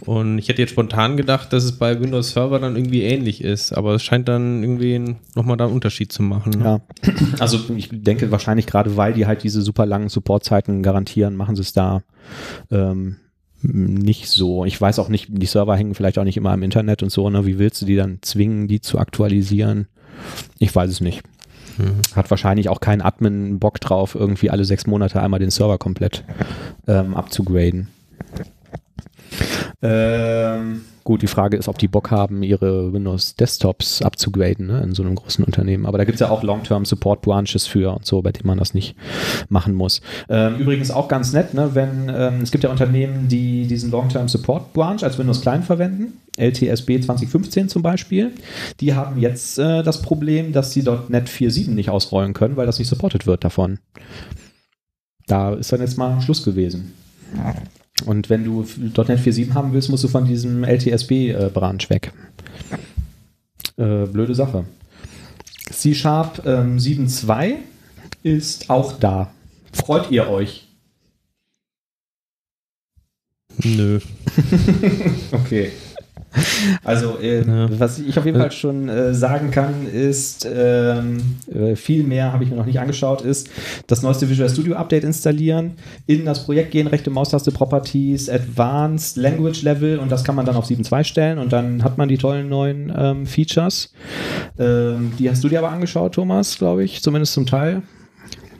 Und 0.09 0.39
ich 0.39 0.49
hätte 0.49 0.63
jetzt 0.63 0.71
spontan 0.71 1.17
gedacht, 1.17 1.53
dass 1.53 1.63
es 1.63 1.73
bei 1.73 1.99
Windows 2.01 2.31
Server 2.31 2.57
dann 2.57 2.75
irgendwie 2.75 3.03
ähnlich 3.03 3.43
ist, 3.43 3.73
aber 3.73 3.93
es 3.93 4.01
scheint 4.01 4.27
dann 4.27 4.63
irgendwie 4.63 5.15
nochmal 5.35 5.55
da 5.55 5.65
einen 5.65 5.75
Unterschied 5.75 6.11
zu 6.11 6.23
machen. 6.23 6.53
Ne? 6.53 6.81
Ja, 7.03 7.13
also 7.39 7.59
ich 7.75 7.89
denke 7.91 8.31
wahrscheinlich 8.31 8.65
gerade, 8.65 8.97
weil 8.97 9.13
die 9.13 9.27
halt 9.27 9.43
diese 9.43 9.61
super 9.61 9.85
langen 9.85 10.09
Supportzeiten 10.09 10.81
garantieren, 10.81 11.35
machen 11.35 11.55
sie 11.55 11.61
es 11.61 11.73
da 11.73 12.01
ähm, 12.71 13.17
nicht 13.61 14.29
so. 14.29 14.65
Ich 14.65 14.81
weiß 14.81 14.97
auch 14.97 15.09
nicht, 15.09 15.27
die 15.29 15.45
Server 15.45 15.75
hängen 15.77 15.93
vielleicht 15.93 16.17
auch 16.17 16.23
nicht 16.23 16.37
immer 16.37 16.55
im 16.55 16.63
Internet 16.63 17.03
und 17.03 17.11
so, 17.11 17.29
ne? 17.29 17.45
Wie 17.45 17.59
willst 17.59 17.79
du 17.83 17.85
die 17.85 17.95
dann 17.95 18.17
zwingen, 18.23 18.67
die 18.67 18.81
zu 18.81 18.97
aktualisieren? 18.97 19.89
Ich 20.57 20.75
weiß 20.75 20.89
es 20.89 21.01
nicht. 21.01 21.21
Mhm. 21.77 22.01
Hat 22.15 22.31
wahrscheinlich 22.31 22.69
auch 22.69 22.79
kein 22.79 23.03
Admin 23.03 23.59
Bock 23.59 23.79
drauf, 23.79 24.15
irgendwie 24.15 24.49
alle 24.49 24.65
sechs 24.65 24.87
Monate 24.87 25.21
einmal 25.21 25.39
den 25.39 25.51
Server 25.51 25.77
komplett 25.77 26.23
ähm, 26.87 27.13
abzugraden. 27.13 27.89
Ähm, 29.81 30.81
gut, 31.03 31.21
die 31.21 31.27
Frage 31.27 31.57
ist, 31.57 31.67
ob 31.67 31.77
die 31.77 31.87
Bock 31.87 32.11
haben, 32.11 32.43
ihre 32.43 32.91
Windows-Desktops 32.91 34.01
abzugraden 34.01 34.67
ne, 34.67 34.81
in 34.81 34.93
so 34.93 35.03
einem 35.03 35.15
großen 35.15 35.43
Unternehmen. 35.43 35.85
Aber 35.85 35.97
da 35.97 36.03
gibt 36.03 36.15
es 36.15 36.19
ja 36.19 36.29
auch 36.29 36.43
Long-Term-Support-Branches 36.43 37.65
für 37.65 37.95
und 37.95 38.05
so, 38.05 38.21
bei 38.21 38.31
denen 38.31 38.47
man 38.47 38.57
das 38.57 38.73
nicht 38.73 38.95
machen 39.47 39.73
muss. 39.73 40.01
Ähm, 40.27 40.57
übrigens 40.57 40.91
auch 40.91 41.07
ganz 41.07 41.33
nett, 41.33 41.53
ne, 41.53 41.71
wenn 41.73 42.11
ähm, 42.13 42.41
es 42.41 42.51
gibt 42.51 42.63
ja 42.63 42.69
Unternehmen, 42.69 43.27
die 43.29 43.67
diesen 43.67 43.91
Long-Term-Support-Branch 43.91 45.01
als 45.03 45.17
Windows-Client 45.17 45.65
verwenden. 45.65 46.13
LTSB 46.37 47.01
2015 47.01 47.69
zum 47.69 47.81
Beispiel. 47.81 48.31
Die 48.79 48.93
haben 48.93 49.19
jetzt 49.19 49.59
äh, 49.59 49.83
das 49.83 50.01
Problem, 50.01 50.53
dass 50.53 50.71
sie 50.71 50.83
.NET 50.83 51.27
4.7 51.27 51.71
nicht 51.71 51.89
ausrollen 51.89 52.33
können, 52.33 52.55
weil 52.55 52.65
das 52.65 52.79
nicht 52.79 52.87
supported 52.87 53.27
wird 53.27 53.43
davon. 53.43 53.79
Da 55.27 55.53
ist 55.53 55.71
dann 55.71 55.81
jetzt 55.81 55.97
mal 55.97 56.21
Schluss 56.21 56.43
gewesen. 56.43 56.93
Und 58.05 58.29
wenn 58.29 58.43
du 58.43 58.61
.NET 58.61 58.97
4.7 58.97 59.53
haben 59.53 59.73
willst, 59.73 59.89
musst 59.89 60.03
du 60.03 60.07
von 60.07 60.25
diesem 60.25 60.63
LTSB-Branch 60.63 61.83
äh, 61.83 61.89
weg. 61.89 62.13
Äh, 63.77 64.05
blöde 64.05 64.35
Sache. 64.35 64.65
C-Sharp 65.69 66.43
ähm, 66.45 66.77
7.2 66.77 67.55
ist 68.23 68.69
auch 68.69 68.93
da. 68.93 69.31
Freut 69.71 70.11
ihr 70.11 70.29
euch? 70.29 70.67
Nö. 73.63 73.99
okay. 75.31 75.71
Also, 76.83 77.17
ähm, 77.21 77.47
ja. 77.47 77.79
was 77.79 77.99
ich 77.99 78.17
auf 78.17 78.25
jeden 78.25 78.39
Fall 78.39 78.51
schon 78.51 78.87
äh, 78.87 79.13
sagen 79.13 79.51
kann, 79.51 79.87
ist, 79.91 80.47
ähm, 80.51 81.37
äh, 81.51 81.75
viel 81.75 82.03
mehr 82.03 82.31
habe 82.31 82.43
ich 82.43 82.49
mir 82.49 82.55
noch 82.55 82.65
nicht 82.65 82.79
angeschaut, 82.79 83.21
ist 83.21 83.49
das 83.87 84.01
neueste 84.01 84.29
Visual 84.29 84.49
Studio 84.49 84.75
Update 84.75 85.03
installieren, 85.03 85.73
in 86.05 86.25
das 86.25 86.45
Projekt 86.45 86.71
gehen, 86.71 86.87
rechte 86.87 87.09
Maustaste 87.09 87.51
Properties, 87.51 88.29
Advanced 88.29 89.17
Language 89.17 89.63
Level 89.63 89.99
und 89.99 90.11
das 90.11 90.23
kann 90.23 90.35
man 90.35 90.45
dann 90.45 90.55
auf 90.55 90.65
7.2 90.65 91.03
stellen 91.03 91.39
und 91.39 91.51
dann 91.51 91.83
hat 91.83 91.97
man 91.97 92.09
die 92.09 92.17
tollen 92.17 92.49
neuen 92.49 92.93
ähm, 92.95 93.25
Features. 93.25 93.91
Ähm, 94.57 95.13
die 95.17 95.29
hast 95.29 95.43
du 95.43 95.49
dir 95.49 95.59
aber 95.59 95.71
angeschaut, 95.71 96.13
Thomas, 96.13 96.57
glaube 96.57 96.83
ich, 96.83 97.01
zumindest 97.01 97.33
zum 97.33 97.45
Teil. 97.45 97.81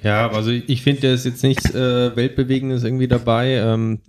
Ja, 0.01 0.31
also 0.31 0.51
ich 0.51 0.81
finde, 0.81 1.01
da 1.01 1.13
ist 1.13 1.25
jetzt 1.25 1.43
nichts 1.43 1.75
äh, 1.75 2.15
Weltbewegendes 2.15 2.83
irgendwie 2.83 3.09
dabei. 3.09 3.55
Ähm, 3.55 3.99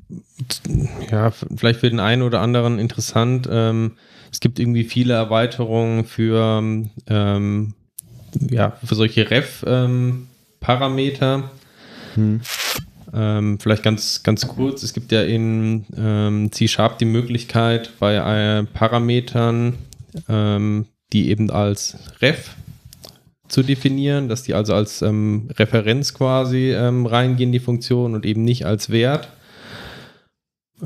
ja, 1.11 1.31
vielleicht 1.31 1.81
für 1.81 1.91
den 1.91 2.01
einen 2.01 2.23
oder 2.23 2.41
anderen 2.41 2.79
interessant. 2.79 3.47
Ähm, 3.51 3.93
es 4.31 4.41
gibt 4.41 4.59
irgendwie 4.61 4.85
viele 4.85 5.15
Erweiterungen 5.15 6.05
für, 6.05 6.63
ähm, 7.09 7.75
ja, 8.51 8.77
für 8.85 8.95
solche 8.95 9.31
Ref-Parameter. 9.31 11.51
Hm. 12.15 12.41
Ähm, 13.13 13.59
vielleicht 13.59 13.83
ganz, 13.83 14.23
ganz 14.23 14.47
kurz, 14.47 14.85
es 14.85 14.93
gibt 14.93 15.11
ja 15.11 15.23
in 15.23 15.85
ähm, 15.97 16.53
C-Sharp 16.53 16.99
die 16.99 17.07
Möglichkeit, 17.07 17.91
bei 17.99 18.15
äh, 18.15 18.63
Parametern, 18.63 19.75
ähm, 20.29 20.87
die 21.13 21.31
eben 21.31 21.51
als 21.51 21.97
Ref 22.21 22.55
zu 23.51 23.63
definieren, 23.63 24.29
dass 24.29 24.45
die 24.45 24.55
also 24.55 24.75
als 24.75 25.03
ähm, 25.03 25.49
Referenz 25.59 26.15
quasi 26.15 26.73
ähm, 26.73 27.07
reingehen, 27.07 27.53
die 27.53 27.59
Funktion 27.59 28.15
und 28.15 28.25
eben 28.25 28.45
nicht 28.45 28.65
als 28.65 28.91
Wert. 28.91 29.29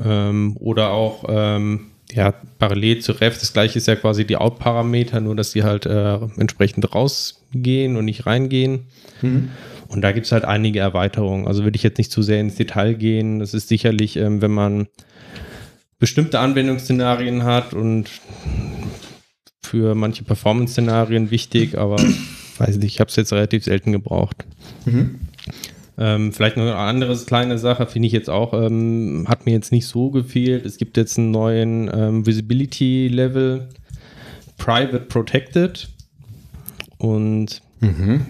Ähm, 0.03 0.57
oder 0.59 0.89
auch 0.89 1.25
ähm, 1.29 1.91
ja, 2.11 2.33
parallel 2.59 2.99
zu 2.99 3.13
ref, 3.13 3.39
das 3.39 3.53
gleiche 3.53 3.77
ist 3.77 3.87
ja 3.87 3.95
quasi 3.95 4.25
die 4.25 4.37
Out-Parameter, 4.37 5.21
nur 5.21 5.35
dass 5.35 5.51
die 5.51 5.63
halt 5.63 5.85
äh, 5.85 6.15
entsprechend 6.37 6.93
rausgehen 6.93 7.97
und 7.97 8.05
nicht 8.05 8.25
reingehen. 8.25 8.87
Mhm. 9.21 9.49
Und 9.87 10.01
da 10.01 10.11
gibt 10.11 10.25
es 10.25 10.31
halt 10.31 10.43
einige 10.43 10.79
Erweiterungen. 10.79 11.47
Also 11.47 11.63
würde 11.63 11.75
ich 11.75 11.83
jetzt 11.83 11.99
nicht 11.99 12.11
zu 12.11 12.23
sehr 12.23 12.41
ins 12.41 12.55
Detail 12.55 12.95
gehen. 12.95 13.39
Das 13.39 13.53
ist 13.53 13.67
sicherlich, 13.67 14.17
ähm, 14.17 14.41
wenn 14.41 14.51
man 14.51 14.87
bestimmte 15.99 16.39
Anwendungsszenarien 16.39 17.43
hat 17.43 17.73
und 17.73 18.09
für 19.63 19.95
manche 19.95 20.23
Performance-Szenarien 20.23 21.31
wichtig, 21.31 21.77
aber 21.77 21.97
weiß 22.59 22.77
nicht, 22.77 22.93
ich 22.93 22.99
habe 22.99 23.09
es 23.09 23.15
jetzt 23.15 23.33
relativ 23.33 23.63
selten 23.63 23.91
gebraucht. 23.91 24.45
Mhm. 24.85 25.19
Ähm, 25.97 26.33
vielleicht 26.33 26.57
noch 26.57 26.63
eine 26.63 26.75
andere 26.75 27.15
kleine 27.17 27.57
Sache, 27.57 27.87
finde 27.87 28.07
ich 28.07 28.11
jetzt 28.11 28.29
auch, 28.29 28.53
ähm, 28.53 29.25
hat 29.29 29.45
mir 29.45 29.53
jetzt 29.53 29.71
nicht 29.71 29.87
so 29.87 30.09
gefehlt. 30.09 30.65
Es 30.65 30.77
gibt 30.77 30.97
jetzt 30.97 31.17
einen 31.17 31.31
neuen 31.31 31.89
ähm, 31.93 32.25
Visibility 32.25 33.07
Level, 33.07 33.69
Private 34.57 34.99
Protected. 34.99 35.89
Und 36.97 37.61
mhm. 37.79 38.25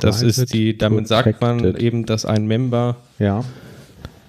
das 0.00 0.22
ist 0.22 0.52
die, 0.52 0.78
damit 0.78 1.08
protected. 1.08 1.40
sagt 1.40 1.40
man 1.40 1.76
eben, 1.76 2.06
dass 2.06 2.24
ein 2.24 2.46
Member 2.46 2.96
ja. 3.18 3.44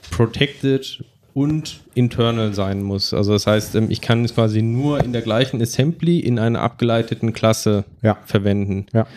protected 0.09 1.03
und 1.33 1.81
internal 1.93 2.53
sein 2.53 2.81
muss. 2.81 3.13
Also 3.13 3.33
das 3.33 3.47
heißt, 3.47 3.75
ähm, 3.75 3.87
ich 3.89 4.01
kann 4.01 4.25
es 4.25 4.35
quasi 4.35 4.61
nur 4.61 5.03
in 5.03 5.13
der 5.13 5.21
gleichen 5.21 5.61
Assembly 5.61 6.19
in 6.19 6.39
einer 6.39 6.61
abgeleiteten 6.61 7.33
Klasse 7.33 7.85
ja. 8.01 8.17
verwenden. 8.25 8.85
Ja. 8.93 9.07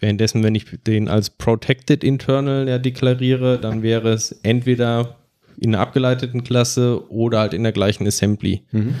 Währenddessen, 0.00 0.42
wenn 0.42 0.54
ich 0.54 0.66
den 0.86 1.08
als 1.08 1.30
Protected 1.30 2.02
Internal 2.02 2.68
ja 2.68 2.78
deklariere, 2.78 3.58
dann 3.58 3.82
wäre 3.82 4.12
es 4.12 4.32
entweder 4.42 5.16
in 5.58 5.74
einer 5.74 5.82
abgeleiteten 5.82 6.42
Klasse 6.42 7.10
oder 7.10 7.40
halt 7.40 7.54
in 7.54 7.62
der 7.62 7.72
gleichen 7.72 8.06
Assembly. 8.06 8.62
Mhm. 8.72 8.94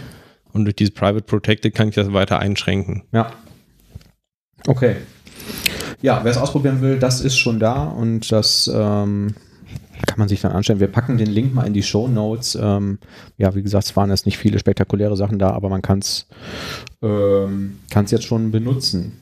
Und 0.52 0.64
durch 0.64 0.76
dieses 0.76 0.94
Private 0.94 1.22
Protected 1.22 1.74
kann 1.74 1.88
ich 1.88 1.94
das 1.94 2.12
weiter 2.12 2.38
einschränken. 2.38 3.02
Ja. 3.12 3.32
Okay. 4.66 4.96
Ja, 6.02 6.20
wer 6.22 6.30
es 6.30 6.36
ausprobieren 6.36 6.80
will, 6.80 6.98
das 6.98 7.20
ist 7.20 7.38
schon 7.38 7.58
da 7.58 7.84
und 7.84 8.30
das 8.32 8.70
ähm, 8.72 9.34
kann 10.06 10.18
man 10.18 10.28
sich 10.28 10.40
dann 10.40 10.52
anschauen. 10.52 10.80
Wir 10.80 10.88
packen 10.88 11.18
den 11.18 11.30
Link 11.30 11.54
mal 11.54 11.66
in 11.66 11.72
die 11.72 11.82
Show 11.82 12.08
Notes. 12.08 12.58
Ähm, 12.60 12.98
ja, 13.38 13.54
wie 13.54 13.62
gesagt, 13.62 13.86
es 13.86 13.96
waren 13.96 14.10
jetzt 14.10 14.26
nicht 14.26 14.38
viele 14.38 14.58
spektakuläre 14.58 15.16
Sachen 15.16 15.38
da, 15.38 15.50
aber 15.50 15.68
man 15.68 15.82
kann 15.82 16.00
es 16.00 16.26
ähm, 17.02 17.78
jetzt 17.92 18.24
schon 18.24 18.50
benutzen. 18.50 19.12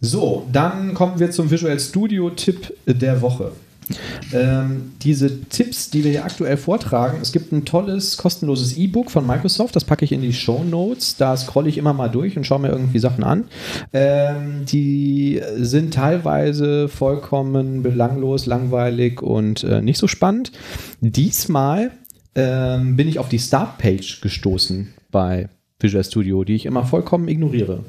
So, 0.00 0.46
dann 0.52 0.94
kommen 0.94 1.18
wir 1.18 1.30
zum 1.30 1.50
Visual 1.50 1.78
Studio 1.80 2.30
Tipp 2.30 2.72
der 2.86 3.20
Woche. 3.20 3.52
Ähm, 4.32 4.92
diese 5.02 5.44
Tipps, 5.48 5.90
die 5.90 6.04
wir 6.04 6.10
hier 6.10 6.24
aktuell 6.24 6.56
vortragen, 6.56 7.18
es 7.22 7.32
gibt 7.32 7.52
ein 7.52 7.64
tolles, 7.64 8.16
kostenloses 8.16 8.76
E-Book 8.76 9.10
von 9.10 9.26
Microsoft, 9.26 9.76
das 9.76 9.84
packe 9.84 10.04
ich 10.04 10.12
in 10.12 10.22
die 10.22 10.32
Show 10.32 10.64
Notes. 10.64 11.16
Da 11.16 11.36
scrolle 11.36 11.68
ich 11.68 11.78
immer 11.78 11.92
mal 11.92 12.08
durch 12.08 12.36
und 12.36 12.44
schaue 12.44 12.60
mir 12.60 12.68
irgendwie 12.68 12.98
Sachen 12.98 13.24
an. 13.24 13.44
Ähm, 13.92 14.64
die 14.66 15.40
sind 15.56 15.94
teilweise 15.94 16.88
vollkommen 16.88 17.82
belanglos, 17.82 18.46
langweilig 18.46 19.22
und 19.22 19.64
äh, 19.64 19.80
nicht 19.80 19.98
so 19.98 20.06
spannend. 20.06 20.52
Diesmal 21.00 21.90
ähm, 22.34 22.96
bin 22.96 23.08
ich 23.08 23.18
auf 23.18 23.28
die 23.28 23.38
Startpage 23.38 24.20
gestoßen 24.20 24.94
bei 25.10 25.48
Visual 25.80 26.04
Studio, 26.04 26.44
die 26.44 26.54
ich 26.54 26.66
immer 26.66 26.84
vollkommen 26.84 27.28
ignoriere. 27.28 27.84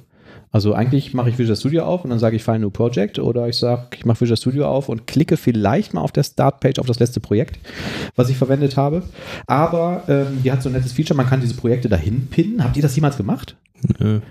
Also 0.51 0.73
eigentlich 0.73 1.13
mache 1.13 1.29
ich 1.29 1.37
Visual 1.37 1.55
Studio 1.55 1.83
auf 1.83 2.03
und 2.03 2.09
dann 2.09 2.19
sage 2.19 2.35
ich 2.35 2.43
File 2.43 2.59
New 2.59 2.71
Project 2.71 3.19
oder 3.19 3.47
ich 3.47 3.57
sage, 3.57 3.87
ich 3.95 4.05
mache 4.05 4.21
Visual 4.21 4.37
Studio 4.37 4.67
auf 4.67 4.89
und 4.89 5.05
klicke 5.05 5.37
vielleicht 5.37 5.93
mal 5.93 6.01
auf 6.01 6.11
der 6.11 6.23
Startpage 6.23 6.79
auf 6.79 6.87
das 6.87 6.99
letzte 6.99 7.19
Projekt, 7.19 7.59
was 8.15 8.29
ich 8.29 8.37
verwendet 8.37 8.75
habe. 8.75 9.03
Aber 9.45 10.03
ähm, 10.07 10.41
die 10.43 10.51
hat 10.51 10.63
so 10.63 10.69
ein 10.69 10.73
nettes 10.73 10.93
Feature, 10.93 11.15
man 11.15 11.27
kann 11.27 11.41
diese 11.41 11.53
Projekte 11.53 11.87
dahin 11.87 12.27
pinnen. 12.27 12.63
Habt 12.63 12.75
ihr 12.75 12.81
das 12.81 12.95
jemals 12.95 13.17
gemacht? 13.17 13.57
Nö. 13.99 14.21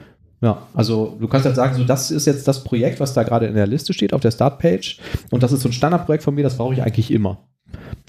Ja, 0.41 0.67
also 0.73 1.17
du 1.21 1.27
kannst 1.27 1.47
halt 1.47 1.57
sagen, 1.57 1.77
so 1.77 1.85
das 1.85 2.11
ist 2.11 2.27
jetzt 2.27 2.47
das 2.47 2.63
Projekt, 2.63 3.01
was 3.01 3.13
da 3.13 3.25
gerade 3.25 3.47
in 3.47 3.55
der 3.55 3.67
Liste 3.67 3.93
steht 3.93 4.13
auf 4.13 4.21
der 4.21 4.31
Startpage 4.31 4.99
und 5.31 5.43
das 5.43 5.51
ist 5.51 5.63
so 5.63 5.69
ein 5.69 5.73
Standardprojekt 5.73 6.23
von 6.23 6.35
mir, 6.35 6.45
das 6.45 6.57
brauche 6.57 6.75
ich 6.75 6.83
eigentlich 6.83 7.11
immer. 7.11 7.39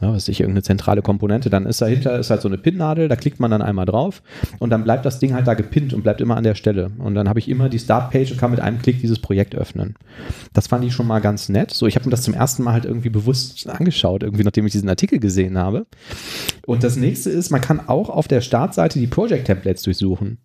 Ja, 0.01 0.13
was 0.13 0.29
ist 0.29 0.39
irgendeine 0.39 0.63
zentrale 0.63 1.01
Komponente, 1.01 1.49
dann 1.49 1.65
ist 1.65 1.81
dahinter 1.81 2.17
ist 2.17 2.29
halt 2.29 2.41
so 2.41 2.47
eine 2.47 2.57
Pinnadel, 2.57 3.09
da 3.09 3.17
klickt 3.17 3.39
man 3.39 3.51
dann 3.51 3.61
einmal 3.61 3.85
drauf 3.85 4.21
und 4.59 4.69
dann 4.69 4.85
bleibt 4.85 5.05
das 5.05 5.19
Ding 5.19 5.33
halt 5.33 5.45
da 5.45 5.55
gepinnt 5.55 5.93
und 5.93 6.03
bleibt 6.03 6.21
immer 6.21 6.37
an 6.37 6.43
der 6.43 6.55
Stelle. 6.55 6.91
Und 6.99 7.15
dann 7.15 7.27
habe 7.27 7.39
ich 7.39 7.49
immer 7.49 7.67
die 7.67 7.79
Startpage 7.79 8.31
und 8.31 8.37
kann 8.37 8.51
mit 8.51 8.61
einem 8.61 8.81
Klick 8.81 9.01
dieses 9.01 9.19
Projekt 9.19 9.55
öffnen. 9.55 9.95
Das 10.53 10.67
fand 10.67 10.85
ich 10.85 10.93
schon 10.93 11.07
mal 11.07 11.19
ganz 11.19 11.49
nett. 11.49 11.71
So, 11.71 11.85
ich 11.85 11.95
habe 11.95 12.05
mir 12.05 12.11
das 12.11 12.21
zum 12.21 12.33
ersten 12.33 12.63
Mal 12.63 12.73
halt 12.73 12.85
irgendwie 12.85 13.09
bewusst 13.09 13.67
angeschaut, 13.69 14.23
irgendwie 14.23 14.43
nachdem 14.43 14.65
ich 14.65 14.71
diesen 14.71 14.89
Artikel 14.89 15.19
gesehen 15.19 15.57
habe. 15.57 15.85
Und 16.65 16.83
das 16.83 16.95
nächste 16.95 17.29
ist, 17.29 17.49
man 17.49 17.61
kann 17.61 17.81
auch 17.87 18.09
auf 18.09 18.27
der 18.27 18.41
Startseite 18.41 18.99
die 18.99 19.07
Project 19.07 19.47
Templates 19.47 19.83
durchsuchen. 19.83 20.37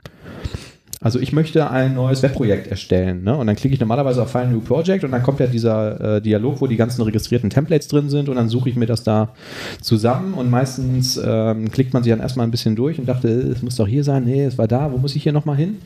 Also 1.05 1.20
ich 1.20 1.34
möchte 1.34 1.70
ein 1.70 1.96
neues 1.96 2.22
Webprojekt 2.22 2.66
erstellen. 2.66 3.24
Ne? 3.24 3.36
Und 3.36 3.46
dann 3.46 3.57
klicke 3.57 3.74
ich 3.74 3.80
normalerweise 3.80 4.22
auf 4.22 4.30
File 4.30 4.48
New 4.48 4.61
Project 4.61 5.05
und 5.05 5.12
dann 5.12 5.22
kommt 5.22 5.38
ja 5.38 5.46
dieser 5.46 6.16
äh, 6.16 6.22
Dialog, 6.22 6.62
wo 6.62 6.66
die 6.66 6.76
ganzen 6.76 7.02
registrierten 7.02 7.50
Templates 7.50 7.88
drin 7.88 8.09
sind 8.09 8.30
und 8.30 8.36
dann 8.36 8.48
suche 8.48 8.70
ich 8.70 8.76
mir 8.76 8.86
das 8.86 9.02
da 9.02 9.34
zusammen 9.82 10.32
und 10.32 10.48
meistens 10.48 11.20
ähm, 11.22 11.70
klickt 11.70 11.92
man 11.92 12.02
sich 12.02 12.11
dann 12.11 12.20
erstmal 12.20 12.46
ein 12.46 12.50
bisschen 12.50 12.74
durch 12.74 12.98
und 12.98 13.07
dachte, 13.07 13.28
es 13.28 13.61
muss 13.61 13.76
doch 13.76 13.86
hier 13.86 14.02
sein, 14.02 14.24
nee, 14.24 14.44
es 14.44 14.57
war 14.57 14.66
da, 14.66 14.92
wo 14.92 14.96
muss 14.96 15.14
ich 15.14 15.22
hier 15.22 15.34
nochmal 15.34 15.57
hin? 15.57 15.76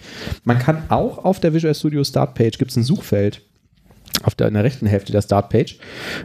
Man 0.44 0.60
kann 0.60 0.84
auch 0.88 1.24
auf 1.24 1.40
der 1.40 1.52
Visual 1.52 1.74
Studio 1.74 2.04
Startpage, 2.04 2.56
gibt 2.56 2.70
es 2.70 2.76
ein 2.76 2.84
Suchfeld 2.84 3.42
auf 4.22 4.36
der, 4.36 4.46
in 4.46 4.54
der 4.54 4.62
rechten 4.62 4.86
Hälfte 4.86 5.10
der 5.10 5.22
Startpage 5.22 5.80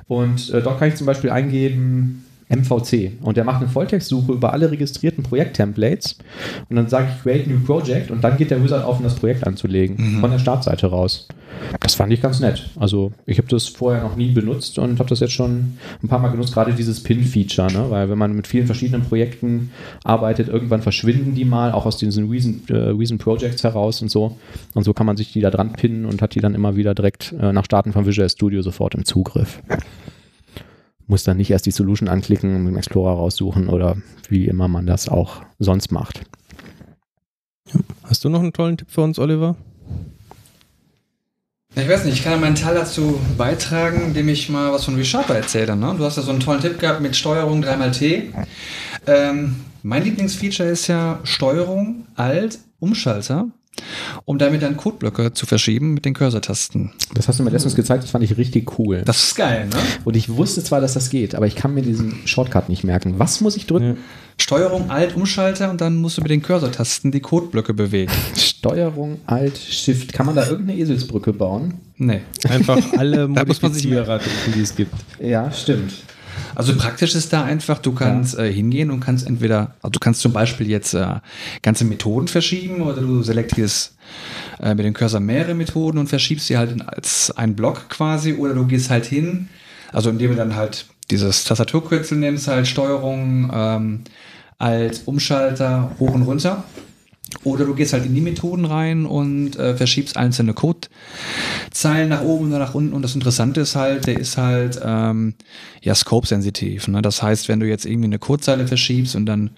und 0.05 0.51
äh, 0.51 0.61
dort 0.61 0.77
kann 0.77 0.89
ich 0.89 0.95
zum 0.95 1.07
Beispiel 1.07 1.31
eingeben, 1.31 2.25
MVC. 2.55 3.13
Und 3.21 3.37
der 3.37 3.43
macht 3.43 3.61
eine 3.61 3.69
Volltextsuche 3.69 4.31
über 4.33 4.53
alle 4.53 4.71
registrierten 4.71 5.23
Projekttemplates. 5.23 6.17
Und 6.69 6.75
dann 6.75 6.89
sage 6.89 7.07
ich 7.09 7.23
Create 7.23 7.47
New 7.47 7.59
Project 7.59 8.11
und 8.11 8.23
dann 8.23 8.37
geht 8.37 8.51
der 8.51 8.63
Wizard 8.63 8.85
auf, 8.85 8.97
um 8.97 9.03
das 9.03 9.15
Projekt 9.15 9.45
anzulegen. 9.45 9.95
Mhm. 9.97 10.19
Von 10.19 10.31
der 10.31 10.39
Startseite 10.39 10.87
raus. 10.87 11.27
Das 11.79 11.95
fand 11.95 12.11
ich 12.11 12.21
ganz 12.21 12.39
nett. 12.39 12.69
Also 12.79 13.11
ich 13.25 13.37
habe 13.37 13.47
das 13.47 13.67
vorher 13.67 14.03
noch 14.03 14.15
nie 14.15 14.31
benutzt 14.31 14.79
und 14.79 14.99
habe 14.99 15.09
das 15.09 15.19
jetzt 15.19 15.33
schon 15.33 15.77
ein 16.01 16.07
paar 16.07 16.19
Mal 16.19 16.29
genutzt, 16.29 16.53
gerade 16.53 16.73
dieses 16.73 17.03
Pin-Feature, 17.03 17.71
ne? 17.71 17.85
weil 17.89 18.09
wenn 18.09 18.17
man 18.17 18.33
mit 18.33 18.47
vielen 18.47 18.65
verschiedenen 18.65 19.03
Projekten 19.03 19.71
arbeitet, 20.03 20.47
irgendwann 20.47 20.81
verschwinden 20.81 21.35
die 21.35 21.45
mal, 21.45 21.71
auch 21.71 21.85
aus 21.85 21.97
diesen 21.97 22.29
Reason, 22.29 22.61
äh, 22.69 22.73
Reason 22.73 23.17
Projects 23.17 23.63
heraus 23.63 24.01
und 24.01 24.09
so. 24.09 24.37
Und 24.73 24.83
so 24.83 24.93
kann 24.93 25.05
man 25.05 25.17
sich 25.17 25.31
die 25.31 25.41
da 25.41 25.51
dran 25.51 25.73
pinnen 25.73 26.05
und 26.05 26.21
hat 26.21 26.35
die 26.35 26.39
dann 26.39 26.55
immer 26.55 26.75
wieder 26.75 26.93
direkt 26.93 27.33
äh, 27.39 27.53
nach 27.53 27.65
Starten 27.65 27.93
von 27.93 28.05
Visual 28.05 28.29
Studio 28.29 28.61
sofort 28.61 28.95
im 28.95 29.05
Zugriff 29.05 29.61
muss 31.07 31.23
dann 31.23 31.37
nicht 31.37 31.51
erst 31.51 31.65
die 31.65 31.71
Solution 31.71 32.07
anklicken 32.09 32.55
und 32.55 32.67
im 32.67 32.77
Explorer 32.77 33.13
raussuchen 33.13 33.69
oder 33.69 33.97
wie 34.29 34.47
immer 34.47 34.67
man 34.67 34.85
das 34.85 35.09
auch 35.09 35.43
sonst 35.59 35.91
macht. 35.91 36.23
Hast 38.03 38.23
du 38.23 38.29
noch 38.29 38.41
einen 38.41 38.53
tollen 38.53 38.77
Tipp 38.77 38.89
für 38.89 39.01
uns, 39.01 39.19
Oliver? 39.19 39.55
Ich 41.75 41.89
weiß 41.89 42.05
nicht, 42.05 42.15
ich 42.15 42.23
kann 42.23 42.39
meinen 42.39 42.55
Teil 42.55 42.75
dazu 42.75 43.19
beitragen, 43.35 44.01
indem 44.03 44.29
ich 44.29 44.47
mal 44.47 44.71
was 44.71 44.85
von 44.85 44.95
ReSharper 44.95 45.35
erzähle. 45.35 45.75
Ne? 45.75 45.95
Du 45.97 46.03
hast 46.03 46.17
ja 46.17 46.23
so 46.23 46.29
einen 46.29 46.39
tollen 46.39 46.61
Tipp 46.61 46.79
gehabt 46.79 47.01
mit 47.01 47.15
Steuerung 47.15 47.63
3xT. 47.63 48.25
Ähm, 49.07 49.55
mein 49.81 50.03
Lieblingsfeature 50.03 50.69
ist 50.69 50.87
ja 50.87 51.19
Steuerung, 51.23 52.05
Alt, 52.15 52.59
Umschalter 52.79 53.47
um 54.25 54.37
damit 54.37 54.61
dann 54.61 54.77
Codeblöcke 54.77 55.33
zu 55.33 55.45
verschieben 55.45 55.93
mit 55.93 56.05
den 56.05 56.13
Cursor-Tasten. 56.13 56.91
Das 57.13 57.27
hast 57.27 57.39
du 57.39 57.43
mir 57.43 57.49
letztens 57.49 57.75
gezeigt, 57.75 58.03
das 58.03 58.11
fand 58.11 58.23
ich 58.23 58.37
richtig 58.37 58.79
cool. 58.79 59.03
Das 59.05 59.23
ist 59.23 59.35
geil, 59.35 59.67
ne? 59.67 59.75
Und 60.03 60.15
ich 60.15 60.35
wusste 60.35 60.63
zwar, 60.63 60.81
dass 60.81 60.93
das 60.93 61.09
geht, 61.09 61.35
aber 61.35 61.47
ich 61.47 61.55
kann 61.55 61.73
mir 61.73 61.81
diesen 61.81 62.25
Shortcut 62.25 62.69
nicht 62.69 62.83
merken. 62.83 63.15
Was 63.17 63.41
muss 63.41 63.55
ich 63.55 63.67
drücken? 63.67 63.87
Ja. 63.87 63.95
Steuerung, 64.37 64.89
Alt, 64.89 65.15
Umschalter 65.15 65.69
und 65.69 65.79
dann 65.79 65.95
musst 65.97 66.17
du 66.17 66.21
mit 66.21 66.31
den 66.31 66.41
Cursor-Tasten 66.41 67.11
die 67.11 67.19
Codeblöcke 67.19 67.73
bewegen. 67.73 68.11
Steuerung, 68.35 69.19
Alt, 69.25 69.57
Shift. 69.57 70.13
Kann 70.13 70.25
man 70.25 70.35
da 70.35 70.47
irgendeine 70.47 70.79
Eselsbrücke 70.79 71.33
bauen? 71.33 71.75
Nee. 71.97 72.21
Einfach 72.49 72.79
alle 72.97 73.27
Modifizierer 73.29 74.19
die 74.55 74.61
es 74.61 74.75
gibt. 74.75 74.93
Ja, 75.19 75.51
stimmt. 75.51 75.93
Also 76.55 76.75
praktisch 76.75 77.15
ist 77.15 77.33
da 77.33 77.43
einfach, 77.43 77.79
du 77.79 77.93
kannst 77.93 78.37
ja. 78.37 78.45
äh, 78.45 78.53
hingehen 78.53 78.91
und 78.91 78.99
kannst 78.99 79.25
entweder, 79.25 79.75
also 79.81 79.91
du 79.91 79.99
kannst 79.99 80.21
zum 80.21 80.33
Beispiel 80.33 80.69
jetzt 80.69 80.93
äh, 80.93 81.15
ganze 81.61 81.85
Methoden 81.85 82.27
verschieben 82.27 82.81
oder 82.81 83.01
du 83.01 83.23
selektierst 83.23 83.95
äh, 84.61 84.75
mit 84.75 84.85
dem 84.85 84.93
Cursor 84.93 85.19
mehrere 85.19 85.53
Methoden 85.53 85.97
und 85.97 86.07
verschiebst 86.07 86.47
sie 86.47 86.57
halt 86.57 86.71
in, 86.71 86.81
als 86.81 87.31
ein 87.31 87.55
Block 87.55 87.89
quasi 87.89 88.33
oder 88.33 88.53
du 88.53 88.65
gehst 88.65 88.89
halt 88.89 89.05
hin, 89.05 89.49
also 89.91 90.09
indem 90.09 90.31
du 90.31 90.37
dann 90.37 90.55
halt 90.55 90.85
dieses 91.09 91.43
Tastaturkürzel 91.43 92.17
nimmst, 92.17 92.47
halt 92.47 92.67
Steuerung 92.67 93.51
ähm, 93.53 94.03
als 94.57 94.99
Umschalter 94.99 95.91
hoch 95.99 96.13
und 96.13 96.23
runter 96.23 96.63
oder 97.43 97.65
du 97.65 97.73
gehst 97.73 97.93
halt 97.93 98.05
in 98.05 98.13
die 98.13 98.21
Methoden 98.21 98.65
rein 98.65 99.05
und 99.05 99.57
äh, 99.57 99.75
verschiebst 99.75 100.17
einzelne 100.17 100.53
Codezeilen 100.53 102.09
nach 102.09 102.21
oben 102.21 102.49
oder 102.49 102.59
nach 102.59 102.75
unten. 102.75 102.93
Und 102.93 103.01
das 103.01 103.15
Interessante 103.15 103.61
ist 103.61 103.75
halt, 103.75 104.07
der 104.07 104.19
ist 104.19 104.37
halt 104.37 104.79
ähm, 104.83 105.33
ja 105.81 105.95
scope-sensitiv. 105.95 106.87
Ne? 106.87 107.01
Das 107.01 107.23
heißt, 107.23 107.49
wenn 107.49 107.59
du 107.59 107.67
jetzt 107.67 107.85
irgendwie 107.85 108.05
eine 108.07 108.19
Codezeile 108.19 108.67
verschiebst 108.67 109.15
und 109.15 109.25
dann 109.25 109.51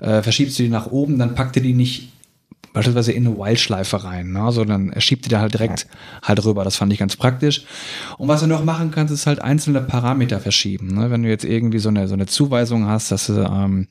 äh, 0.00 0.22
verschiebst 0.22 0.58
du 0.58 0.64
die 0.64 0.68
nach 0.68 0.86
oben, 0.86 1.18
dann 1.18 1.34
packt 1.34 1.56
er 1.56 1.62
die 1.62 1.74
nicht 1.74 2.11
beispielsweise 2.72 3.12
in 3.12 3.26
eine 3.26 3.38
While-Schleife 3.38 4.04
rein, 4.04 4.32
ne? 4.32 4.50
sondern 4.52 4.90
er 4.90 5.00
schiebt 5.00 5.24
die 5.24 5.28
da 5.28 5.40
halt 5.40 5.54
direkt 5.54 5.86
halt 6.22 6.44
rüber. 6.44 6.64
Das 6.64 6.76
fand 6.76 6.92
ich 6.92 6.98
ganz 6.98 7.16
praktisch. 7.16 7.64
Und 8.18 8.28
was 8.28 8.40
du 8.40 8.46
noch 8.46 8.64
machen 8.64 8.90
kannst, 8.90 9.12
ist 9.12 9.26
halt 9.26 9.40
einzelne 9.40 9.80
Parameter 9.80 10.40
verschieben. 10.40 10.88
Ne? 10.88 11.10
Wenn 11.10 11.22
du 11.22 11.28
jetzt 11.28 11.44
irgendwie 11.44 11.78
so 11.78 11.88
eine, 11.88 12.08
so 12.08 12.14
eine 12.14 12.26
Zuweisung 12.26 12.86
hast, 12.86 13.10
dass 13.12 13.26
du 13.26 13.42
ähm, 13.42 13.88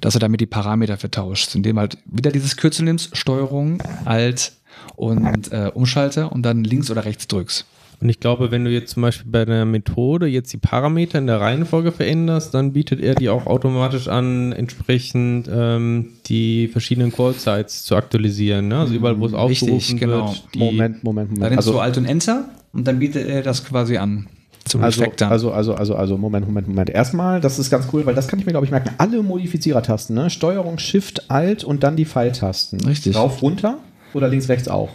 dass 0.00 0.14
du 0.14 0.18
damit 0.18 0.40
die 0.40 0.46
Parameter 0.46 0.96
vertauscht, 0.96 1.54
indem 1.54 1.78
halt 1.78 1.98
wieder 2.04 2.30
dieses 2.30 2.56
Kürzel 2.56 2.84
nimmst, 2.84 3.16
Steuerung, 3.16 3.82
Alt 4.04 4.52
und 4.96 5.52
äh, 5.52 5.70
Umschalter 5.72 6.32
und 6.32 6.42
dann 6.42 6.64
links 6.64 6.90
oder 6.90 7.04
rechts 7.04 7.26
drückst. 7.28 7.66
Und 8.00 8.08
ich 8.08 8.18
glaube, 8.18 8.50
wenn 8.50 8.64
du 8.64 8.70
jetzt 8.70 8.92
zum 8.92 9.02
Beispiel 9.02 9.30
bei 9.30 9.44
der 9.44 9.66
Methode 9.66 10.26
jetzt 10.26 10.52
die 10.52 10.56
Parameter 10.56 11.18
in 11.18 11.26
der 11.26 11.40
Reihenfolge 11.40 11.92
veränderst, 11.92 12.54
dann 12.54 12.72
bietet 12.72 13.00
er 13.00 13.14
dir 13.14 13.34
auch 13.34 13.46
automatisch 13.46 14.08
an, 14.08 14.52
entsprechend 14.52 15.50
ähm, 15.52 16.12
die 16.26 16.68
verschiedenen 16.68 17.12
Call-Sites 17.12 17.84
zu 17.84 17.96
aktualisieren. 17.96 18.68
Ne? 18.68 18.78
Also 18.78 18.94
überall, 18.94 19.20
wo 19.20 19.26
es 19.26 19.34
aufgerufen 19.34 19.74
Richtig, 19.74 20.00
genau. 20.00 20.28
wird. 20.28 20.56
Moment, 20.56 21.04
Moment, 21.04 21.04
Moment. 21.04 21.42
Dann 21.42 21.50
nimmst 21.50 21.58
also, 21.58 21.72
du 21.72 21.78
Alt 21.80 21.98
und 21.98 22.06
Enter 22.06 22.48
und 22.72 22.86
dann 22.86 22.98
bietet 22.98 23.28
er 23.28 23.42
das 23.42 23.64
quasi 23.64 23.98
an 23.98 24.28
zum 24.64 24.82
also, 24.82 25.02
Effekt 25.02 25.20
dann. 25.20 25.30
Also, 25.30 25.52
also, 25.52 25.74
also, 25.74 25.94
also, 25.94 26.16
Moment, 26.16 26.46
Moment, 26.46 26.68
Moment. 26.68 26.90
Erstmal, 26.90 27.40
das 27.40 27.58
ist 27.58 27.70
ganz 27.70 27.86
cool, 27.92 28.06
weil 28.06 28.14
das 28.14 28.28
kann 28.28 28.38
ich 28.38 28.46
mir, 28.46 28.52
glaube 28.52 28.64
ich, 28.64 28.70
merken. 28.70 28.90
Alle 28.96 29.22
Modifizierertasten, 29.22 30.14
ne? 30.16 30.30
Steuerung, 30.30 30.78
Shift, 30.78 31.30
Alt 31.30 31.64
und 31.64 31.82
dann 31.82 31.96
die 31.96 32.06
Pfeiltasten. 32.06 32.80
Richtig. 32.80 33.14
Rauf, 33.14 33.42
runter 33.42 33.78
oder 34.14 34.28
links, 34.28 34.48
rechts 34.48 34.68
auch? 34.68 34.90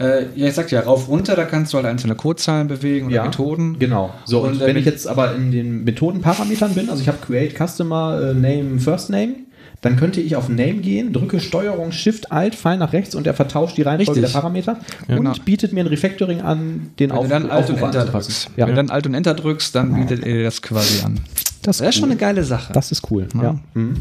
Äh, 0.00 0.26
ja, 0.34 0.48
ich 0.48 0.54
sagte 0.54 0.74
ja, 0.74 0.80
rauf, 0.80 1.08
runter, 1.08 1.36
da 1.36 1.44
kannst 1.44 1.72
du 1.72 1.76
halt 1.76 1.86
einzelne 1.86 2.14
Codezahlen 2.14 2.68
bewegen 2.68 3.06
oder 3.06 3.16
ja, 3.16 3.24
Methoden. 3.24 3.78
Genau. 3.78 4.14
So, 4.24 4.40
und, 4.40 4.52
und 4.52 4.60
wenn 4.60 4.76
ich 4.76 4.86
jetzt 4.86 5.06
aber 5.06 5.34
in 5.34 5.52
den 5.52 5.84
Methodenparametern 5.84 6.74
bin, 6.74 6.88
also 6.88 7.02
ich 7.02 7.08
habe 7.08 7.18
Create 7.18 7.54
Customer 7.54 8.30
äh, 8.30 8.34
Name, 8.34 8.80
First 8.80 9.10
Name, 9.10 9.34
dann 9.82 9.96
könnte 9.96 10.22
ich 10.22 10.36
auf 10.36 10.48
Name 10.48 10.74
gehen, 10.74 11.12
drücke 11.12 11.38
Steuerung 11.38 11.92
Shift 11.92 12.32
Alt, 12.32 12.54
Pfeil 12.54 12.78
nach 12.78 12.94
rechts 12.94 13.14
und 13.14 13.26
er 13.26 13.34
vertauscht 13.34 13.76
die 13.76 13.82
Reihenfolge 13.82 14.20
Richtig. 14.20 14.32
der 14.32 14.40
Parameter 14.40 14.78
ja, 15.08 15.16
und 15.16 15.24
genau. 15.24 15.34
bietet 15.44 15.74
mir 15.74 15.84
ein 15.84 15.86
Refactoring 15.86 16.40
an, 16.40 16.90
den 16.98 17.10
Wenn 17.10 17.22
du 17.22 17.28
dann 17.28 17.50
Alt 17.50 17.68
und 17.68 17.76
Enter 17.76 18.06
drückst. 18.06 18.50
Ja. 18.56 18.66
Wenn 18.66 18.74
du 18.74 18.76
dann 18.76 18.90
Alt 18.90 19.06
und 19.06 19.14
Enter 19.14 19.34
drückst, 19.34 19.74
dann 19.74 19.94
bietet 19.94 20.24
er 20.24 20.44
das 20.44 20.62
quasi 20.62 21.04
an. 21.04 21.20
Das, 21.62 21.76
das 21.76 21.80
ist 21.80 21.86
cool. 21.86 21.92
schon 21.92 22.10
eine 22.10 22.18
geile 22.18 22.42
Sache. 22.42 22.72
Das 22.72 22.90
ist 22.90 23.10
cool. 23.10 23.28
Ja. 23.34 23.58
Mhm. 23.74 23.96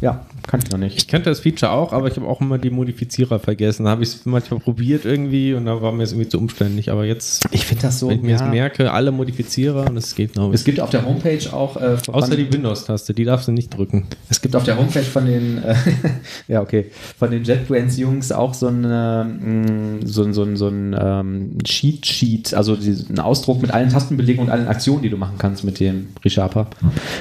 Ja, 0.00 0.26
kannte 0.46 0.66
ich 0.66 0.72
noch 0.72 0.78
nicht. 0.78 0.96
Ich 0.96 1.08
kannte 1.08 1.30
das 1.30 1.40
Feature 1.40 1.72
auch, 1.72 1.92
aber 1.92 2.08
ich 2.08 2.16
habe 2.16 2.26
auch 2.26 2.40
immer 2.40 2.58
die 2.58 2.70
Modifizierer 2.70 3.38
vergessen. 3.38 3.84
Da 3.84 3.90
habe 3.90 4.02
ich 4.02 4.10
es 4.10 4.26
manchmal 4.26 4.60
probiert 4.60 5.04
irgendwie 5.04 5.54
und 5.54 5.66
da 5.66 5.80
war 5.80 5.92
mir 5.92 6.02
es 6.02 6.12
irgendwie 6.12 6.28
zu 6.28 6.38
umständlich. 6.38 6.90
Aber 6.90 7.04
jetzt, 7.04 7.46
ich 7.52 7.64
finde 7.64 7.82
das 7.82 8.00
so, 8.00 8.08
wenn 8.08 8.16
ich 8.16 8.22
mir 8.22 8.32
ja. 8.32 8.38
das 8.38 8.48
merke, 8.48 8.92
alle 8.92 9.12
Modifizierer 9.12 9.88
und 9.88 9.96
es 9.96 10.14
geht 10.14 10.36
noch. 10.36 10.52
Es 10.52 10.64
gibt 10.64 10.80
auf 10.80 10.90
der 10.90 11.06
Homepage 11.06 11.40
auch. 11.52 11.76
Äh, 11.76 11.96
Außer 12.08 12.36
die 12.36 12.52
Windows-Taste, 12.52 13.14
die 13.14 13.24
darfst 13.24 13.48
du 13.48 13.52
nicht 13.52 13.76
drücken. 13.76 14.06
Es 14.28 14.40
gibt 14.40 14.56
auf 14.56 14.64
der 14.64 14.76
Homepage 14.76 15.04
von 15.04 15.26
den, 15.26 15.62
äh, 15.62 15.74
ja, 16.48 16.60
okay, 16.60 16.90
von 17.16 17.30
den 17.30 17.44
JetBrains-Jungs 17.44 18.32
auch 18.32 18.52
so 18.52 18.66
ein, 18.66 18.84
äh, 18.84 20.04
so, 20.04 20.30
so, 20.32 20.56
so 20.56 20.68
ein 20.68 20.96
ähm, 20.98 21.58
Cheat-Sheet, 21.62 22.54
also 22.54 22.74
ein 22.74 23.20
Ausdruck 23.20 23.62
mit 23.62 23.70
allen 23.70 23.90
Tastenbelegungen 23.90 24.50
und 24.50 24.52
allen 24.52 24.66
Aktionen, 24.66 25.02
die 25.02 25.10
du 25.10 25.16
machen 25.16 25.38
kannst 25.38 25.62
mit 25.64 25.78
dem 25.78 26.08
ReSharper. 26.24 26.66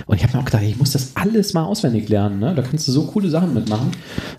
Und 0.08 0.16
ich 0.18 0.24
habe 0.24 0.36
mir 0.36 0.42
auch 0.42 0.46
gedacht, 0.46 0.64
ich 0.64 0.78
muss 0.78 0.92
das 0.92 1.16
alles 1.16 1.54
mal 1.54 1.64
auswendig 1.64 2.10
lernen. 2.10 2.40
Ne? 2.40 2.54
Da 2.56 2.63
kannst 2.64 2.88
du 2.88 2.92
so 2.92 3.04
coole 3.04 3.30
Sachen 3.30 3.54
mitmachen. 3.54 3.92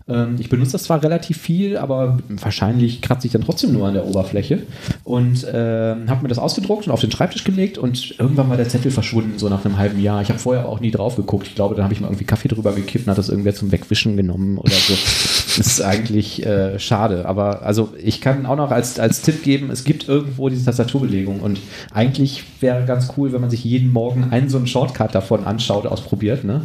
Ähm, 0.09 0.37
ich 0.39 0.49
benutze 0.49 0.73
das 0.73 0.85
zwar 0.85 1.03
relativ 1.03 1.39
viel, 1.39 1.77
aber 1.77 2.19
wahrscheinlich 2.29 3.01
kratze 3.03 3.27
ich 3.27 3.33
dann 3.33 3.43
trotzdem 3.43 3.73
nur 3.73 3.87
an 3.87 3.95
der 3.95 4.07
Oberfläche. 4.07 4.63
Und 5.05 5.45
äh, 5.45 5.95
habe 6.09 6.23
mir 6.23 6.29
das 6.29 6.39
ausgedruckt 6.39 6.87
und 6.87 6.93
auf 6.93 7.01
den 7.01 7.11
Schreibtisch 7.11 7.45
gelegt 7.45 7.79
und 7.79 8.19
irgendwann 8.19 8.49
war 8.49 8.57
der 8.57 8.69
Zettel 8.69 8.91
verschwunden, 8.91 9.39
so 9.39 9.49
nach 9.49 9.65
einem 9.65 9.79
halben 9.79 10.01
Jahr. 10.01 10.23
Ich 10.23 10.29
habe 10.29 10.39
vorher 10.39 10.69
auch 10.69 10.81
nie 10.81 10.91
drauf 10.91 11.17
geguckt. 11.17 11.47
Ich 11.47 11.55
glaube, 11.55 11.75
dann 11.75 11.85
habe 11.85 11.95
ich 11.95 12.01
mal 12.01 12.09
irgendwie 12.09 12.25
Kaffee 12.25 12.49
drüber 12.49 12.73
gekippt 12.73 13.07
und 13.07 13.11
hat 13.11 13.19
das 13.19 13.29
irgendwer 13.29 13.55
zum 13.55 13.73
Wegwischen 13.73 14.17
genommen 14.17 14.59
oder 14.59 14.71
so. 14.75 14.95
das 15.57 15.59
ist 15.59 15.83
eigentlich 15.83 16.45
äh, 16.45 16.79
schade. 16.79 17.27
Aber 17.27 17.63
also 17.63 17.93
ich 18.03 18.21
kann 18.21 18.47
auch 18.47 18.57
noch 18.57 18.71
als, 18.71 18.99
als 18.99 19.23
Tipp 19.23 19.43
geben, 19.43 19.71
es 19.71 19.85
gibt 19.85 20.09
irgendwo 20.09 20.49
diese 20.49 20.65
Tastaturbelegung 20.65 21.41
und 21.41 21.61
eigentlich 21.93 22.45
wäre 22.61 22.85
ganz 22.85 23.13
cool, 23.17 23.33
wenn 23.33 23.41
man 23.41 23.51
sich 23.51 23.65
jeden 23.65 23.93
Morgen 23.93 24.25
einen 24.31 24.49
so 24.49 24.57
einen 24.57 24.67
Shortcut 24.67 25.15
davon 25.15 25.45
anschaut, 25.45 25.87
ausprobiert. 25.87 26.45
Ne? 26.45 26.63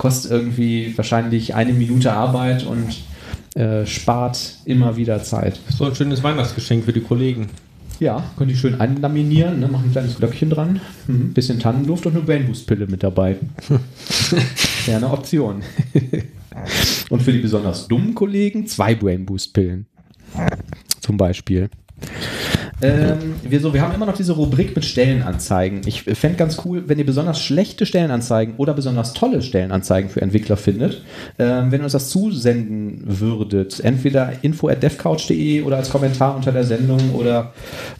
Kostet 0.00 0.32
irgendwie 0.32 0.96
wahrscheinlich 0.96 1.54
eine 1.54 1.74
Minute 1.74 2.12
Arbeit 2.12 2.64
und 2.64 2.96
Äh, 3.56 3.84
spart 3.84 4.58
immer 4.64 4.96
wieder 4.96 5.24
Zeit. 5.24 5.58
So 5.76 5.84
ein 5.84 5.94
schönes 5.96 6.22
Weihnachtsgeschenk 6.22 6.84
für 6.84 6.92
die 6.92 7.00
Kollegen. 7.00 7.48
Ja, 7.98 8.22
können 8.36 8.48
die 8.48 8.56
schön 8.56 8.80
einlaminieren, 8.80 9.58
ne? 9.58 9.66
machen 9.66 9.86
ein 9.86 9.90
kleines 9.90 10.16
Glöckchen 10.18 10.50
dran, 10.50 10.80
mhm. 11.08 11.32
bisschen 11.32 11.58
Tannenduft 11.58 12.06
und 12.06 12.14
eine 12.14 12.22
Brainboost-Pille 12.22 12.86
mit 12.86 13.02
dabei. 13.02 13.38
ja, 14.86 14.98
eine 14.98 15.10
Option. 15.10 15.62
und 17.10 17.22
für 17.22 17.32
die 17.32 17.40
besonders 17.40 17.88
dummen 17.88 18.14
Kollegen 18.14 18.68
zwei 18.68 18.94
Brainboost-Pillen. 18.94 19.86
Zum 21.00 21.16
Beispiel. 21.16 21.70
Ähm, 22.82 23.34
wir, 23.42 23.60
so, 23.60 23.74
wir 23.74 23.82
haben 23.82 23.94
immer 23.94 24.06
noch 24.06 24.16
diese 24.16 24.32
Rubrik 24.32 24.74
mit 24.74 24.84
Stellenanzeigen. 24.84 25.82
Ich 25.84 26.02
fände 26.02 26.38
ganz 26.38 26.62
cool, 26.64 26.84
wenn 26.86 26.98
ihr 26.98 27.04
besonders 27.04 27.40
schlechte 27.40 27.84
Stellenanzeigen 27.84 28.54
oder 28.56 28.72
besonders 28.72 29.12
tolle 29.12 29.42
Stellenanzeigen 29.42 30.08
für 30.08 30.22
Entwickler 30.22 30.56
findet, 30.56 31.02
ähm, 31.38 31.70
wenn 31.70 31.80
ihr 31.82 31.84
uns 31.84 31.92
das 31.92 32.08
zusenden 32.08 33.02
würdet. 33.04 33.80
Entweder 33.80 34.32
info 34.42 34.68
at 34.68 34.82
devcouch.de 34.82 35.62
oder 35.62 35.76
als 35.76 35.90
Kommentar 35.90 36.36
unter 36.36 36.52
der 36.52 36.64
Sendung 36.64 37.14
oder 37.14 37.52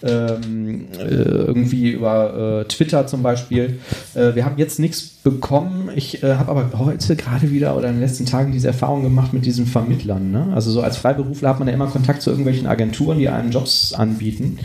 ähm, 0.03 0.86
äh, 0.98 1.05
irgendwie 1.05 1.90
über 1.90 2.62
äh, 2.62 2.68
Twitter 2.68 3.07
zum 3.07 3.22
Beispiel. 3.22 3.80
Äh, 4.14 4.34
wir 4.34 4.46
haben 4.46 4.57
jetzt 4.57 4.78
nichts 4.78 5.03
bekommen. 5.22 5.90
Ich 5.94 6.22
äh, 6.22 6.36
habe 6.36 6.51
aber 6.51 6.78
heute 6.78 7.16
gerade 7.16 7.51
wieder 7.51 7.76
oder 7.76 7.88
in 7.88 7.96
den 7.96 8.01
letzten 8.01 8.24
Tagen 8.24 8.53
diese 8.53 8.68
Erfahrung 8.68 9.03
gemacht 9.03 9.34
mit 9.34 9.44
diesen 9.44 9.66
Vermittlern. 9.66 10.30
Ne? 10.30 10.48
Also 10.55 10.70
so 10.70 10.80
als 10.80 10.96
Freiberufler 10.96 11.51
hat 11.51 11.59
man 11.59 11.68
ja 11.68 11.74
immer 11.74 11.88
Kontakt 11.88 12.22
zu 12.22 12.30
irgendwelchen 12.30 12.66
Agenturen, 12.66 13.18
die 13.18 13.28
einen 13.28 13.51
Jobs 13.51 13.89
anbieten. 13.95 14.59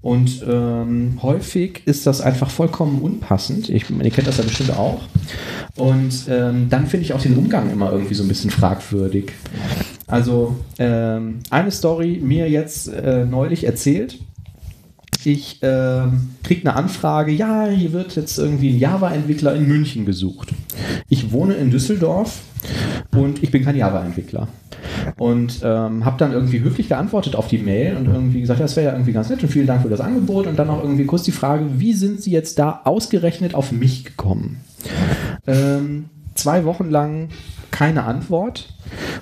Und 0.00 0.44
ähm, 0.48 1.18
häufig 1.22 1.82
ist 1.86 2.06
das 2.06 2.20
einfach 2.20 2.50
vollkommen 2.50 3.00
unpassend. 3.00 3.68
Ich, 3.68 3.90
ihr 3.90 4.10
kennt 4.10 4.26
das 4.26 4.38
ja 4.38 4.44
bestimmt 4.44 4.76
auch. 4.76 5.02
Und 5.76 6.26
ähm, 6.28 6.68
dann 6.68 6.86
finde 6.86 7.04
ich 7.04 7.12
auch 7.12 7.22
den 7.22 7.36
Umgang 7.36 7.70
immer 7.70 7.92
irgendwie 7.92 8.14
so 8.14 8.22
ein 8.22 8.28
bisschen 8.28 8.50
fragwürdig. 8.50 9.32
Also 10.06 10.56
ähm, 10.78 11.40
eine 11.50 11.70
Story 11.70 12.20
mir 12.22 12.50
jetzt 12.50 12.88
äh, 12.88 13.24
neulich 13.24 13.64
erzählt. 13.64 14.18
Ich 15.24 15.62
äh, 15.62 16.02
kriege 16.42 16.62
eine 16.62 16.74
Anfrage, 16.76 17.30
ja, 17.30 17.66
hier 17.66 17.92
wird 17.92 18.16
jetzt 18.16 18.38
irgendwie 18.38 18.70
ein 18.70 18.78
Java-Entwickler 18.78 19.54
in 19.54 19.68
München 19.68 20.06
gesucht. 20.06 20.54
Ich 21.08 21.32
wohne 21.32 21.54
in 21.54 21.70
Düsseldorf 21.70 22.40
und 23.14 23.42
ich 23.42 23.50
bin 23.50 23.64
kein 23.64 23.76
Java-Entwickler. 23.76 24.48
Und 25.18 25.60
ähm, 25.62 26.04
habe 26.04 26.16
dann 26.18 26.32
irgendwie 26.32 26.60
höflich 26.60 26.88
geantwortet 26.88 27.36
auf 27.36 27.48
die 27.48 27.58
Mail 27.58 27.96
und 27.96 28.06
irgendwie 28.06 28.40
gesagt, 28.40 28.60
das 28.60 28.76
wäre 28.76 28.86
ja 28.86 28.92
irgendwie 28.92 29.12
ganz 29.12 29.28
nett 29.28 29.42
und 29.42 29.50
vielen 29.50 29.66
Dank 29.66 29.82
für 29.82 29.88
das 29.88 30.00
Angebot. 30.00 30.46
Und 30.46 30.58
dann 30.58 30.70
auch 30.70 30.82
irgendwie 30.82 31.04
kurz 31.04 31.22
die 31.24 31.32
Frage, 31.32 31.66
wie 31.78 31.92
sind 31.92 32.22
Sie 32.22 32.30
jetzt 32.30 32.58
da 32.58 32.80
ausgerechnet 32.84 33.54
auf 33.54 33.72
mich 33.72 34.04
gekommen? 34.04 34.60
Ähm, 35.46 36.06
zwei 36.34 36.64
Wochen 36.64 36.90
lang 36.90 37.28
keine 37.80 38.04
Antwort. 38.04 38.66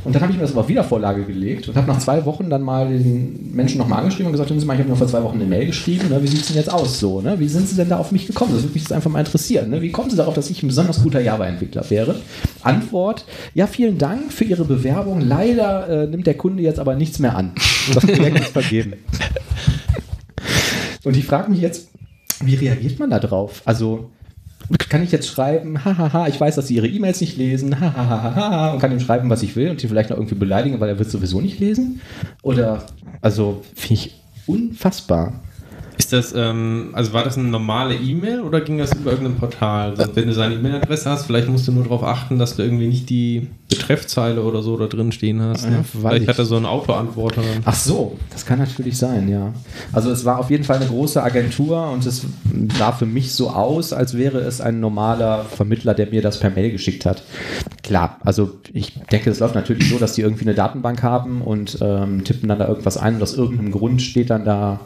Und 0.02 0.16
dann 0.16 0.22
habe 0.22 0.32
ich 0.32 0.36
mir 0.36 0.44
das 0.44 0.56
auf 0.56 0.66
Wiedervorlage 0.66 1.22
gelegt 1.22 1.68
und 1.68 1.76
habe 1.76 1.86
nach 1.86 2.00
zwei 2.00 2.24
Wochen 2.24 2.50
dann 2.50 2.62
mal 2.62 2.88
den 2.88 3.54
Menschen 3.54 3.78
nochmal 3.78 4.00
angeschrieben 4.00 4.26
und 4.26 4.32
gesagt, 4.32 4.50
ich 4.50 4.68
habe 4.68 4.82
mir 4.82 4.96
vor 4.96 5.06
zwei 5.06 5.22
Wochen 5.22 5.36
eine 5.36 5.44
Mail 5.44 5.66
geschrieben, 5.66 6.08
ne, 6.08 6.20
wie 6.20 6.26
sieht 6.26 6.40
es 6.40 6.48
denn 6.48 6.56
jetzt 6.56 6.72
aus 6.72 6.98
so? 6.98 7.20
Ne? 7.20 7.38
Wie 7.38 7.46
sind 7.46 7.68
Sie 7.68 7.76
denn 7.76 7.88
da 7.88 7.98
auf 7.98 8.10
mich 8.10 8.26
gekommen? 8.26 8.50
Das 8.52 8.62
würde 8.62 8.74
mich 8.74 8.82
jetzt 8.82 8.92
einfach 8.92 9.12
mal 9.12 9.20
interessieren. 9.20 9.70
Ne? 9.70 9.80
Wie 9.80 9.92
kommen 9.92 10.10
Sie 10.10 10.16
darauf, 10.16 10.34
dass 10.34 10.50
ich 10.50 10.60
ein 10.64 10.66
besonders 10.66 11.04
guter 11.04 11.20
Java-Entwickler 11.20 11.88
wäre? 11.88 12.16
Antwort, 12.64 13.26
ja, 13.54 13.68
vielen 13.68 13.96
Dank 13.96 14.32
für 14.32 14.42
Ihre 14.42 14.64
Bewerbung. 14.64 15.20
Leider 15.20 15.88
äh, 15.88 16.06
nimmt 16.08 16.26
der 16.26 16.36
Kunde 16.36 16.64
jetzt 16.64 16.80
aber 16.80 16.96
nichts 16.96 17.20
mehr 17.20 17.36
an. 17.36 17.52
Das 17.94 18.04
Projekt 18.04 18.40
ist 18.40 18.48
vergeben. 18.48 18.94
Und 21.04 21.16
ich 21.16 21.26
frage 21.26 21.48
mich 21.48 21.60
jetzt, 21.60 21.90
wie 22.42 22.56
reagiert 22.56 22.98
man 22.98 23.10
da 23.10 23.20
drauf? 23.20 23.62
Also 23.66 24.10
kann 24.88 25.02
ich 25.02 25.12
jetzt 25.12 25.28
schreiben, 25.28 25.84
hahaha, 25.84 26.28
ich 26.28 26.38
weiß, 26.38 26.56
dass 26.56 26.68
sie 26.68 26.74
ihre 26.74 26.88
E-Mails 26.88 27.20
nicht 27.20 27.36
lesen, 27.36 27.80
hahaha, 27.80 28.72
und 28.72 28.80
kann 28.80 28.92
ihm 28.92 29.00
schreiben, 29.00 29.30
was 29.30 29.42
ich 29.42 29.56
will 29.56 29.70
und 29.70 29.80
sie 29.80 29.88
vielleicht 29.88 30.10
noch 30.10 30.16
irgendwie 30.18 30.34
beleidigen, 30.34 30.78
weil 30.80 30.90
er 30.90 30.98
wird 30.98 31.10
sowieso 31.10 31.40
nicht 31.40 31.58
lesen? 31.58 32.00
Oder, 32.42 32.84
also, 33.22 33.62
finde 33.74 34.02
ich 34.02 34.14
unfassbar. 34.46 35.40
Ist 36.08 36.14
das, 36.14 36.34
ähm, 36.34 36.88
also 36.94 37.12
war 37.12 37.22
das 37.22 37.36
eine 37.36 37.48
normale 37.48 37.94
E-Mail 37.94 38.40
oder 38.40 38.62
ging 38.62 38.78
das 38.78 38.94
über 38.94 39.10
irgendein 39.10 39.36
Portal? 39.36 39.90
Also 39.90 40.16
wenn 40.16 40.26
du 40.26 40.32
seine 40.32 40.54
E-Mail-Adresse 40.54 41.10
hast, 41.10 41.26
vielleicht 41.26 41.48
musst 41.48 41.68
du 41.68 41.72
nur 41.72 41.82
darauf 41.82 42.02
achten, 42.02 42.38
dass 42.38 42.56
du 42.56 42.62
irgendwie 42.62 42.86
nicht 42.86 43.10
die 43.10 43.48
Betreffzeile 43.68 44.42
oder 44.42 44.62
so 44.62 44.78
da 44.78 44.86
drin 44.86 45.12
stehen 45.12 45.42
hast. 45.42 45.66
Ne? 45.66 45.76
Ja, 45.76 45.82
vielleicht 45.82 46.22
ich. 46.22 46.28
hat 46.30 46.38
er 46.38 46.46
so 46.46 46.56
einen 46.56 46.64
Autoantworter. 46.64 47.42
Ach 47.62 47.74
so, 47.74 48.16
das 48.30 48.46
kann 48.46 48.58
natürlich 48.58 48.96
sein, 48.96 49.28
ja. 49.28 49.52
Also 49.92 50.10
es 50.10 50.24
war 50.24 50.38
auf 50.38 50.48
jeden 50.48 50.64
Fall 50.64 50.76
eine 50.76 50.86
große 50.86 51.22
Agentur 51.22 51.90
und 51.90 52.06
es 52.06 52.24
sah 52.78 52.92
für 52.92 53.04
mich 53.04 53.32
so 53.32 53.50
aus, 53.50 53.92
als 53.92 54.16
wäre 54.16 54.38
es 54.38 54.62
ein 54.62 54.80
normaler 54.80 55.44
Vermittler, 55.44 55.92
der 55.92 56.06
mir 56.06 56.22
das 56.22 56.40
per 56.40 56.48
Mail 56.48 56.70
geschickt 56.70 57.04
hat. 57.04 57.22
Klar, 57.82 58.16
also 58.24 58.52
ich 58.72 58.94
denke, 59.12 59.28
es 59.28 59.40
läuft 59.40 59.56
natürlich 59.56 59.90
so, 59.90 59.98
dass 59.98 60.14
die 60.14 60.22
irgendwie 60.22 60.44
eine 60.44 60.54
Datenbank 60.54 61.02
haben 61.02 61.42
und 61.42 61.76
ähm, 61.82 62.24
tippen 62.24 62.48
dann 62.48 62.58
da 62.58 62.66
irgendwas 62.66 62.96
ein 62.96 63.16
und 63.16 63.22
aus 63.22 63.34
irgendeinem 63.34 63.72
Grund 63.72 64.00
steht 64.00 64.30
dann 64.30 64.46
da 64.46 64.80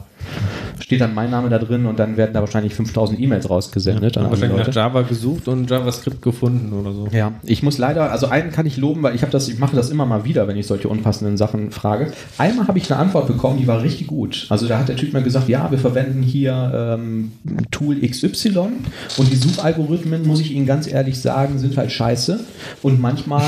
steht 0.80 1.00
dann 1.00 1.14
mein 1.14 1.30
Name 1.30 1.48
da 1.48 1.58
drin 1.58 1.86
und 1.86 1.98
dann 1.98 2.16
werden 2.16 2.32
da 2.34 2.40
wahrscheinlich 2.40 2.74
5000 2.74 3.18
E-Mails 3.20 3.48
rausgesendet. 3.48 4.16
Ja, 4.16 4.22
wahrscheinlich 4.22 4.58
Leute. 4.58 4.70
nach 4.70 4.76
Java 4.76 5.02
gesucht 5.02 5.48
und 5.48 5.70
JavaScript 5.70 6.22
gefunden 6.22 6.72
oder 6.72 6.92
so. 6.92 7.08
Ja, 7.12 7.32
ich 7.44 7.62
muss 7.62 7.78
leider, 7.78 8.10
also 8.10 8.26
einen 8.26 8.52
kann 8.52 8.66
ich 8.66 8.76
loben, 8.76 9.02
weil 9.02 9.14
ich 9.14 9.22
habe 9.22 9.32
das, 9.32 9.48
ich 9.48 9.58
mache 9.58 9.76
das 9.76 9.90
immer 9.90 10.06
mal 10.06 10.24
wieder, 10.24 10.48
wenn 10.48 10.56
ich 10.56 10.66
solche 10.66 10.88
unpassenden 10.88 11.36
Sachen 11.36 11.70
frage. 11.70 12.12
Einmal 12.38 12.68
habe 12.68 12.78
ich 12.78 12.90
eine 12.90 13.00
Antwort 13.00 13.26
bekommen, 13.26 13.58
die 13.58 13.66
war 13.66 13.82
richtig 13.82 14.06
gut. 14.06 14.46
Also 14.48 14.66
da 14.66 14.78
hat 14.78 14.88
der 14.88 14.96
Typ 14.96 15.12
mir 15.12 15.22
gesagt, 15.22 15.48
ja, 15.48 15.70
wir 15.70 15.78
verwenden 15.78 16.22
hier 16.22 16.98
ähm, 16.98 17.32
Tool 17.70 18.00
XY 18.00 18.68
und 19.16 19.32
die 19.32 19.36
Suchalgorithmen, 19.36 20.26
muss 20.26 20.40
ich 20.40 20.52
Ihnen 20.52 20.66
ganz 20.66 20.90
ehrlich 20.90 21.20
sagen, 21.20 21.58
sind 21.58 21.76
halt 21.76 21.92
scheiße. 21.92 22.40
Und 22.82 23.00
manchmal 23.00 23.44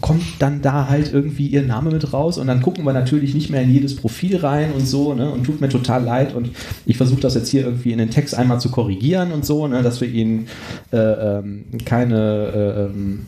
kommt 0.00 0.24
dann 0.38 0.62
da 0.62 0.88
halt 0.88 1.12
irgendwie 1.12 1.46
ihr 1.46 1.62
Name 1.62 1.90
mit 1.90 2.12
raus 2.12 2.38
und 2.38 2.46
dann 2.46 2.62
gucken 2.62 2.84
wir 2.84 2.92
natürlich 2.92 3.34
nicht 3.34 3.50
mehr 3.50 3.62
in 3.62 3.72
jedes 3.72 3.96
Profil 3.96 4.36
rein 4.36 4.72
und 4.72 4.86
so, 4.86 5.14
ne? 5.14 5.30
Und 5.30 5.44
tut 5.44 5.60
mir 5.60 5.68
total 5.68 6.04
leid 6.04 6.34
und 6.34 6.50
ich 6.86 6.96
versuche 6.96 7.20
das 7.20 7.34
jetzt 7.34 7.48
hier 7.48 7.64
irgendwie 7.64 7.92
in 7.92 7.98
den 7.98 8.10
Text 8.10 8.34
einmal 8.34 8.60
zu 8.60 8.70
korrigieren 8.70 9.32
und 9.32 9.44
so, 9.44 9.66
ne? 9.66 9.82
Dass 9.82 10.00
wir 10.00 10.08
ihnen 10.08 10.48
äh, 10.92 10.96
ähm, 10.98 11.64
keine 11.84 12.16
äh, 12.54 12.84
ähm, 12.84 13.26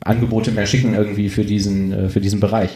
Angebote 0.00 0.50
mehr 0.50 0.66
schicken 0.66 0.94
irgendwie 0.94 1.28
für 1.28 1.44
diesen, 1.44 1.92
äh, 1.92 2.08
für 2.08 2.20
diesen 2.20 2.40
Bereich. 2.40 2.70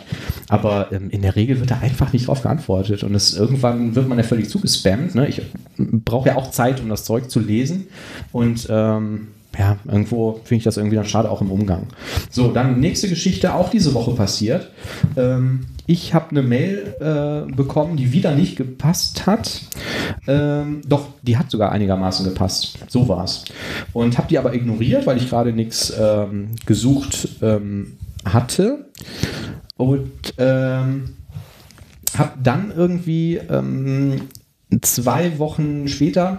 Aber 0.48 0.92
ähm, 0.92 1.10
in 1.10 1.22
der 1.22 1.36
Regel 1.36 1.60
wird 1.60 1.70
da 1.70 1.78
einfach 1.78 2.12
nicht 2.12 2.28
drauf 2.28 2.42
geantwortet 2.42 3.02
und 3.04 3.14
es, 3.14 3.36
irgendwann 3.36 3.94
wird 3.94 4.08
man 4.08 4.18
ja 4.18 4.24
völlig 4.24 4.48
zugespammt. 4.48 5.14
Ne? 5.14 5.28
Ich 5.28 5.42
brauche 5.76 6.28
ja 6.28 6.36
auch 6.36 6.50
Zeit, 6.50 6.80
um 6.80 6.88
das 6.88 7.04
Zeug 7.04 7.30
zu 7.30 7.40
lesen 7.40 7.86
und 8.32 8.66
ähm, 8.70 9.28
ja, 9.58 9.78
irgendwo 9.86 10.40
finde 10.44 10.58
ich 10.58 10.64
das 10.64 10.76
irgendwie 10.76 10.96
dann 10.96 11.04
schade, 11.04 11.30
auch 11.30 11.40
im 11.40 11.50
Umgang. 11.50 11.88
So, 12.30 12.52
dann 12.52 12.80
nächste 12.80 13.08
Geschichte, 13.08 13.54
auch 13.54 13.70
diese 13.70 13.94
Woche 13.94 14.12
passiert. 14.12 14.70
Ähm, 15.16 15.66
ich 15.86 16.14
habe 16.14 16.30
eine 16.30 16.42
Mail 16.42 16.94
äh, 17.00 17.52
bekommen, 17.52 17.96
die 17.96 18.12
wieder 18.12 18.34
nicht 18.34 18.56
gepasst 18.56 19.26
hat. 19.26 19.62
Ähm, 20.28 20.82
doch, 20.86 21.08
die 21.22 21.36
hat 21.36 21.50
sogar 21.50 21.72
einigermaßen 21.72 22.24
gepasst. 22.24 22.78
So 22.88 23.08
war 23.08 23.24
es. 23.24 23.44
Und 23.92 24.16
habe 24.16 24.28
die 24.28 24.38
aber 24.38 24.54
ignoriert, 24.54 25.06
weil 25.06 25.16
ich 25.16 25.28
gerade 25.28 25.52
nichts 25.52 25.92
ähm, 25.98 26.50
gesucht 26.64 27.28
ähm, 27.42 27.96
hatte. 28.24 28.86
Und 29.76 30.34
ähm, 30.38 31.16
habe 32.16 32.32
dann 32.40 32.72
irgendwie 32.76 33.36
ähm, 33.36 34.28
zwei 34.82 35.38
Wochen 35.38 35.88
später 35.88 36.38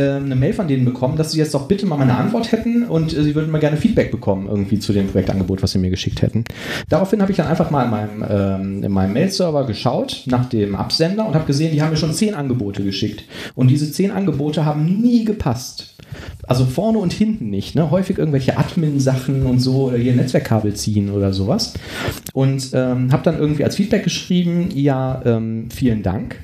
eine 0.00 0.36
Mail 0.36 0.52
von 0.52 0.68
denen 0.68 0.84
bekommen, 0.84 1.16
dass 1.16 1.32
sie 1.32 1.38
jetzt 1.38 1.54
doch 1.54 1.68
bitte 1.68 1.86
mal 1.86 1.96
meine 1.96 2.16
Antwort 2.16 2.52
hätten 2.52 2.84
und 2.84 3.16
äh, 3.16 3.22
sie 3.22 3.34
würden 3.34 3.50
mal 3.50 3.58
gerne 3.58 3.76
Feedback 3.76 4.10
bekommen 4.10 4.46
irgendwie 4.48 4.78
zu 4.78 4.92
dem 4.92 5.08
Projektangebot, 5.08 5.62
was 5.62 5.72
sie 5.72 5.78
mir 5.78 5.90
geschickt 5.90 6.22
hätten. 6.22 6.44
Daraufhin 6.88 7.20
habe 7.22 7.30
ich 7.30 7.36
dann 7.36 7.46
einfach 7.46 7.70
mal 7.70 7.84
in 7.84 7.90
meinem, 7.90 8.24
ähm, 8.28 8.82
in 8.84 8.92
meinem 8.92 9.12
Mail-Server 9.12 9.66
geschaut 9.66 10.22
nach 10.26 10.48
dem 10.48 10.74
Absender 10.74 11.26
und 11.26 11.34
habe 11.34 11.46
gesehen, 11.46 11.72
die 11.72 11.82
haben 11.82 11.90
mir 11.90 11.96
schon 11.96 12.12
zehn 12.12 12.34
Angebote 12.34 12.84
geschickt. 12.84 13.24
Und 13.54 13.68
diese 13.68 13.90
zehn 13.90 14.10
Angebote 14.10 14.64
haben 14.64 14.84
nie 14.84 15.24
gepasst. 15.24 15.96
Also 16.46 16.64
vorne 16.64 16.98
und 16.98 17.12
hinten 17.12 17.50
nicht. 17.50 17.74
Ne? 17.74 17.90
Häufig 17.90 18.18
irgendwelche 18.18 18.56
Admin-Sachen 18.56 19.46
und 19.46 19.60
so 19.60 19.86
oder 19.88 19.98
hier 19.98 20.14
Netzwerkkabel 20.14 20.74
ziehen 20.74 21.10
oder 21.10 21.32
sowas. 21.32 21.74
Und 22.32 22.70
ähm, 22.72 23.12
habe 23.12 23.22
dann 23.24 23.38
irgendwie 23.38 23.64
als 23.64 23.76
Feedback 23.76 24.04
geschrieben, 24.04 24.68
ja, 24.74 25.20
ähm, 25.24 25.68
vielen 25.70 26.02
Dank. 26.02 26.36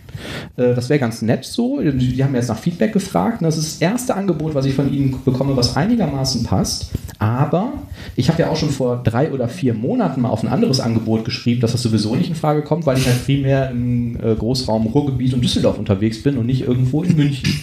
Äh, 0.56 0.74
das 0.74 0.88
wäre 0.88 0.98
ganz 0.98 1.22
nett 1.22 1.44
so. 1.44 1.80
Die 1.80 2.22
haben 2.24 2.34
jetzt 2.34 2.48
nach 2.48 2.58
Feedback 2.58 2.92
gefragt. 2.92 3.40
Und 3.40 3.44
das 3.44 3.56
ist 3.56 3.80
das 3.80 3.88
erste 3.88 4.14
Angebot, 4.14 4.54
was 4.54 4.66
ich 4.66 4.74
von 4.74 4.92
Ihnen 4.92 5.16
bekomme, 5.24 5.56
was 5.56 5.76
einigermaßen 5.76 6.44
passt. 6.44 6.90
Aber 7.18 7.74
ich 8.16 8.28
habe 8.28 8.42
ja 8.42 8.50
auch 8.50 8.56
schon 8.56 8.70
vor 8.70 9.00
drei 9.02 9.30
oder 9.30 9.48
vier 9.48 9.74
Monaten 9.74 10.22
mal 10.22 10.30
auf 10.30 10.42
ein 10.42 10.48
anderes 10.48 10.80
Angebot 10.80 11.24
geschrieben, 11.24 11.60
dass 11.60 11.72
das 11.72 11.82
sowieso 11.82 12.16
nicht 12.16 12.28
in 12.28 12.34
Frage 12.34 12.62
kommt, 12.62 12.86
weil 12.86 12.98
ich 12.98 13.06
halt 13.06 13.24
primär 13.24 13.70
im 13.70 14.16
äh, 14.16 14.34
Großraum 14.34 14.86
Ruhrgebiet 14.88 15.34
und 15.34 15.42
Düsseldorf 15.42 15.78
unterwegs 15.78 16.22
bin 16.22 16.36
und 16.36 16.46
nicht 16.46 16.62
irgendwo 16.62 17.02
in 17.02 17.16
München. 17.16 17.60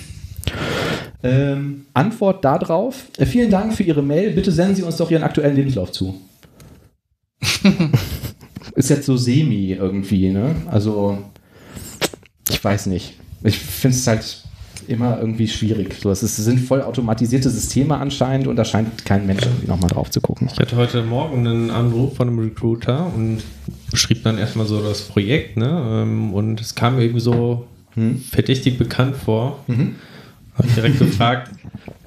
Ähm, 1.21 1.85
Antwort 1.93 2.45
darauf. 2.45 3.05
Äh, 3.17 3.25
vielen 3.25 3.51
Dank 3.51 3.73
für 3.73 3.83
Ihre 3.83 4.01
Mail. 4.01 4.31
Bitte 4.31 4.51
senden 4.51 4.75
Sie 4.75 4.83
uns 4.83 4.97
doch 4.97 5.11
Ihren 5.11 5.23
aktuellen 5.23 5.55
Lebenslauf 5.55 5.91
zu. 5.91 6.19
Ist 8.75 8.89
jetzt 8.89 9.05
so 9.05 9.17
semi 9.17 9.71
irgendwie, 9.73 10.29
ne? 10.29 10.55
Also, 10.67 11.17
ich 12.49 12.63
weiß 12.63 12.85
nicht. 12.85 13.15
Ich 13.43 13.57
finde 13.57 13.97
es 13.97 14.07
halt 14.07 14.43
immer 14.87 15.19
irgendwie 15.19 15.47
schwierig. 15.47 15.95
So, 16.01 16.09
es 16.09 16.23
ist, 16.23 16.37
sind 16.37 16.59
voll 16.59 16.81
automatisierte 16.81 17.49
Systeme 17.49 17.97
anscheinend 17.97 18.47
und 18.47 18.55
da 18.55 18.65
scheint 18.65 19.05
kein 19.05 19.25
Mensch 19.27 19.43
irgendwie 19.45 19.67
nochmal 19.67 19.89
drauf 19.89 20.09
zu 20.09 20.19
gucken. 20.19 20.49
Ich 20.51 20.59
hatte 20.59 20.75
heute 20.75 21.03
Morgen 21.03 21.45
einen 21.47 21.69
Anruf 21.69 22.15
von 22.15 22.27
einem 22.27 22.39
Recruiter 22.39 23.11
und 23.15 23.43
beschrieb 23.91 24.23
dann 24.23 24.37
erstmal 24.37 24.65
so 24.65 24.81
das 24.81 25.01
Projekt, 25.01 25.57
ne? 25.57 26.03
Ähm, 26.03 26.33
Und 26.33 26.59
es 26.61 26.75
kam 26.75 26.95
mir 26.95 27.03
irgendwie 27.03 27.21
so 27.21 27.65
Hm? 27.95 28.19
verdächtig 28.19 28.77
bekannt 28.77 29.15
vor. 29.15 29.63
Mhm. 29.67 29.95
Habe 30.59 30.67
ich 30.67 30.75
direkt 30.75 30.99
gefragt, 30.99 31.51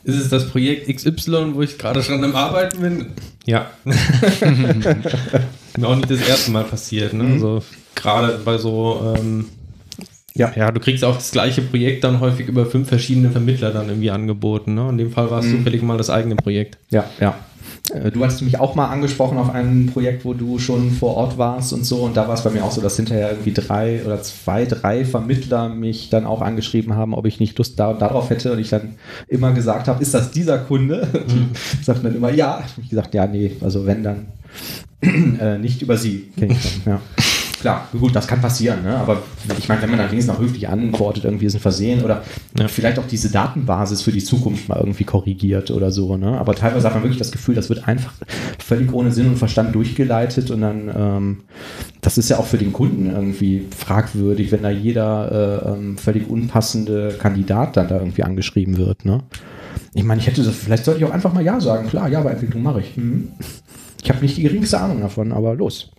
ist 0.05 0.17
es 0.17 0.29
das 0.29 0.49
Projekt 0.51 0.95
XY, 0.95 1.55
wo 1.55 1.63
ich 1.63 1.79
gerade 1.79 2.03
schon 2.03 2.23
am 2.23 2.37
Arbeiten 2.37 2.81
bin? 2.81 3.07
Ja. 3.47 3.71
mir 3.85 5.89
auch 5.89 5.97
nicht 5.97 6.11
das 6.11 6.29
erste 6.29 6.51
Mal 6.51 6.65
passiert. 6.65 7.15
Ne? 7.15 7.25
Also 7.33 7.63
gerade 7.95 8.39
bei 8.45 8.59
so, 8.59 9.15
ähm, 9.19 9.47
Ja. 10.35 10.53
ja, 10.55 10.71
du 10.71 10.81
kriegst 10.81 11.03
auch 11.03 11.17
das 11.17 11.31
gleiche 11.31 11.63
Projekt 11.63 12.05
dann 12.05 12.21
häufig 12.21 12.47
über 12.47 12.67
fünf 12.67 12.89
verschiedene 12.89 13.31
Vermittler 13.31 13.71
dann 13.71 13.89
irgendwie 13.89 14.11
angeboten. 14.11 14.75
Ne? 14.75 14.91
In 14.91 14.99
dem 14.99 15.13
Fall 15.13 15.31
war 15.31 15.41
es 15.41 15.51
zufällig 15.51 15.81
mal 15.83 15.97
das 15.97 16.11
eigene 16.11 16.37
Projekt. 16.37 16.77
Ja, 16.91 17.07
ja. 17.19 17.35
Äh, 17.93 18.11
Du 18.11 18.23
hattest 18.23 18.43
mich 18.43 18.59
auch 18.59 18.75
mal 18.75 18.87
angesprochen 18.87 19.39
auf 19.39 19.51
ein 19.51 19.91
Projekt, 19.93 20.25
wo 20.25 20.35
du 20.35 20.59
schon 20.59 20.91
vor 20.91 21.17
Ort 21.17 21.39
warst 21.39 21.73
und 21.73 21.85
so. 21.85 21.97
Und 21.97 22.17
da 22.17 22.29
war 22.29 22.35
es 22.35 22.43
bei 22.43 22.51
mir 22.51 22.65
auch 22.65 22.73
so, 22.73 22.81
dass 22.81 22.97
hinterher 22.97 23.31
irgendwie 23.31 23.53
drei 23.53 24.03
oder 24.05 24.23
zwei, 24.23 24.65
drei 24.65 25.05
Vermittler 25.05 25.69
mich 25.69 26.11
dann 26.11 26.27
auch 26.27 26.43
angeschrieben 26.43 26.95
haben, 26.95 27.15
ob 27.15 27.27
ich 27.27 27.41
nicht 27.41 27.59
Lust 27.59 27.79
da, 27.79 27.93
darauf 27.93 28.31
hätte. 28.31 28.53
Und 28.53 28.59
ich 28.59 28.71
dann 28.71 28.95
immer 29.29 29.53
gesagt 29.53 29.89
habe, 29.89 30.03
ist 30.03 30.15
das 30.15 30.31
dieser 30.31 30.59
Kunde? 30.59 31.09
Die 31.29 31.85
sagten 31.85 32.05
dann 32.05 32.17
immer 32.17 32.31
ja. 32.31 32.63
Ich 32.81 32.91
gesagt, 32.91 33.15
ja, 33.15 33.27
nee, 33.27 33.57
also 33.61 33.87
wenn 33.87 34.03
dann 34.03 34.27
äh, 35.41 35.59
nicht 35.59 35.83
über 35.83 35.97
sie. 35.97 36.33
Kenn 36.37 36.51
ich 36.51 36.63
schon, 36.63 36.83
ja. 36.87 37.01
Klar, 37.63 37.87
gut, 37.99 38.15
das 38.17 38.27
kann 38.27 38.41
passieren, 38.41 38.83
ne? 38.83 38.97
aber 38.97 39.23
ich 39.57 39.69
meine, 39.69 39.81
wenn 39.83 39.91
man 39.91 39.99
dann 40.01 40.11
wenigstens 40.11 40.35
noch 40.35 40.41
höflich 40.43 40.69
antwortet, 40.69 41.25
irgendwie 41.25 41.47
ist 41.47 41.55
ein 41.55 41.61
Versehen 41.61 42.03
oder 42.03 42.25
Ja. 42.59 42.67
vielleicht 42.67 42.99
auch 42.99 43.07
diese 43.07 43.31
Datenbasis 43.31 44.03
für 44.03 44.11
die 44.11 44.23
Zukunft 44.23 44.69
mal 44.69 44.79
irgendwie 44.81 45.05
korrigiert 45.05 45.71
oder 45.71 45.93
so. 45.93 46.17
Ne? 46.17 46.37
Aber 46.39 46.57
teilweise 46.57 46.87
hat 46.89 46.95
man 46.95 47.05
wirklich 47.05 47.21
das 47.21 47.31
Gefühl, 47.31 47.55
das 47.55 47.69
wird 47.69 47.87
einfach 47.87 48.13
völlig 48.59 48.93
ohne 48.93 49.13
Sinn 49.13 49.29
und 49.29 49.37
Verstand 49.37 49.77
durchgeleitet 49.77 50.51
und 50.51 50.61
dann, 50.61 50.91
ähm, 50.93 51.41
das 52.01 52.19
ist 52.19 52.29
ja 52.31 52.39
auch 52.39 52.47
für 52.47 52.59
den 52.59 52.73
Kunden 52.73 53.09
irgendwie 53.09 53.69
fragwürdig, 53.77 54.51
wenn 54.51 54.65
da 54.65 54.71
jeder 54.71 55.63
äh, 55.65 55.69
ähm, 55.73 55.99
völlig 55.99 56.29
unpassende 56.29 57.15
Kandidat 57.17 57.77
dann 57.77 57.87
da 57.87 57.99
irgendwie 58.01 58.25
angeschrieben 58.25 58.77
wird. 58.77 59.05
Ne? 59.05 59.21
Ich 59.95 60.03
meine, 60.03 60.21
ich 60.21 60.27
hätte 60.27 60.43
das, 60.43 60.57
vielleicht 60.57 60.85
sollte 60.85 60.99
ich 60.99 61.07
auch 61.07 61.13
einfach 61.15 61.33
mal 61.33 61.45
Ja 61.45 61.61
sagen. 61.61 61.89
Klar, 61.89 62.09
Java-Entwicklung 62.09 62.61
mache 62.65 62.81
ich. 62.81 62.97
Mhm. 62.97 63.29
Ich 64.03 64.11
habe 64.11 64.21
nicht 64.21 64.37
die 64.37 64.43
geringste 64.43 64.81
Ahnung 64.81 65.01
davon, 65.01 65.31
aber 65.31 65.55
los. 65.55 65.93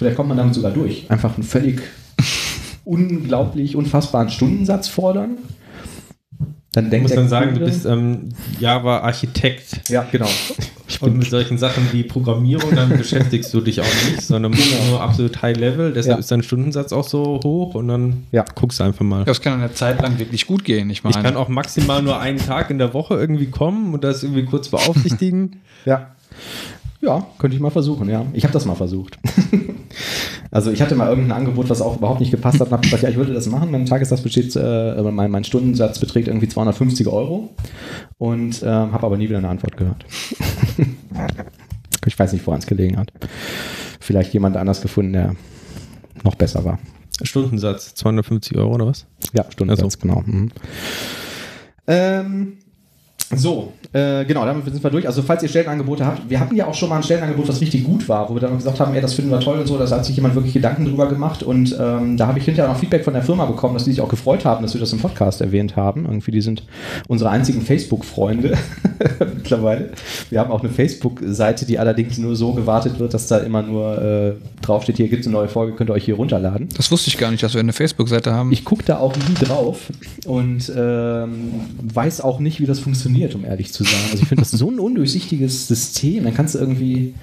Vielleicht 0.00 0.16
kommt 0.16 0.30
man 0.30 0.38
damit 0.38 0.54
sogar 0.54 0.70
durch. 0.70 1.04
Einfach 1.10 1.34
einen 1.34 1.42
völlig 1.42 1.82
unglaublich 2.84 3.76
unfassbaren 3.76 4.30
Stundensatz 4.30 4.88
fordern. 4.88 5.36
Dann 6.72 6.84
Ich 6.84 6.90
denkt 6.90 7.08
muss 7.08 7.14
dann 7.16 7.28
sagen, 7.28 7.52
du 7.58 7.64
bist 7.66 7.84
ähm, 7.84 8.30
Java-Architekt. 8.60 9.90
ja, 9.90 10.06
genau. 10.10 10.26
Und 11.00 11.18
mit 11.18 11.28
solchen 11.28 11.58
Sachen 11.58 11.86
wie 11.92 12.02
Programmierung, 12.02 12.74
dann 12.74 12.88
beschäftigst 12.96 13.52
du 13.52 13.60
dich 13.60 13.82
auch 13.82 13.84
nicht, 14.10 14.22
sondern 14.22 14.52
bist 14.52 14.72
nur 14.88 15.02
absolut 15.02 15.42
High 15.42 15.56
Level. 15.58 15.92
Deshalb 15.92 16.16
Ja. 16.16 16.18
ist 16.20 16.30
dein 16.30 16.42
Stundensatz 16.42 16.94
auch 16.94 17.06
so 17.06 17.38
hoch 17.44 17.74
und 17.74 17.88
dann 17.88 18.24
Ja. 18.32 18.46
guckst 18.54 18.80
du 18.80 18.84
einfach 18.84 19.04
mal. 19.04 19.24
Das 19.26 19.42
kann 19.42 19.60
eine 19.60 19.72
Zeit 19.74 20.00
lang 20.00 20.18
wirklich 20.18 20.46
gut 20.46 20.64
gehen. 20.64 20.88
Ich 20.88 21.04
meine, 21.04 21.16
Ich 21.18 21.22
kann 21.22 21.36
auch 21.36 21.48
maximal 21.48 22.00
nur 22.02 22.18
einen 22.20 22.38
Tag 22.38 22.70
in 22.70 22.78
der 22.78 22.94
Woche 22.94 23.14
irgendwie 23.16 23.46
kommen 23.50 23.92
und 23.92 24.02
das 24.02 24.22
irgendwie 24.22 24.46
kurz 24.46 24.68
beaufsichtigen. 24.70 25.60
Ja. 25.84 26.10
Ja, 27.02 27.26
könnte 27.38 27.56
ich 27.56 27.62
mal 27.62 27.70
versuchen, 27.70 28.08
ja. 28.08 28.24
Ich 28.32 28.44
habe 28.44 28.52
das 28.52 28.64
mal 28.64 28.74
versucht. 28.74 29.18
Also 30.50 30.70
ich 30.70 30.82
hatte 30.82 30.94
mal 30.96 31.08
irgendein 31.08 31.32
Angebot, 31.38 31.68
was 31.70 31.80
auch 31.80 31.96
überhaupt 31.96 32.20
nicht 32.20 32.30
gepasst 32.30 32.60
hat 32.60 32.68
und 32.68 32.72
habe 32.72 32.82
gesagt, 32.82 33.02
ja, 33.02 33.08
ich 33.08 33.16
würde 33.16 33.32
das 33.32 33.46
machen. 33.46 33.70
Mein 33.70 33.86
Tagessatz 33.86 34.20
besteht, 34.20 34.54
äh, 34.56 35.02
mein, 35.02 35.30
mein 35.30 35.44
Stundensatz 35.44 35.98
beträgt 35.98 36.28
irgendwie 36.28 36.48
250 36.48 37.06
Euro 37.06 37.50
und 38.18 38.62
ähm, 38.62 38.92
habe 38.92 39.06
aber 39.06 39.16
nie 39.16 39.28
wieder 39.28 39.38
eine 39.38 39.48
Antwort 39.48 39.76
gehört. 39.76 40.04
ich 42.06 42.18
weiß 42.18 42.32
nicht, 42.32 42.46
woran 42.46 42.60
es 42.60 42.66
gelegen 42.66 42.96
hat. 42.98 43.12
Vielleicht 44.00 44.32
jemand 44.34 44.56
anders 44.56 44.80
gefunden, 44.80 45.12
der 45.12 45.36
noch 46.24 46.34
besser 46.34 46.64
war. 46.64 46.78
Stundensatz, 47.22 47.94
250 47.94 48.56
Euro 48.56 48.74
oder 48.74 48.86
was? 48.86 49.06
Ja, 49.32 49.44
Stundensatz, 49.50 49.96
Also. 49.96 49.98
genau. 50.00 50.22
Mhm. 50.24 50.50
Ähm, 51.86 52.58
so, 53.36 53.72
äh, 53.92 54.24
genau, 54.24 54.44
damit 54.44 54.64
sind 54.64 54.82
wir 54.82 54.90
durch. 54.90 55.06
Also, 55.06 55.22
falls 55.22 55.42
ihr 55.42 55.48
Stellenangebote 55.48 56.04
habt, 56.04 56.28
wir 56.28 56.40
hatten 56.40 56.56
ja 56.56 56.66
auch 56.66 56.74
schon 56.74 56.88
mal 56.88 56.96
ein 56.96 57.02
Stellenangebot, 57.02 57.48
was 57.48 57.60
richtig 57.60 57.84
gut 57.84 58.08
war, 58.08 58.28
wo 58.28 58.34
wir 58.34 58.40
dann 58.40 58.56
gesagt 58.56 58.80
haben, 58.80 58.92
ey, 58.94 59.00
das 59.00 59.14
finden 59.14 59.30
wir 59.30 59.38
toll 59.38 59.58
und 59.58 59.66
so, 59.66 59.78
da 59.78 59.88
hat 59.88 60.04
sich 60.04 60.16
jemand 60.16 60.34
wirklich 60.34 60.54
Gedanken 60.54 60.84
drüber 60.84 61.08
gemacht 61.08 61.42
und 61.42 61.76
ähm, 61.78 62.16
da 62.16 62.26
habe 62.26 62.38
ich 62.38 62.44
hinterher 62.44 62.72
noch 62.72 62.78
Feedback 62.78 63.04
von 63.04 63.14
der 63.14 63.22
Firma 63.22 63.46
bekommen, 63.46 63.74
dass 63.74 63.84
die 63.84 63.90
sich 63.90 64.00
auch 64.00 64.08
gefreut 64.08 64.44
haben, 64.44 64.62
dass 64.62 64.74
wir 64.74 64.80
das 64.80 64.92
im 64.92 64.98
Podcast 64.98 65.40
erwähnt 65.40 65.76
haben. 65.76 66.06
Irgendwie, 66.06 66.32
die 66.32 66.40
sind 66.40 66.64
unsere 67.06 67.30
einzigen 67.30 67.62
Facebook-Freunde 67.62 68.56
mittlerweile. 69.36 69.90
Wir 70.28 70.40
haben 70.40 70.50
auch 70.50 70.60
eine 70.60 70.70
Facebook-Seite, 70.70 71.66
die 71.66 71.78
allerdings 71.78 72.18
nur 72.18 72.34
so 72.36 72.52
gewartet 72.52 72.98
wird, 72.98 73.14
dass 73.14 73.26
da 73.26 73.38
immer 73.38 73.62
nur 73.62 74.02
äh, 74.02 74.32
draufsteht, 74.62 74.96
hier 74.96 75.08
gibt 75.08 75.20
es 75.20 75.26
eine 75.26 75.36
neue 75.36 75.48
Folge, 75.48 75.74
könnt 75.74 75.90
ihr 75.90 75.94
euch 75.94 76.04
hier 76.04 76.16
runterladen. 76.16 76.68
das 76.76 76.90
wusste 76.90 77.08
ich 77.08 77.18
gar 77.18 77.30
nicht, 77.30 77.42
dass 77.42 77.54
wir 77.54 77.60
eine 77.60 77.72
Facebook-Seite 77.72 78.32
haben. 78.32 78.52
Ich 78.52 78.64
gucke 78.64 78.84
da 78.84 78.98
auch 78.98 79.14
nie 79.16 79.34
drauf 79.34 79.90
und 80.26 80.72
ähm, 80.76 81.50
weiß 81.82 82.20
auch 82.20 82.38
nicht, 82.40 82.60
wie 82.60 82.66
das 82.66 82.78
funktioniert, 82.78 83.19
um 83.34 83.44
ehrlich 83.44 83.72
zu 83.72 83.84
sein. 83.84 84.00
Also 84.10 84.22
ich 84.22 84.28
finde 84.28 84.42
das 84.42 84.50
so 84.50 84.70
ein 84.70 84.78
undurchsichtiges 84.78 85.68
System. 85.68 86.24
Dann 86.24 86.34
kannst 86.34 86.54
du 86.54 86.58
irgendwie 86.58 87.14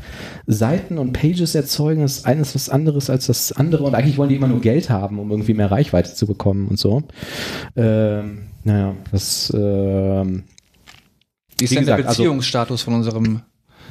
Seiten 0.46 0.98
und 0.98 1.14
Pages 1.14 1.56
erzeugen. 1.56 2.02
Das 2.02 2.26
eine 2.26 2.42
ist 2.42 2.56
was 2.56 2.70
anderes 2.70 3.10
als 3.10 3.28
das 3.28 3.52
andere 3.52 3.84
und 3.84 3.96
eigentlich 3.96 4.18
wollen 4.18 4.30
die 4.30 4.36
immer 4.36 4.48
nur 4.48 4.62
Geld 4.62 4.90
haben, 4.90 5.20
um 5.20 5.32
irgendwie 5.32 5.54
mehr 5.54 5.72
Reichweite 5.72 6.14
zu 6.14 6.28
bekommen 6.28 6.68
und 6.68 6.80
so. 6.80 7.04
Ähm, 7.76 8.44
naja, 8.64 8.96
das 9.12 9.52
ähm, 9.56 10.44
Wie 11.58 11.66
ist 11.66 11.76
denn 11.76 11.86
der 11.86 11.96
also- 11.96 12.08
Beziehungsstatus 12.10 12.82
von 12.82 12.94
unserem, 12.94 13.42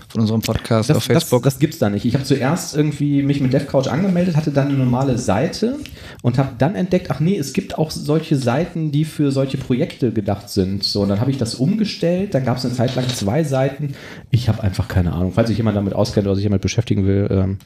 von 0.08 0.20
unserem 0.20 0.40
Podcast 0.40 0.90
Das, 0.90 0.96
auf 0.98 1.04
Facebook? 1.04 1.42
Das, 1.42 1.54
das 1.54 1.60
gibt's 1.60 1.78
da 1.78 1.90
nicht. 1.90 2.04
Ich 2.04 2.14
habe 2.14 2.24
zuerst 2.24 2.76
irgendwie 2.76 3.22
mich 3.22 3.40
mit 3.40 3.52
DevCouch 3.52 3.88
angemeldet, 3.88 4.36
hatte 4.36 4.50
dann 4.50 4.68
eine 4.68 4.78
normale 4.78 5.18
Seite 5.18 5.76
und 6.22 6.38
habe 6.38 6.50
dann 6.58 6.74
entdeckt, 6.74 7.10
ach 7.10 7.20
nee, 7.20 7.36
es 7.36 7.52
gibt 7.52 7.78
auch 7.78 7.90
solche 7.90 8.36
Seiten, 8.36 8.92
die 8.92 9.04
für 9.04 9.32
solche 9.32 9.58
Projekte 9.58 10.12
gedacht 10.12 10.48
sind. 10.50 10.84
So, 10.84 11.02
und 11.02 11.08
dann 11.08 11.20
habe 11.20 11.30
ich 11.30 11.38
das 11.38 11.54
umgestellt. 11.54 12.34
Dann 12.34 12.44
gab 12.44 12.56
es 12.56 12.64
eine 12.64 12.74
Zeit 12.74 12.94
lang 12.94 13.08
zwei 13.08 13.44
Seiten. 13.44 13.94
Ich 14.30 14.48
habe 14.48 14.62
einfach 14.62 14.88
keine 14.88 15.12
Ahnung. 15.12 15.32
Falls 15.32 15.48
sich 15.48 15.56
jemand 15.56 15.76
damit 15.76 15.94
auskennt 15.94 16.26
oder 16.26 16.36
sich 16.36 16.44
jemand 16.44 16.62
beschäftigen 16.62 17.06
will, 17.06 17.28
ähm, 17.30 17.58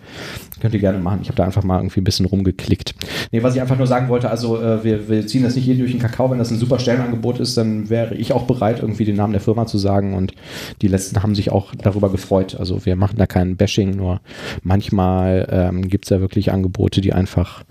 könnt 0.60 0.74
ihr 0.74 0.80
gerne 0.80 0.98
machen. 0.98 1.20
Ich 1.22 1.28
habe 1.28 1.36
da 1.36 1.44
einfach 1.44 1.62
mal 1.62 1.78
irgendwie 1.78 2.00
ein 2.00 2.04
bisschen 2.04 2.26
rumgeklickt. 2.26 2.94
Nee, 3.32 3.42
was 3.42 3.54
ich 3.54 3.60
einfach 3.60 3.76
nur 3.76 3.86
sagen 3.86 4.08
wollte, 4.08 4.30
also 4.30 4.60
äh, 4.60 4.82
wir, 4.84 5.08
wir 5.08 5.26
ziehen 5.26 5.42
das 5.42 5.54
nicht 5.54 5.66
jeden 5.66 5.80
durch 5.80 5.92
den 5.92 6.00
Kakao. 6.00 6.30
Wenn 6.30 6.38
das 6.38 6.50
ein 6.50 6.58
super 6.58 6.78
Stellenangebot 6.78 7.40
ist, 7.40 7.56
dann 7.56 7.90
wäre 7.90 8.14
ich 8.14 8.32
auch 8.32 8.44
bereit, 8.44 8.80
irgendwie 8.80 9.04
den 9.04 9.16
Namen 9.16 9.32
der 9.32 9.40
Firma 9.40 9.66
zu 9.66 9.78
sagen. 9.78 10.14
Und 10.14 10.34
die 10.82 10.88
letzten 10.88 11.22
haben 11.22 11.34
sich 11.34 11.52
auch 11.52 11.74
darüber 11.74 12.10
gefreut. 12.10 12.39
Also 12.58 12.84
wir 12.84 12.96
machen 12.96 13.16
da 13.16 13.26
kein 13.26 13.56
Bashing, 13.56 13.90
nur 13.90 14.20
manchmal 14.62 15.46
ähm, 15.50 15.88
gibt 15.88 16.06
es 16.06 16.10
ja 16.10 16.20
wirklich 16.20 16.52
Angebote, 16.52 17.00
die 17.00 17.12
einfach 17.12 17.64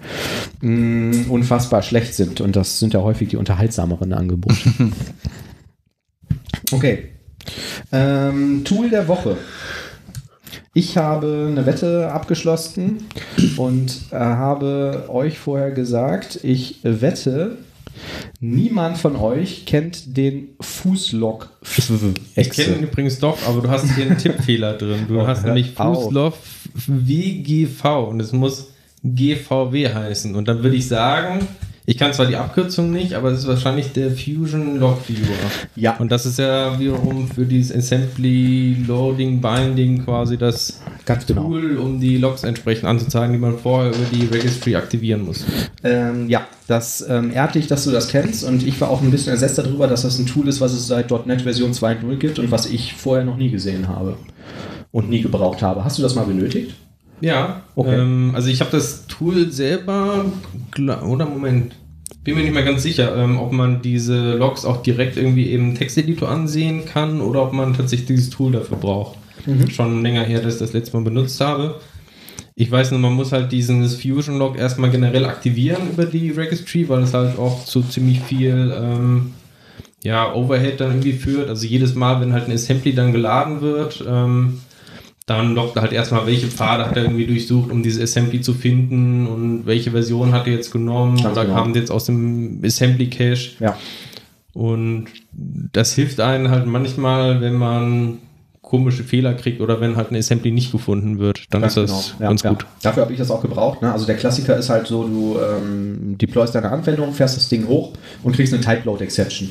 mh, 0.61 1.29
unfassbar 1.29 1.81
schlecht 1.81 2.13
sind. 2.13 2.41
Und 2.41 2.55
das 2.55 2.79
sind 2.79 2.93
ja 2.93 3.01
häufig 3.01 3.29
die 3.29 3.37
unterhaltsameren 3.37 4.13
Angebote. 4.13 4.57
okay. 6.71 7.09
Ähm, 7.91 8.63
Tool 8.63 8.89
der 8.89 9.07
Woche. 9.07 9.37
Ich 10.73 10.97
habe 10.97 11.47
eine 11.49 11.65
Wette 11.65 12.11
abgeschlossen 12.11 13.07
und 13.57 14.01
äh, 14.11 14.17
habe 14.17 15.05
euch 15.09 15.39
vorher 15.39 15.71
gesagt, 15.71 16.39
ich 16.43 16.79
wette, 16.83 17.57
niemand 18.39 18.97
von 18.97 19.15
euch 19.15 19.65
kennt 19.65 20.17
den 20.17 20.49
Fußlock. 20.59 21.49
Ich 22.35 22.49
kenne 22.49 22.75
ihn 22.77 22.83
übrigens 22.83 23.19
doch, 23.19 23.37
aber 23.47 23.61
du 23.61 23.69
hast 23.69 23.93
hier 23.95 24.05
einen 24.05 24.17
Tippfehler 24.17 24.73
drin. 24.73 25.05
Du 25.07 25.19
Oh, 25.19 25.27
hast 25.27 25.45
nämlich 25.45 25.77
auf. 25.79 26.03
Fußloff 26.05 26.37
WGV 26.87 27.85
und 28.09 28.19
es 28.19 28.31
muss 28.31 28.71
GVW 29.03 29.93
heißen. 29.93 30.35
Und 30.35 30.47
dann 30.47 30.63
würde 30.63 30.75
ich 30.75 30.87
sagen, 30.87 31.47
ich 31.89 31.97
kann 31.97 32.13
zwar 32.13 32.27
die 32.27 32.35
Abkürzung 32.35 32.91
nicht, 32.91 33.15
aber 33.15 33.31
es 33.31 33.39
ist 33.39 33.47
wahrscheinlich 33.47 33.93
der 33.93 34.11
Fusion 34.11 34.77
Log 34.77 34.99
Viewer. 35.07 35.33
Ja. 35.75 35.97
Und 35.97 36.11
das 36.11 36.27
ist 36.27 36.37
ja 36.37 36.79
wiederum 36.79 37.27
für 37.27 37.45
dieses 37.45 37.75
Assembly 37.75 38.77
Loading 38.87 39.41
Binding 39.41 40.05
quasi 40.05 40.37
das 40.37 40.81
Ganz 41.05 41.25
genau. 41.25 41.45
Tool, 41.45 41.77
um 41.77 41.99
die 41.99 42.19
Logs 42.19 42.43
entsprechend 42.43 42.85
anzuzeigen, 42.85 43.33
die 43.33 43.39
man 43.39 43.57
vorher 43.57 43.89
über 43.89 44.05
die 44.13 44.27
Registry 44.27 44.75
aktivieren 44.75 45.25
muss. 45.25 45.43
Ähm, 45.83 46.29
ja, 46.29 46.45
das 46.67 47.03
ähm, 47.09 47.31
ehrt 47.33 47.55
dich, 47.55 47.65
dass 47.65 47.85
du 47.85 47.91
das 47.91 48.09
kennst 48.09 48.43
und 48.43 48.61
ich 48.61 48.79
war 48.79 48.91
auch 48.91 49.01
ein 49.01 49.09
bisschen 49.09 49.31
ersetzt 49.31 49.57
darüber, 49.57 49.87
dass 49.87 50.03
das 50.03 50.19
ein 50.19 50.27
Tool 50.27 50.47
ist, 50.47 50.61
was 50.61 50.73
es 50.73 50.85
seit 50.85 51.09
.NET 51.25 51.41
Version 51.41 51.71
2.0 51.71 52.17
gibt 52.17 52.37
und 52.37 52.51
was 52.51 52.67
ich 52.67 52.93
vorher 52.93 53.25
noch 53.25 53.37
nie 53.37 53.49
gesehen 53.49 53.87
habe 53.87 54.15
und 54.91 55.09
nie 55.09 55.23
gebraucht 55.23 55.63
habe. 55.63 55.83
Hast 55.83 55.97
du 55.97 56.03
das 56.03 56.13
mal 56.13 56.25
benötigt? 56.25 56.75
Ja, 57.21 57.61
Okay. 57.75 57.95
ähm, 57.99 58.31
also 58.33 58.49
ich 58.49 58.61
habe 58.61 58.71
das 58.71 59.07
Tool 59.07 59.51
selber, 59.51 60.25
oder 60.77 61.25
Moment, 61.25 61.73
bin 62.23 62.35
mir 62.35 62.43
nicht 62.43 62.53
mehr 62.53 62.63
ganz 62.63 62.83
sicher, 62.83 63.15
ähm, 63.15 63.39
ob 63.39 63.51
man 63.51 63.81
diese 63.81 64.33
Logs 64.33 64.65
auch 64.65 64.81
direkt 64.83 65.17
irgendwie 65.17 65.51
im 65.53 65.75
Texteditor 65.75 66.29
ansehen 66.29 66.85
kann 66.85 67.21
oder 67.21 67.43
ob 67.43 67.53
man 67.53 67.73
tatsächlich 67.73 68.07
dieses 68.07 68.29
Tool 68.29 68.51
dafür 68.51 68.77
braucht. 68.77 69.17
Schon 69.69 70.03
länger 70.03 70.23
her, 70.23 70.41
dass 70.41 70.55
ich 70.55 70.59
das 70.59 70.73
letzte 70.73 70.97
Mal 70.97 71.03
benutzt 71.03 71.39
habe. 71.39 71.75
Ich 72.55 72.69
weiß 72.69 72.91
nur, 72.91 72.99
man 72.99 73.13
muss 73.13 73.31
halt 73.31 73.51
diesen 73.53 73.87
Fusion 73.87 74.37
Log 74.37 74.57
erstmal 74.57 74.89
generell 74.91 75.25
aktivieren 75.25 75.89
über 75.93 76.05
die 76.05 76.31
Registry, 76.31 76.89
weil 76.89 77.03
es 77.03 77.13
halt 77.13 77.39
auch 77.39 77.63
zu 77.63 77.81
ziemlich 77.83 78.19
viel 78.19 78.73
ähm, 78.77 79.31
ja, 80.03 80.33
Overhead 80.33 80.79
dann 80.81 80.89
irgendwie 80.89 81.13
führt. 81.13 81.47
Also 81.47 81.65
jedes 81.65 81.95
Mal, 81.95 82.19
wenn 82.19 82.33
halt 82.33 82.47
ein 82.47 82.53
Assembly 82.53 82.93
dann 82.93 83.13
geladen 83.13 83.61
wird, 83.61 84.03
ähm, 84.07 84.59
dann 85.29 85.55
er 85.55 85.81
halt 85.81 85.93
erstmal, 85.93 86.25
welche 86.25 86.47
Pfade 86.47 86.85
hat 86.85 86.97
er 86.97 87.03
irgendwie 87.03 87.27
durchsucht, 87.27 87.71
um 87.71 87.83
diese 87.83 88.01
Assembly 88.01 88.41
zu 88.41 88.53
finden 88.53 89.27
und 89.27 89.65
welche 89.65 89.91
Version 89.91 90.31
hat 90.31 90.47
er 90.47 90.53
jetzt 90.53 90.71
genommen 90.71 91.21
Ganz 91.21 91.37
oder 91.37 91.45
genau. 91.45 91.63
kam 91.63 91.75
jetzt 91.75 91.91
aus 91.91 92.05
dem 92.05 92.61
Assembly 92.63 93.09
Cache. 93.09 93.51
Ja. 93.59 93.77
Und 94.53 95.05
das 95.31 95.93
hilft 95.93 96.19
einem 96.19 96.49
halt 96.49 96.65
manchmal, 96.65 97.41
wenn 97.41 97.55
man 97.55 98.17
komische 98.61 99.03
Fehler 99.03 99.33
kriegt 99.33 99.61
oder 99.61 99.81
wenn 99.81 99.95
halt 99.95 100.09
eine 100.09 100.19
Assembly 100.19 100.51
nicht 100.51 100.71
gefunden 100.71 101.17
wird, 101.17 101.45
dann 101.49 101.61
Ganz 101.61 101.77
ist 101.77 101.89
das 101.89 102.07
genau. 102.11 102.23
Ja, 102.23 102.27
ganz 102.29 102.43
ja. 102.43 102.49
gut. 102.49 102.65
Dafür 102.81 103.03
habe 103.03 103.13
ich 103.13 103.19
das 103.19 103.31
auch 103.31 103.41
gebraucht. 103.41 103.81
Ne? 103.81 103.91
Also 103.91 104.05
der 104.05 104.15
Klassiker 104.15 104.57
ist 104.57 104.69
halt 104.69 104.87
so, 104.87 105.07
du 105.07 105.37
ähm, 105.39 106.17
deployst 106.17 106.55
deine 106.55 106.71
Anwendung, 106.71 107.13
fährst 107.13 107.37
das 107.37 107.49
Ding 107.49 107.67
hoch 107.67 107.93
und 108.23 108.35
kriegst 108.35 108.53
eine 108.53 108.63
Type-Load-Exception. 108.63 109.49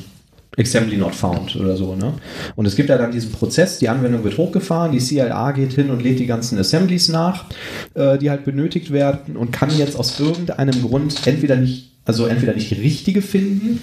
Assembly 0.59 0.97
not 0.97 1.15
found 1.15 1.55
oder 1.55 1.75
so. 1.77 1.95
Ne? 1.95 2.13
Und 2.55 2.65
es 2.65 2.75
gibt 2.75 2.89
ja 2.89 2.97
dann 2.97 3.11
diesen 3.11 3.31
Prozess, 3.31 3.79
die 3.79 3.89
Anwendung 3.89 4.23
wird 4.23 4.37
hochgefahren, 4.37 4.91
die 4.91 4.99
CLA 4.99 5.51
geht 5.53 5.73
hin 5.73 5.89
und 5.89 6.03
lädt 6.03 6.19
die 6.19 6.27
ganzen 6.27 6.59
Assemblies 6.59 7.09
nach, 7.09 7.45
äh, 7.93 8.17
die 8.17 8.29
halt 8.29 8.45
benötigt 8.45 8.91
werden 8.91 9.37
und 9.37 9.51
kann 9.51 9.69
jetzt 9.75 9.97
aus 9.97 10.19
irgendeinem 10.19 10.81
Grund 10.81 11.25
entweder 11.25 11.55
nicht, 11.55 11.91
also 12.05 12.25
entweder 12.25 12.53
nicht 12.53 12.71
die 12.71 12.75
richtige 12.75 13.21
finden 13.21 13.81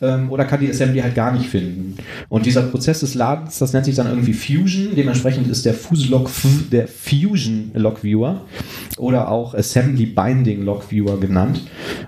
ähm, 0.00 0.30
oder 0.30 0.44
kann 0.44 0.60
die 0.60 0.68
Assembly 0.68 1.00
halt 1.00 1.14
gar 1.14 1.32
nicht 1.32 1.48
finden. 1.48 1.96
Und 2.28 2.46
dieser 2.46 2.62
Prozess 2.62 3.00
des 3.00 3.14
Ladens, 3.14 3.58
das 3.58 3.72
nennt 3.72 3.84
sich 3.84 3.94
dann 3.94 4.08
irgendwie 4.08 4.32
Fusion, 4.34 4.94
dementsprechend 4.96 5.48
ist 5.48 5.64
der 5.64 5.74
Fuselog 5.74 6.30
der 6.70 6.88
Fusion 6.88 7.70
Log 7.74 8.02
Viewer 8.02 8.42
oder 8.96 9.30
auch 9.30 9.54
Assembly 9.54 10.06
Binding 10.06 10.62
Log 10.62 10.90
Viewer 10.90 11.18
genannt. 11.18 11.62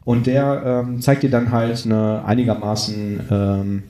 Und 0.05 0.27
der 0.27 0.85
ähm, 0.87 1.01
zeigt 1.01 1.23
dir 1.23 1.31
dann 1.31 1.51
halt 1.51 1.85
eine 1.85 2.25
einigermaßen 2.25 3.21
ähm, 3.31 3.83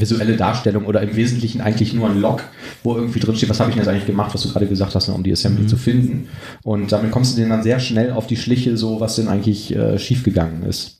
visuelle 0.00 0.36
Darstellung 0.36 0.86
oder 0.86 1.02
im 1.02 1.16
Wesentlichen 1.16 1.60
eigentlich 1.60 1.92
nur 1.94 2.08
ein 2.08 2.20
Log, 2.20 2.42
wo 2.82 2.94
irgendwie 2.96 3.20
drin 3.20 3.36
steht, 3.36 3.48
was 3.48 3.60
habe 3.60 3.70
ich 3.70 3.76
denn 3.76 3.84
jetzt 3.84 3.90
eigentlich 3.90 4.06
gemacht, 4.06 4.34
was 4.34 4.42
du 4.42 4.50
gerade 4.50 4.66
gesagt 4.66 4.94
hast, 4.94 5.08
ne, 5.08 5.14
um 5.14 5.22
die 5.22 5.32
Assembly 5.32 5.66
zu 5.66 5.76
finden. 5.76 6.28
Und 6.62 6.92
damit 6.92 7.10
kommst 7.10 7.32
du 7.32 7.36
denen 7.36 7.50
dann 7.50 7.62
sehr 7.62 7.80
schnell 7.80 8.12
auf 8.12 8.26
die 8.26 8.36
Schliche, 8.36 8.76
so 8.76 9.00
was 9.00 9.16
denn 9.16 9.28
eigentlich 9.28 9.74
äh, 9.74 9.98
schiefgegangen 9.98 10.62
ist. 10.64 10.98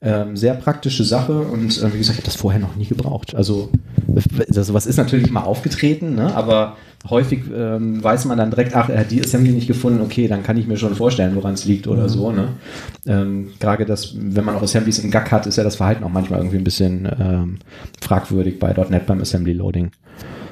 Ähm, 0.00 0.36
sehr 0.36 0.54
praktische 0.54 1.02
Sache 1.02 1.40
und 1.40 1.82
äh, 1.82 1.92
wie 1.92 1.98
gesagt, 1.98 2.18
ich 2.18 2.24
habe 2.24 2.26
das 2.26 2.36
vorher 2.36 2.60
noch 2.60 2.76
nie 2.76 2.86
gebraucht. 2.86 3.34
Also 3.34 3.70
sowas 4.48 4.86
ist 4.86 4.96
natürlich 4.96 5.30
mal 5.30 5.42
aufgetreten, 5.42 6.14
ne? 6.14 6.34
aber 6.36 6.76
häufig 7.08 7.40
ähm, 7.54 8.02
weiß 8.02 8.24
man 8.26 8.38
dann 8.38 8.50
direkt, 8.50 8.76
ach, 8.76 8.88
er 8.88 9.00
hat 9.00 9.10
die 9.10 9.20
Assembly 9.20 9.50
nicht 9.50 9.66
gefunden, 9.66 10.00
okay, 10.00 10.28
dann 10.28 10.42
kann 10.42 10.56
ich 10.56 10.66
mir 10.66 10.76
schon 10.76 10.94
vorstellen, 10.94 11.34
woran 11.34 11.54
es 11.54 11.64
liegt 11.64 11.86
oder 11.88 12.08
so. 12.08 12.30
Ne? 12.30 12.48
Ähm, 13.06 13.50
Gerade 13.58 13.86
das, 13.86 14.14
wenn 14.16 14.44
man 14.44 14.54
auch 14.54 14.62
Assemblies 14.62 15.00
im 15.00 15.10
GAC 15.10 15.32
hat, 15.32 15.46
ist 15.46 15.56
ja 15.56 15.64
das 15.64 15.76
Verhalten 15.76 16.04
auch 16.04 16.10
manchmal 16.10 16.40
irgendwie 16.40 16.58
ein 16.58 16.64
bisschen 16.64 17.08
ähm, 17.18 17.58
fragwürdig 18.00 18.58
bei 18.58 18.72
.NET 18.72 19.06
beim 19.06 19.20
Assembly 19.20 19.52
Loading. 19.52 19.90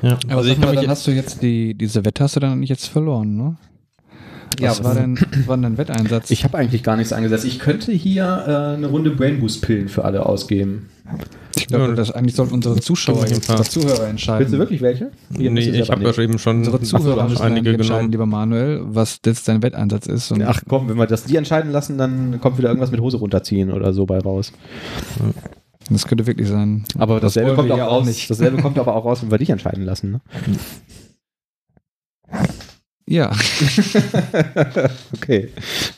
Ja. 0.03 0.19
Aber 0.29 0.39
also 0.39 0.51
ich 0.51 0.59
mich 0.59 0.71
dann 0.71 0.89
hast 0.89 1.07
du 1.07 1.11
jetzt 1.11 1.43
die, 1.43 1.75
diese 1.75 2.05
Wetttaste 2.05 2.41
dann 2.41 2.61
nicht 2.61 2.71
jetzt 2.71 2.87
verloren, 2.87 3.37
ne? 3.37 3.57
Was 4.61 4.85
war 4.85 4.95
denn, 4.95 5.19
was 5.19 5.47
war 5.47 5.57
denn 5.57 5.63
dein 5.63 5.79
Wetteinsatz? 5.79 6.31
Ich 6.31 6.45
habe 6.45 6.59
eigentlich 6.59 6.83
gar 6.83 6.97
nichts 6.97 7.13
eingesetzt. 7.13 7.45
Ich 7.45 7.59
könnte 7.59 7.93
hier 7.93 8.25
äh, 8.25 8.77
eine 8.77 8.87
Runde 8.87 9.11
Brain 9.11 9.41
Boost 9.41 9.63
Pillen 9.63 9.89
für 9.89 10.05
alle 10.05 10.27
ausgeben. 10.27 10.89
Ich 11.57 11.69
glaube, 11.69 11.95
das 11.95 12.11
eigentlich 12.11 12.37
sollten 12.37 12.55
unsere 12.55 12.79
Zuschauer 12.81 13.21
oder 13.21 13.63
Zuhörer 13.63 14.09
entscheiden. 14.09 14.41
Willst 14.41 14.55
du 14.55 14.59
wirklich 14.59 14.83
welche? 14.83 15.11
Ihr 15.39 15.51
nee, 15.51 15.61
ich 15.61 15.91
habe 15.91 16.05
ja 16.05 16.19
eben 16.19 16.39
schon 16.39 16.59
Unsere 16.59 16.81
Zuhörer 16.81 17.23
Ach 17.25 17.29
müssen 17.29 17.43
einige 17.43 17.73
entscheiden, 17.73 18.11
lieber 18.11 18.27
Manuel, 18.27 18.83
was 18.85 19.21
jetzt 19.25 19.49
dein 19.49 19.63
Wetteinsatz 19.63 20.07
ist. 20.07 20.31
Und 20.33 20.43
Ach 20.43 20.61
komm, 20.69 20.89
wenn 20.89 20.97
wir 20.99 21.07
das 21.07 21.25
die 21.25 21.37
entscheiden 21.37 21.73
lassen, 21.73 21.97
dann 21.97 22.41
kommt 22.41 22.59
wieder 22.59 22.69
irgendwas 22.69 22.91
mit 22.91 23.01
Hose 23.01 23.17
runterziehen 23.17 23.73
oder 23.73 23.93
so 23.93 24.05
bei 24.05 24.19
raus. 24.19 24.53
das 25.89 26.07
könnte 26.07 26.27
wirklich 26.27 26.49
sein. 26.49 26.85
Aber 26.99 27.21
dasselbe 27.21 27.49
wollen 27.49 27.57
kommt 27.57 27.69
wir 27.69 27.75
auch 27.75 27.79
ja 27.79 27.87
raus. 27.87 28.03
auch 28.03 28.07
nicht. 28.07 28.29
Dasselbe 28.31 28.61
kommt 28.61 28.79
aber 28.79 28.95
auch 28.95 29.05
raus, 29.05 29.23
wenn 29.23 29.31
wir 29.31 29.39
dich 29.39 29.51
entscheiden 29.51 29.85
lassen. 29.85 30.13
Ne? 30.13 30.21
Ja, 33.09 33.31
okay. 35.15 35.51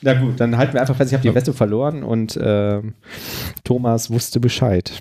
Na 0.02 0.12
gut, 0.12 0.38
dann 0.40 0.58
halten 0.58 0.74
wir 0.74 0.82
einfach 0.82 0.94
fest, 0.96 1.10
ich 1.10 1.14
habe 1.14 1.26
die 1.26 1.34
Weste 1.34 1.54
verloren 1.54 2.02
und 2.02 2.38
ähm, 2.40 2.94
Thomas 3.64 4.10
wusste 4.10 4.40
Bescheid. 4.40 4.92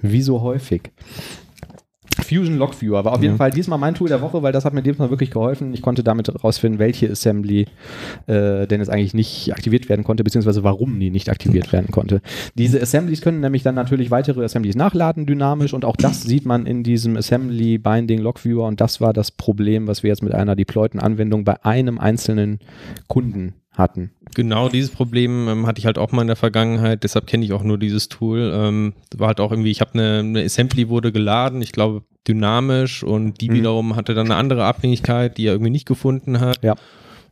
Wie 0.00 0.22
so 0.22 0.42
häufig. 0.42 0.92
Fusion 2.26 2.56
Log 2.58 2.74
Viewer 2.80 3.04
war 3.04 3.12
auf 3.12 3.22
jeden 3.22 3.34
Ja. 3.34 3.38
Fall 3.38 3.50
diesmal 3.50 3.78
mein 3.78 3.94
Tool 3.94 4.08
der 4.08 4.20
Woche, 4.20 4.42
weil 4.42 4.52
das 4.52 4.64
hat 4.64 4.74
mir 4.74 4.82
diesmal 4.82 5.10
wirklich 5.10 5.30
geholfen. 5.30 5.72
Ich 5.74 5.82
konnte 5.82 6.02
damit 6.02 6.28
herausfinden, 6.28 6.78
welche 6.78 7.10
Assembly 7.10 7.66
äh, 8.26 8.66
denn 8.66 8.80
jetzt 8.80 8.88
eigentlich 8.90 9.14
nicht 9.14 9.52
aktiviert 9.52 9.88
werden 9.88 10.04
konnte, 10.04 10.24
beziehungsweise 10.24 10.64
warum 10.64 10.98
die 10.98 11.10
nicht 11.10 11.28
aktiviert 11.28 11.72
werden 11.72 11.90
konnte. 11.90 12.20
Diese 12.54 12.80
Assemblies 12.80 13.20
können 13.20 13.40
nämlich 13.40 13.62
dann 13.62 13.74
natürlich 13.74 14.10
weitere 14.10 14.44
Assemblies 14.44 14.76
nachladen, 14.76 15.26
dynamisch, 15.26 15.72
und 15.74 15.84
auch 15.84 15.96
das 15.96 16.22
sieht 16.22 16.46
man 16.46 16.66
in 16.66 16.82
diesem 16.82 17.16
Assembly 17.16 17.78
Binding 17.78 18.20
Log 18.20 18.44
Viewer 18.44 18.66
und 18.66 18.80
das 18.80 19.00
war 19.00 19.12
das 19.12 19.30
Problem, 19.30 19.86
was 19.86 20.02
wir 20.02 20.08
jetzt 20.08 20.22
mit 20.22 20.34
einer 20.34 20.56
deployten 20.56 20.98
Anwendung 21.00 21.44
bei 21.44 21.64
einem 21.64 21.98
einzelnen 21.98 22.58
Kunden 23.08 23.54
hatten. 23.76 24.10
Genau 24.34 24.68
dieses 24.68 24.90
Problem 24.90 25.48
ähm, 25.48 25.66
hatte 25.66 25.78
ich 25.78 25.86
halt 25.86 25.98
auch 25.98 26.12
mal 26.12 26.22
in 26.22 26.26
der 26.28 26.36
Vergangenheit, 26.36 27.04
deshalb 27.04 27.26
kenne 27.26 27.44
ich 27.44 27.52
auch 27.52 27.62
nur 27.62 27.78
dieses 27.78 28.08
Tool. 28.08 28.52
Ähm, 28.54 28.94
war 29.16 29.28
halt 29.28 29.40
auch 29.40 29.50
irgendwie, 29.50 29.70
ich 29.70 29.80
habe 29.80 29.94
eine, 29.94 30.18
eine 30.20 30.42
Assembly 30.42 30.88
wurde 30.88 31.12
geladen, 31.12 31.62
ich 31.62 31.72
glaube 31.72 32.02
dynamisch 32.26 33.02
und 33.02 33.40
die 33.40 33.50
Mhm. 33.50 33.54
wiederum 33.54 33.96
hatte 33.96 34.14
dann 34.14 34.26
eine 34.26 34.36
andere 34.36 34.64
Abhängigkeit, 34.64 35.38
die 35.38 35.46
er 35.46 35.52
irgendwie 35.52 35.70
nicht 35.70 35.86
gefunden 35.86 36.40
hat. 36.40 36.62
Ja. 36.62 36.74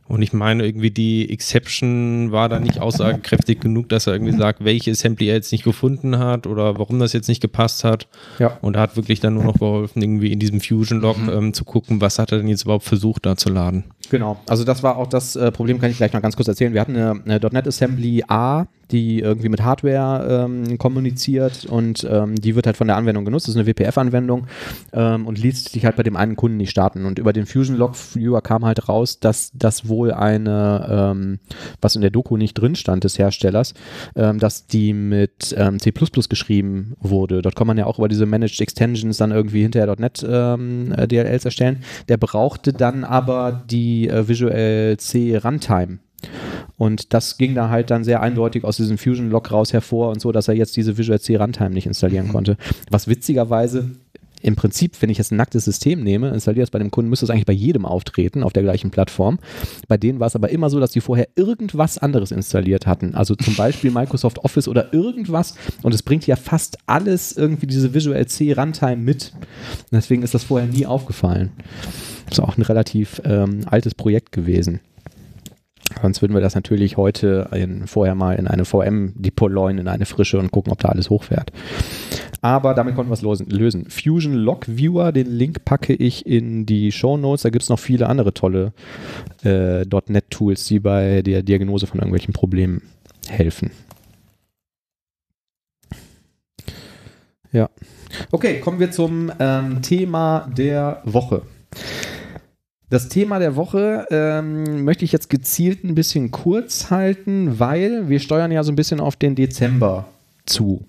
Und 0.07 0.21
ich 0.21 0.33
meine 0.33 0.65
irgendwie 0.65 0.91
die 0.91 1.29
Exception 1.31 2.31
war 2.31 2.47
da 2.47 2.59
nicht 2.59 2.79
aussagekräftig 2.79 3.59
genug, 3.59 3.89
dass 3.89 4.05
er 4.05 4.13
irgendwie 4.13 4.37
sagt, 4.37 4.63
welche 4.63 4.91
Assembly 4.91 5.27
er 5.27 5.35
jetzt 5.35 5.51
nicht 5.51 5.63
gefunden 5.63 6.19
hat 6.19 6.45
oder 6.45 6.77
warum 6.77 6.99
das 6.99 7.13
jetzt 7.13 7.27
nicht 7.27 7.41
gepasst 7.41 7.83
hat. 7.83 8.07
Ja. 8.37 8.57
Und 8.61 8.75
da 8.75 8.81
hat 8.81 8.95
wirklich 8.95 9.19
dann 9.19 9.33
nur 9.33 9.43
noch 9.43 9.55
geholfen, 9.55 10.01
irgendwie 10.01 10.31
in 10.31 10.39
diesem 10.39 10.61
Fusion-Log 10.61 11.17
ähm, 11.31 11.53
zu 11.53 11.65
gucken, 11.65 12.01
was 12.01 12.19
hat 12.19 12.31
er 12.31 12.37
denn 12.37 12.47
jetzt 12.47 12.63
überhaupt 12.63 12.83
versucht 12.83 13.25
da 13.25 13.35
zu 13.35 13.49
laden. 13.49 13.83
Genau, 14.11 14.39
also 14.47 14.63
das 14.63 14.83
war 14.83 14.97
auch 14.97 15.07
das 15.07 15.35
äh, 15.35 15.51
Problem, 15.51 15.81
kann 15.81 15.89
ich 15.89 15.97
gleich 15.97 16.13
noch 16.13 16.21
ganz 16.21 16.35
kurz 16.35 16.47
erzählen. 16.47 16.73
Wir 16.73 16.81
hatten 16.81 16.95
eine, 16.95 17.21
eine 17.25 17.39
.NET 17.51 17.67
Assembly 17.67 18.23
A, 18.27 18.65
die 18.91 19.19
irgendwie 19.19 19.49
mit 19.49 19.63
Hardware 19.63 20.45
ähm, 20.45 20.77
kommuniziert 20.77 21.65
und 21.65 22.07
ähm, 22.09 22.35
die 22.35 22.55
wird 22.55 22.65
halt 22.65 22.77
von 22.77 22.87
der 22.87 22.97
Anwendung 22.97 23.25
genutzt. 23.25 23.47
Das 23.47 23.55
ist 23.55 23.59
eine 23.59 23.67
WPF-Anwendung 23.67 24.47
ähm, 24.93 25.25
und 25.25 25.39
ließ 25.39 25.65
sich 25.65 25.85
halt 25.85 25.95
bei 25.95 26.03
dem 26.03 26.15
einen 26.15 26.35
Kunden 26.35 26.57
nicht 26.57 26.71
starten. 26.71 27.05
Und 27.05 27.19
über 27.19 27.33
den 27.33 27.45
Fusion 27.45 27.77
Log 27.77 27.95
Viewer 27.95 28.41
kam 28.41 28.65
halt 28.65 28.87
raus, 28.87 29.19
dass 29.19 29.51
das 29.53 29.87
wohl 29.87 30.11
eine, 30.11 30.87
ähm, 30.89 31.39
was 31.81 31.95
in 31.95 32.01
der 32.01 32.11
Doku 32.11 32.37
nicht 32.37 32.53
drin 32.53 32.75
stand 32.75 33.03
des 33.03 33.17
Herstellers, 33.17 33.73
ähm, 34.15 34.39
dass 34.39 34.67
die 34.67 34.93
mit 34.93 35.55
ähm, 35.57 35.79
C++ 35.79 35.91
geschrieben 35.91 36.95
wurde. 36.99 37.41
Dort 37.41 37.55
kann 37.55 37.67
man 37.67 37.77
ja 37.77 37.85
auch 37.85 37.97
über 37.97 38.07
diese 38.07 38.25
Managed 38.25 38.61
Extensions 38.61 39.17
dann 39.17 39.31
irgendwie 39.31 39.61
hinterher 39.61 39.95
.NET 39.97 40.23
äh, 40.23 41.07
DLLs 41.07 41.45
erstellen. 41.45 41.83
Der 42.07 42.17
brauchte 42.17 42.73
dann 42.73 43.03
aber 43.03 43.63
die 43.69 44.09
äh, 44.09 44.27
Visual 44.27 44.97
C 44.97 45.37
Runtime. 45.37 45.99
Und 46.77 47.13
das 47.13 47.37
ging 47.37 47.55
da 47.55 47.69
halt 47.69 47.89
dann 47.89 48.03
sehr 48.03 48.21
eindeutig 48.21 48.63
aus 48.63 48.77
diesem 48.77 48.97
Fusion-Log 48.97 49.51
raus 49.51 49.73
hervor 49.73 50.09
und 50.09 50.21
so, 50.21 50.31
dass 50.31 50.47
er 50.47 50.55
jetzt 50.55 50.75
diese 50.77 50.97
Visual 50.97 51.19
C 51.19 51.35
Runtime 51.35 51.71
nicht 51.71 51.87
installieren 51.87 52.29
konnte. 52.29 52.57
Was 52.89 53.07
witzigerweise 53.07 53.91
im 54.45 54.55
Prinzip, 54.55 55.01
wenn 55.01 55.09
ich 55.09 55.17
jetzt 55.17 55.31
ein 55.31 55.37
nacktes 55.37 55.65
System 55.65 56.03
nehme, 56.03 56.29
installiere 56.29 56.63
es 56.63 56.69
bei 56.69 56.77
dem 56.77 56.91
Kunden, 56.91 57.09
müsste 57.09 57.25
es 57.25 57.31
eigentlich 57.31 57.47
bei 57.47 57.53
jedem 57.53 57.83
auftreten 57.83 58.43
auf 58.43 58.53
der 58.53 58.61
gleichen 58.61 58.91
Plattform. 58.91 59.39
Bei 59.87 59.97
denen 59.97 60.19
war 60.19 60.27
es 60.27 60.35
aber 60.35 60.49
immer 60.49 60.69
so, 60.69 60.79
dass 60.79 60.91
die 60.91 61.01
vorher 61.01 61.29
irgendwas 61.35 61.97
anderes 61.97 62.31
installiert 62.31 62.85
hatten. 62.85 63.15
Also 63.15 63.35
zum 63.35 63.55
Beispiel 63.57 63.89
Microsoft 63.89 64.37
Office 64.39 64.67
oder 64.67 64.93
irgendwas. 64.93 65.55
Und 65.81 65.95
es 65.95 66.03
bringt 66.03 66.27
ja 66.27 66.35
fast 66.35 66.77
alles 66.85 67.35
irgendwie 67.35 67.65
diese 67.65 67.95
Visual 67.95 68.23
C 68.27 68.53
Runtime 68.53 68.97
mit. 68.97 69.33
Deswegen 69.91 70.21
ist 70.21 70.35
das 70.35 70.43
vorher 70.43 70.67
nie 70.67 70.85
aufgefallen. 70.85 71.51
Das 72.25 72.37
ist 72.37 72.43
auch 72.43 72.55
ein 72.55 72.61
relativ 72.61 73.21
ähm, 73.25 73.61
altes 73.65 73.95
Projekt 73.95 74.31
gewesen. 74.31 74.79
Sonst 76.01 76.21
würden 76.21 76.33
wir 76.33 76.41
das 76.41 76.55
natürlich 76.55 76.97
heute 76.97 77.49
in, 77.53 77.87
vorher 77.87 78.15
mal 78.15 78.35
in 78.35 78.47
eine 78.47 78.65
VM 78.65 79.13
deployen, 79.15 79.77
in 79.77 79.87
eine 79.87 80.05
frische 80.05 80.39
und 80.39 80.51
gucken, 80.51 80.71
ob 80.71 80.79
da 80.79 80.89
alles 80.89 81.09
hochfährt. 81.09 81.51
Aber 82.41 82.73
damit 82.73 82.95
konnten 82.95 83.11
wir 83.11 83.31
es 83.31 83.41
lösen. 83.47 83.89
Fusion 83.89 84.33
Log 84.33 84.65
Viewer, 84.67 85.11
den 85.11 85.27
Link 85.27 85.65
packe 85.65 85.93
ich 85.93 86.25
in 86.25 86.65
die 86.65 86.91
Show 86.91 87.17
Notes. 87.17 87.43
Da 87.43 87.49
gibt 87.49 87.63
es 87.63 87.69
noch 87.69 87.79
viele 87.79 88.07
andere 88.07 88.33
tolle 88.33 88.73
äh, 89.43 89.83
.NET-Tools, 89.85 90.65
die 90.65 90.79
bei 90.79 91.21
der 91.21 91.43
Diagnose 91.43 91.87
von 91.87 91.99
irgendwelchen 91.99 92.33
Problemen 92.33 92.83
helfen. 93.27 93.71
Ja. 97.51 97.69
Okay, 98.31 98.59
kommen 98.59 98.79
wir 98.79 98.91
zum 98.91 99.31
ähm, 99.39 99.81
Thema 99.81 100.51
der 100.55 101.01
Woche. 101.05 101.41
Das 102.89 103.09
Thema 103.09 103.39
der 103.39 103.55
Woche 103.55 104.05
ähm, 104.11 104.83
möchte 104.83 105.05
ich 105.05 105.11
jetzt 105.11 105.29
gezielt 105.29 105.83
ein 105.83 105.95
bisschen 105.95 106.29
kurz 106.29 106.91
halten, 106.91 107.59
weil 107.59 108.09
wir 108.09 108.19
steuern 108.19 108.51
ja 108.51 108.63
so 108.63 108.71
ein 108.71 108.75
bisschen 108.75 108.99
auf 108.99 109.15
den 109.15 109.33
Dezember 109.35 110.05
zu. 110.45 110.85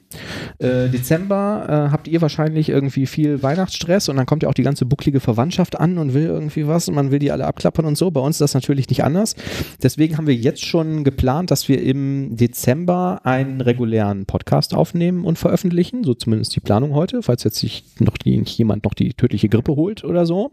Äh, 0.58 0.88
Dezember 0.88 1.66
äh, 1.68 1.92
habt 1.92 2.08
ihr 2.08 2.20
wahrscheinlich 2.20 2.68
irgendwie 2.68 3.06
viel 3.06 3.42
Weihnachtsstress 3.42 4.08
und 4.08 4.16
dann 4.16 4.26
kommt 4.26 4.42
ja 4.42 4.48
auch 4.48 4.54
die 4.54 4.62
ganze 4.62 4.86
bucklige 4.86 5.20
Verwandtschaft 5.20 5.78
an 5.78 5.98
und 5.98 6.14
will 6.14 6.24
irgendwie 6.24 6.66
was 6.66 6.88
und 6.88 6.94
man 6.94 7.10
will 7.10 7.18
die 7.18 7.30
alle 7.30 7.46
abklappern 7.46 7.84
und 7.84 7.96
so. 7.96 8.10
Bei 8.10 8.20
uns 8.20 8.36
ist 8.36 8.40
das 8.40 8.54
natürlich 8.54 8.88
nicht 8.88 9.04
anders. 9.04 9.34
Deswegen 9.82 10.16
haben 10.16 10.26
wir 10.26 10.34
jetzt 10.34 10.64
schon 10.64 11.04
geplant, 11.04 11.50
dass 11.50 11.68
wir 11.68 11.82
im 11.82 12.36
Dezember 12.36 13.20
einen 13.24 13.60
regulären 13.60 14.26
Podcast 14.26 14.74
aufnehmen 14.74 15.24
und 15.24 15.38
veröffentlichen. 15.38 16.04
So 16.04 16.14
zumindest 16.14 16.54
die 16.56 16.60
Planung 16.60 16.94
heute, 16.94 17.22
falls 17.22 17.44
jetzt 17.44 17.58
sich 17.58 17.84
noch 17.98 18.16
die, 18.16 18.42
jemand 18.44 18.84
noch 18.84 18.94
die 18.94 19.14
tödliche 19.14 19.48
Grippe 19.48 19.76
holt 19.76 20.04
oder 20.04 20.26
so. 20.26 20.52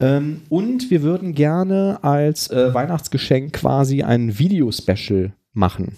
Ähm, 0.00 0.42
und 0.48 0.90
wir 0.90 1.02
würden 1.02 1.34
gerne 1.34 1.98
als 2.02 2.50
äh, 2.50 2.72
Weihnachtsgeschenk 2.74 3.52
quasi 3.52 4.02
ein 4.02 4.38
Video-Special 4.38 5.32
machen. 5.52 5.96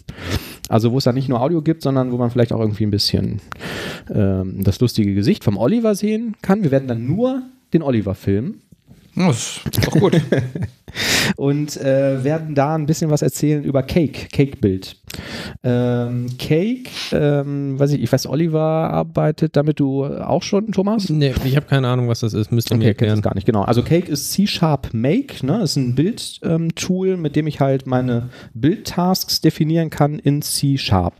Also 0.69 0.93
wo 0.93 0.99
es 0.99 1.05
dann 1.05 1.14
nicht 1.14 1.29
nur 1.29 1.41
Audio 1.41 1.62
gibt, 1.62 1.83
sondern 1.83 2.12
wo 2.12 2.17
man 2.17 2.31
vielleicht 2.31 2.53
auch 2.53 2.61
irgendwie 2.61 2.85
ein 2.85 2.91
bisschen 2.91 3.41
ähm, 4.12 4.62
das 4.64 4.81
lustige 4.81 5.14
Gesicht 5.14 5.45
vom 5.45 5.57
Oliver 5.57 5.95
sehen 5.95 6.37
kann. 6.43 6.62
Wir 6.62 6.71
werden 6.71 6.89
dann 6.89 7.07
nur 7.07 7.43
den 7.73 7.83
Oliver 7.83 8.14
filmen. 8.14 8.62
Das 9.14 9.61
ist 9.64 9.87
doch 9.87 9.93
gut. 9.93 10.21
und 11.37 11.76
äh, 11.76 12.22
werden 12.24 12.55
da 12.55 12.74
ein 12.74 12.87
bisschen 12.87 13.11
was 13.11 13.22
erzählen 13.22 13.64
über 13.64 13.82
Cake, 13.82 14.28
Cake-Bild. 14.32 14.97
Ähm, 15.62 16.26
Cake, 16.39 16.91
ähm, 17.12 17.78
weiß 17.78 17.93
ich, 17.93 18.03
ich 18.03 18.12
weiß, 18.12 18.26
Oliver 18.26 18.61
arbeitet 18.61 19.57
damit 19.57 19.80
du 19.80 20.05
auch 20.05 20.43
schon, 20.43 20.72
Thomas? 20.72 21.09
Nee, 21.09 21.34
ich 21.45 21.57
habe 21.57 21.66
keine 21.66 21.89
Ahnung, 21.89 22.09
was 22.09 22.20
das 22.20 22.34
ist. 22.34 22.53
Müsste 22.53 22.74
okay, 22.74 22.82
mir 22.82 22.89
erklären. 22.89 23.22
gar 23.22 23.34
nicht, 23.34 23.47
genau. 23.47 23.62
Also 23.62 23.82
Cake 23.82 24.11
ist 24.11 24.32
C-Sharp 24.32 24.91
Make, 24.93 25.45
ne? 25.47 25.62
ist 25.62 25.76
ein 25.76 25.95
Bildtool, 25.95 27.09
ähm, 27.09 27.22
mit 27.22 27.37
dem 27.37 27.47
ich 27.47 27.61
halt 27.61 27.87
meine 27.87 28.30
Bildtasks 28.55 29.41
definieren 29.41 29.91
kann 29.91 30.18
in 30.18 30.43
C-Sharp. 30.43 31.14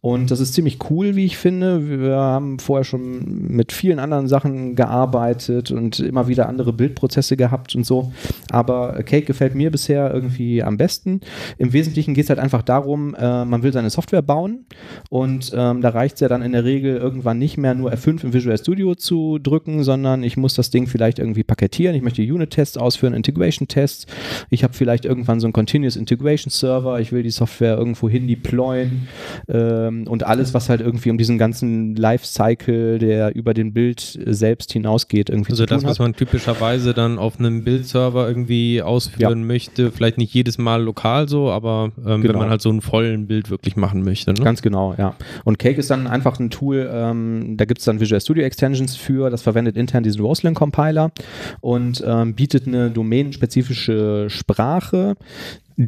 Und 0.00 0.30
das 0.30 0.40
ist 0.40 0.54
ziemlich 0.54 0.78
cool, 0.90 1.16
wie 1.16 1.26
ich 1.26 1.36
finde. 1.36 1.88
Wir 1.88 2.16
haben 2.16 2.58
vorher 2.58 2.84
schon 2.84 3.48
mit 3.48 3.72
vielen 3.72 3.98
anderen 3.98 4.28
Sachen 4.28 4.74
gearbeitet 4.74 5.70
und 5.70 6.00
immer 6.00 6.28
wieder 6.28 6.48
andere 6.48 6.72
Bildprozesse 6.72 7.36
gehabt 7.36 7.74
und 7.74 7.84
so. 7.84 8.12
Aber 8.50 8.89
Cake 9.04 9.22
gefällt 9.22 9.54
mir 9.54 9.70
bisher 9.70 10.12
irgendwie 10.12 10.62
am 10.62 10.76
besten. 10.76 11.20
Im 11.58 11.72
Wesentlichen 11.72 12.14
geht 12.14 12.24
es 12.24 12.30
halt 12.30 12.38
einfach 12.38 12.62
darum, 12.62 13.14
äh, 13.14 13.44
man 13.44 13.62
will 13.62 13.72
seine 13.72 13.90
Software 13.90 14.22
bauen 14.22 14.66
und 15.08 15.52
ähm, 15.54 15.80
da 15.80 15.90
reicht 15.90 16.14
es 16.14 16.20
ja 16.20 16.28
dann 16.28 16.42
in 16.42 16.52
der 16.52 16.64
Regel 16.64 16.96
irgendwann 16.96 17.38
nicht 17.38 17.56
mehr 17.56 17.74
nur 17.74 17.92
F5 17.92 18.24
im 18.24 18.32
Visual 18.32 18.56
Studio 18.58 18.94
zu 18.94 19.38
drücken, 19.38 19.84
sondern 19.84 20.22
ich 20.22 20.36
muss 20.36 20.54
das 20.54 20.70
Ding 20.70 20.86
vielleicht 20.86 21.18
irgendwie 21.18 21.42
paketieren. 21.42 21.94
Ich 21.94 22.02
möchte 22.02 22.22
Unit-Tests 22.22 22.76
ausführen, 22.76 23.14
Integration-Tests. 23.14 24.06
Ich 24.50 24.64
habe 24.64 24.74
vielleicht 24.74 25.04
irgendwann 25.04 25.40
so 25.40 25.46
einen 25.46 25.52
Continuous 25.52 25.96
Integration 25.96 26.50
Server. 26.50 27.00
Ich 27.00 27.12
will 27.12 27.22
die 27.22 27.30
Software 27.30 27.76
irgendwo 27.76 28.08
hin 28.08 28.26
deployen 28.26 29.08
ähm, 29.48 30.06
und 30.06 30.24
alles, 30.24 30.54
was 30.54 30.68
halt 30.68 30.80
irgendwie 30.80 31.10
um 31.10 31.18
diesen 31.18 31.38
ganzen 31.38 31.96
Lifecycle, 31.96 32.98
der 32.98 33.34
über 33.34 33.54
den 33.54 33.72
Bild 33.72 34.18
selbst 34.26 34.72
hinausgeht, 34.72 35.30
irgendwie 35.30 35.52
also 35.52 35.64
zu 35.64 35.66
tun 35.66 35.82
das, 35.82 35.90
was 35.90 35.98
man 35.98 36.14
typischerweise 36.14 36.94
dann 36.94 37.18
auf 37.18 37.38
einem 37.38 37.64
Bildserver 37.64 38.28
irgendwie 38.28 38.79
ausführen 38.82 39.40
ja. 39.40 39.46
möchte. 39.46 39.90
Vielleicht 39.90 40.18
nicht 40.18 40.32
jedes 40.34 40.58
Mal 40.58 40.82
lokal 40.82 41.28
so, 41.28 41.50
aber 41.50 41.92
ähm, 41.98 42.22
genau. 42.22 42.34
wenn 42.34 42.40
man 42.40 42.50
halt 42.50 42.62
so 42.62 42.70
einen 42.70 42.80
vollen 42.80 43.26
Bild 43.26 43.50
wirklich 43.50 43.76
machen 43.76 44.02
möchte. 44.02 44.32
Ne? 44.32 44.40
Ganz 44.42 44.62
genau, 44.62 44.94
ja. 44.98 45.14
Und 45.44 45.58
Cake 45.58 45.78
ist 45.78 45.90
dann 45.90 46.06
einfach 46.06 46.38
ein 46.38 46.50
Tool, 46.50 46.90
ähm, 46.92 47.56
da 47.56 47.64
gibt 47.64 47.80
es 47.80 47.84
dann 47.84 48.00
Visual 48.00 48.20
Studio 48.20 48.44
Extensions 48.44 48.96
für, 48.96 49.30
das 49.30 49.42
verwendet 49.42 49.76
intern 49.76 50.02
diesen 50.02 50.20
Roslyn 50.20 50.54
Compiler 50.54 51.12
und 51.60 52.02
ähm, 52.06 52.34
bietet 52.34 52.66
eine 52.66 52.90
domänenspezifische 52.90 54.28
Sprache, 54.28 55.16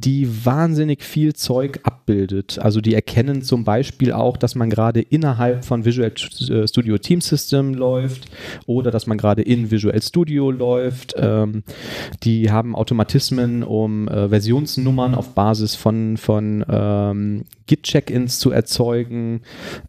die 0.01 0.47
wahnsinnig 0.47 1.03
viel 1.03 1.35
Zeug 1.35 1.81
abbildet. 1.83 2.59
Also 2.59 2.81
die 2.81 2.95
erkennen 2.95 3.43
zum 3.43 3.65
Beispiel 3.65 4.13
auch, 4.13 4.39
dass 4.39 4.55
man 4.55 4.71
gerade 4.71 5.03
innerhalb 5.03 5.67
von 5.67 5.85
Visual 5.85 6.11
äh, 6.11 6.67
Studio 6.67 6.97
Team 6.97 7.21
System 7.21 7.75
läuft 7.75 8.25
oder 8.65 8.91
dass 8.91 9.07
man 9.07 9.19
gerade 9.19 9.43
in 9.43 9.71
Visual 9.71 10.01
Studio 10.01 10.51
läuft. 10.51 11.15
Ähm, 11.19 11.63
die 12.23 12.51
haben 12.51 12.75
Automatismen, 12.75 13.63
um 13.63 14.09
äh, 14.09 14.31
Versionsnummern 14.31 15.15
auf 15.15 15.35
Basis 15.35 15.75
von, 15.75 16.17
von 16.17 16.65
ähm, 16.71 17.45
Git-Check-ins 17.67 18.39
zu 18.39 18.51
erzeugen. 18.51 19.43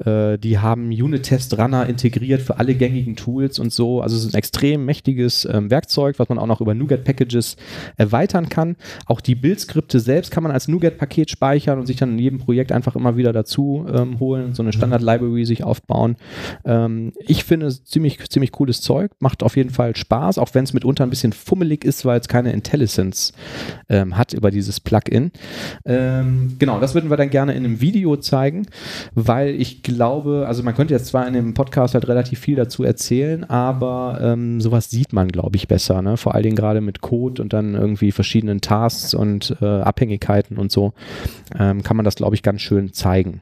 Äh, 0.05 0.37
die 0.37 0.59
haben 0.59 0.87
Unit-Test-Runner 0.87 1.87
integriert 1.87 2.41
für 2.41 2.57
alle 2.59 2.75
gängigen 2.75 3.15
Tools 3.15 3.57
und 3.59 3.71
so. 3.71 4.01
Also 4.01 4.17
es 4.17 4.25
ist 4.25 4.33
ein 4.33 4.37
extrem 4.37 4.85
mächtiges 4.85 5.45
ähm, 5.45 5.69
Werkzeug, 5.69 6.19
was 6.19 6.29
man 6.29 6.39
auch 6.39 6.47
noch 6.47 6.61
über 6.61 6.73
NuGet-Packages 6.73 7.55
erweitern 7.97 8.49
kann. 8.49 8.75
Auch 9.05 9.21
die 9.21 9.35
Build-Skripte 9.93 9.99
selbst 9.99 10.31
kann 10.31 10.43
man 10.43 10.51
als 10.51 10.67
NuGet-Paket 10.67 11.29
speichern 11.29 11.79
und 11.79 11.85
sich 11.85 11.97
dann 11.97 12.13
in 12.13 12.19
jedem 12.19 12.39
Projekt 12.39 12.71
einfach 12.71 12.95
immer 12.95 13.17
wieder 13.17 13.33
dazu 13.33 13.85
ähm, 13.91 14.19
holen, 14.19 14.53
so 14.53 14.63
eine 14.63 14.73
Standard-Library 14.73 15.45
sich 15.45 15.63
aufbauen. 15.63 16.15
Ähm, 16.65 17.13
ich 17.19 17.43
finde 17.43 17.67
es 17.67 17.83
ziemlich, 17.83 18.29
ziemlich 18.29 18.51
cooles 18.51 18.81
Zeug, 18.81 19.11
macht 19.19 19.43
auf 19.43 19.55
jeden 19.55 19.69
Fall 19.69 19.95
Spaß, 19.95 20.37
auch 20.37 20.49
wenn 20.53 20.63
es 20.63 20.73
mitunter 20.73 21.03
ein 21.03 21.09
bisschen 21.09 21.33
fummelig 21.33 21.85
ist, 21.85 22.05
weil 22.05 22.19
es 22.19 22.27
keine 22.27 22.51
Intelligence 22.51 23.33
ähm, 23.89 24.17
hat 24.17 24.33
über 24.33 24.51
dieses 24.51 24.79
Plugin. 24.79 25.31
Ähm, 25.85 26.55
genau, 26.59 26.79
das 26.79 26.93
würden 26.93 27.09
wir 27.09 27.17
dann 27.17 27.29
gerne 27.29 27.53
in 27.53 27.63
in 27.63 27.71
einem 27.71 27.81
Video 27.81 28.17
zeigen, 28.17 28.65
weil 29.15 29.49
ich 29.49 29.83
glaube, 29.83 30.45
also 30.47 30.63
man 30.63 30.75
könnte 30.75 30.93
jetzt 30.93 31.07
zwar 31.07 31.27
in 31.27 31.33
dem 31.33 31.53
Podcast 31.53 31.93
halt 31.93 32.07
relativ 32.07 32.39
viel 32.39 32.55
dazu 32.55 32.83
erzählen, 32.83 33.43
aber 33.45 34.19
ähm, 34.21 34.59
sowas 34.59 34.89
sieht 34.89 35.13
man, 35.13 35.29
glaube 35.29 35.55
ich, 35.55 35.67
besser. 35.67 36.01
Ne? 36.01 36.17
Vor 36.17 36.33
allen 36.35 36.43
Dingen 36.43 36.55
gerade 36.55 36.81
mit 36.81 37.01
Code 37.01 37.41
und 37.41 37.53
dann 37.53 37.75
irgendwie 37.75 38.11
verschiedenen 38.11 38.61
Tasks 38.61 39.13
und 39.13 39.55
äh, 39.61 39.65
Abhängigkeiten 39.81 40.57
und 40.57 40.71
so 40.71 40.93
ähm, 41.57 41.83
kann 41.83 41.97
man 41.97 42.03
das, 42.03 42.15
glaube 42.15 42.35
ich, 42.35 42.43
ganz 42.43 42.61
schön 42.61 42.93
zeigen. 42.93 43.41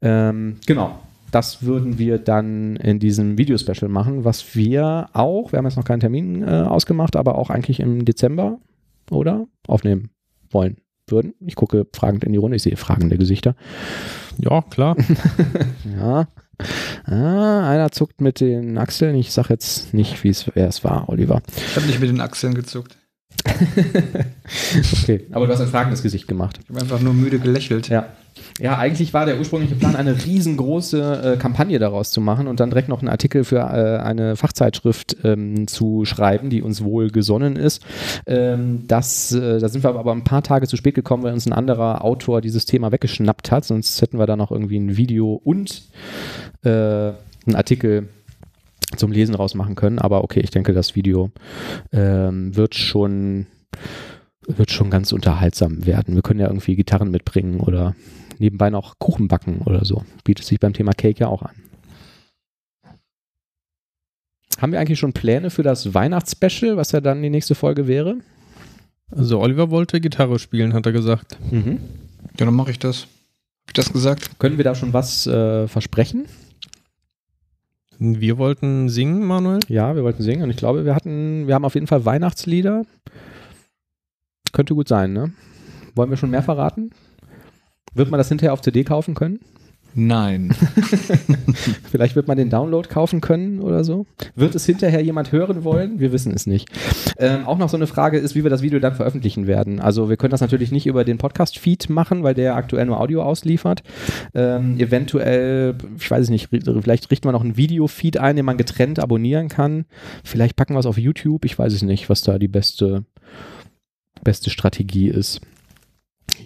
Ähm, 0.00 0.56
genau. 0.66 0.98
Das 1.30 1.62
würden 1.62 1.98
wir 1.98 2.18
dann 2.18 2.76
in 2.76 2.98
diesem 2.98 3.38
Video-Special 3.38 3.88
machen, 3.88 4.24
was 4.24 4.54
wir 4.54 5.08
auch, 5.14 5.50
wir 5.50 5.58
haben 5.58 5.64
jetzt 5.64 5.76
noch 5.76 5.84
keinen 5.84 6.00
Termin 6.00 6.42
äh, 6.42 6.50
ausgemacht, 6.50 7.16
aber 7.16 7.38
auch 7.38 7.48
eigentlich 7.48 7.80
im 7.80 8.04
Dezember, 8.04 8.58
oder? 9.10 9.46
Aufnehmen 9.66 10.10
wollen 10.50 10.76
würden. 11.08 11.34
Ich 11.40 11.54
gucke 11.54 11.86
fragend 11.94 12.24
in 12.24 12.32
die 12.32 12.38
Runde, 12.38 12.56
ich 12.56 12.62
sehe 12.62 12.76
fragende 12.76 13.16
Gesichter. 13.16 13.56
Ja, 14.38 14.62
klar. 14.62 14.96
ja. 15.96 16.28
Ah, 17.04 17.68
einer 17.68 17.90
zuckt 17.90 18.20
mit 18.20 18.40
den 18.40 18.78
Achseln. 18.78 19.16
Ich 19.16 19.32
sage 19.32 19.48
jetzt 19.50 19.94
nicht, 19.94 20.22
wie 20.22 20.34
wer 20.54 20.68
es 20.68 20.84
war, 20.84 21.08
Oliver. 21.08 21.42
Ich 21.56 21.76
habe 21.76 21.86
nicht 21.86 22.00
mit 22.00 22.10
den 22.10 22.20
Achseln 22.20 22.54
gezuckt. 22.54 22.96
okay, 25.02 25.26
aber 25.32 25.46
du 25.46 25.52
hast 25.52 25.60
ein 25.60 25.68
fragendes 25.68 26.02
Gesicht 26.02 26.28
gemacht. 26.28 26.60
Ich 26.62 26.68
habe 26.70 26.80
einfach 26.80 27.00
nur 27.00 27.14
müde 27.14 27.38
gelächelt. 27.38 27.88
Ja. 27.88 28.06
Ja, 28.60 28.78
eigentlich 28.78 29.12
war 29.12 29.26
der 29.26 29.38
ursprüngliche 29.38 29.74
Plan, 29.74 29.96
eine 29.96 30.24
riesengroße 30.24 31.34
äh, 31.34 31.36
Kampagne 31.36 31.78
daraus 31.78 32.10
zu 32.10 32.20
machen 32.20 32.46
und 32.46 32.60
dann 32.60 32.70
direkt 32.70 32.88
noch 32.88 33.00
einen 33.00 33.08
Artikel 33.08 33.44
für 33.44 33.58
äh, 33.58 34.02
eine 34.02 34.36
Fachzeitschrift 34.36 35.16
ähm, 35.24 35.66
zu 35.68 36.04
schreiben, 36.04 36.50
die 36.50 36.62
uns 36.62 36.82
wohl 36.82 37.10
gesonnen 37.10 37.56
ist. 37.56 37.82
Ähm, 38.26 38.84
das, 38.88 39.32
äh, 39.32 39.58
da 39.58 39.68
sind 39.68 39.84
wir 39.84 39.90
aber 39.90 40.12
ein 40.12 40.24
paar 40.24 40.42
Tage 40.42 40.66
zu 40.66 40.76
spät 40.76 40.94
gekommen, 40.94 41.22
weil 41.22 41.32
uns 41.32 41.46
ein 41.46 41.52
anderer 41.52 42.04
Autor 42.04 42.40
dieses 42.40 42.64
Thema 42.64 42.92
weggeschnappt 42.92 43.50
hat. 43.50 43.64
Sonst 43.64 44.00
hätten 44.00 44.18
wir 44.18 44.26
da 44.26 44.36
noch 44.36 44.50
irgendwie 44.50 44.78
ein 44.78 44.96
Video 44.96 45.40
und 45.44 45.82
äh, 46.62 46.68
einen 46.68 47.56
Artikel 47.56 48.08
zum 48.96 49.12
Lesen 49.12 49.34
rausmachen 49.34 49.74
können. 49.74 49.98
Aber 49.98 50.24
okay, 50.24 50.40
ich 50.40 50.50
denke, 50.50 50.72
das 50.72 50.96
Video 50.96 51.30
ähm, 51.92 52.54
wird 52.56 52.74
schon 52.74 53.46
wird 54.46 54.70
schon 54.70 54.90
ganz 54.90 55.12
unterhaltsam 55.12 55.86
werden. 55.86 56.14
Wir 56.14 56.22
können 56.22 56.40
ja 56.40 56.48
irgendwie 56.48 56.74
Gitarren 56.74 57.10
mitbringen 57.10 57.60
oder 57.60 57.94
nebenbei 58.38 58.70
noch 58.70 58.98
Kuchen 58.98 59.28
backen 59.28 59.62
oder 59.64 59.84
so. 59.84 60.04
Bietet 60.24 60.46
sich 60.46 60.58
beim 60.58 60.72
Thema 60.72 60.92
Cake 60.92 61.20
ja 61.20 61.28
auch 61.28 61.42
an. 61.42 61.54
Haben 64.58 64.72
wir 64.72 64.80
eigentlich 64.80 64.98
schon 64.98 65.12
Pläne 65.12 65.50
für 65.50 65.62
das 65.62 65.94
Weihnachtsspecial, 65.94 66.76
was 66.76 66.92
ja 66.92 67.00
dann 67.00 67.22
die 67.22 67.30
nächste 67.30 67.54
Folge 67.54 67.86
wäre? 67.86 68.18
Also 69.10 69.40
Oliver 69.40 69.70
wollte 69.70 70.00
Gitarre 70.00 70.38
spielen, 70.38 70.72
hat 70.72 70.86
er 70.86 70.92
gesagt. 70.92 71.36
Mhm. 71.50 71.80
Ja, 72.38 72.46
dann 72.46 72.54
mache 72.54 72.70
ich 72.70 72.78
das. 72.78 73.02
Hab 73.02 73.68
ich 73.68 73.74
das 73.74 73.92
gesagt? 73.92 74.38
Können 74.38 74.56
wir 74.56 74.64
da 74.64 74.74
schon 74.74 74.92
was 74.92 75.26
äh, 75.26 75.68
versprechen? 75.68 76.26
Wir 78.04 78.36
wollten 78.36 78.88
singen, 78.88 79.24
Manuel? 79.24 79.60
Ja, 79.68 79.94
wir 79.94 80.02
wollten 80.02 80.24
singen 80.24 80.42
und 80.42 80.50
ich 80.50 80.56
glaube, 80.56 80.84
wir 80.84 80.92
hatten, 80.92 81.46
wir 81.46 81.54
haben 81.54 81.64
auf 81.64 81.74
jeden 81.74 81.86
Fall 81.86 82.04
Weihnachtslieder. 82.04 82.82
Könnte 84.52 84.74
gut 84.74 84.88
sein, 84.88 85.12
ne? 85.12 85.32
Wollen 85.94 86.10
wir 86.10 86.16
schon 86.16 86.30
mehr 86.30 86.42
verraten? 86.42 86.90
Wird 87.94 88.10
man 88.10 88.18
das 88.18 88.28
hinterher 88.28 88.54
auf 88.54 88.60
CD 88.60 88.82
kaufen 88.82 89.14
können? 89.14 89.38
Nein. 89.94 90.54
Vielleicht 91.90 92.16
wird 92.16 92.28
man 92.28 92.36
den 92.36 92.48
Download 92.48 92.88
kaufen 92.88 93.20
können 93.20 93.60
oder 93.60 93.84
so. 93.84 94.06
Wird 94.34 94.54
es 94.54 94.64
hinterher 94.64 95.02
jemand 95.02 95.32
hören 95.32 95.64
wollen? 95.64 96.00
Wir 96.00 96.12
wissen 96.12 96.32
es 96.32 96.46
nicht. 96.46 96.68
Ähm, 97.18 97.46
auch 97.46 97.58
noch 97.58 97.68
so 97.68 97.76
eine 97.76 97.86
Frage 97.86 98.18
ist, 98.18 98.34
wie 98.34 98.42
wir 98.42 98.50
das 98.50 98.62
Video 98.62 98.78
dann 98.78 98.94
veröffentlichen 98.94 99.46
werden. 99.46 99.80
Also 99.80 100.08
wir 100.08 100.16
können 100.16 100.30
das 100.30 100.40
natürlich 100.40 100.72
nicht 100.72 100.86
über 100.86 101.04
den 101.04 101.18
Podcast-Feed 101.18 101.90
machen, 101.90 102.22
weil 102.22 102.34
der 102.34 102.56
aktuell 102.56 102.86
nur 102.86 103.00
Audio 103.00 103.22
ausliefert. 103.22 103.82
Ähm, 104.34 104.78
eventuell, 104.78 105.76
ich 105.98 106.10
weiß 106.10 106.24
es 106.24 106.30
nicht, 106.30 106.48
vielleicht 106.50 107.10
richten 107.10 107.28
wir 107.28 107.32
noch 107.32 107.44
einen 107.44 107.56
Video-Feed 107.56 108.16
ein, 108.16 108.36
den 108.36 108.46
man 108.46 108.56
getrennt 108.56 108.98
abonnieren 108.98 109.48
kann. 109.48 109.84
Vielleicht 110.24 110.56
packen 110.56 110.74
wir 110.74 110.80
es 110.80 110.86
auf 110.86 110.98
YouTube. 110.98 111.44
Ich 111.44 111.58
weiß 111.58 111.72
es 111.72 111.82
nicht, 111.82 112.08
was 112.08 112.22
da 112.22 112.38
die 112.38 112.48
beste, 112.48 113.04
beste 114.22 114.48
Strategie 114.48 115.08
ist. 115.08 115.40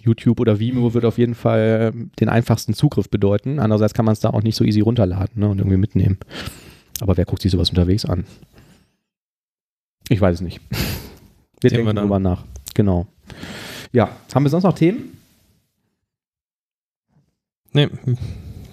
YouTube 0.01 0.39
oder 0.39 0.59
Vimeo 0.59 0.93
wird 0.93 1.05
auf 1.05 1.17
jeden 1.17 1.35
Fall 1.35 1.93
den 2.19 2.29
einfachsten 2.29 2.73
Zugriff 2.73 3.09
bedeuten. 3.09 3.59
Andererseits 3.59 3.93
kann 3.93 4.05
man 4.05 4.13
es 4.13 4.19
da 4.19 4.29
auch 4.29 4.43
nicht 4.43 4.55
so 4.55 4.63
easy 4.63 4.81
runterladen 4.81 5.39
ne, 5.41 5.49
und 5.49 5.59
irgendwie 5.59 5.77
mitnehmen. 5.77 6.17
Aber 6.99 7.17
wer 7.17 7.25
guckt 7.25 7.41
sich 7.41 7.51
sowas 7.51 7.69
unterwegs 7.69 8.05
an? 8.05 8.25
Ich 10.09 10.21
weiß 10.21 10.35
es 10.35 10.41
nicht. 10.41 10.61
Wir 10.69 10.77
Sehen 10.79 10.89
wir 11.61 11.69
denken 11.69 11.85
dann. 11.87 11.95
drüber 11.97 12.19
nach. 12.19 12.45
Genau. 12.73 13.07
Ja, 13.91 14.09
haben 14.33 14.43
wir 14.43 14.49
sonst 14.49 14.63
noch 14.63 14.75
Themen? 14.75 15.17
Nee, 17.73 17.89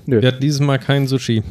Nö. 0.07 0.23
wir 0.23 0.29
hatten 0.29 0.41
dieses 0.41 0.61
Mal 0.61 0.79
kein 0.79 1.07
Sushi. 1.07 1.43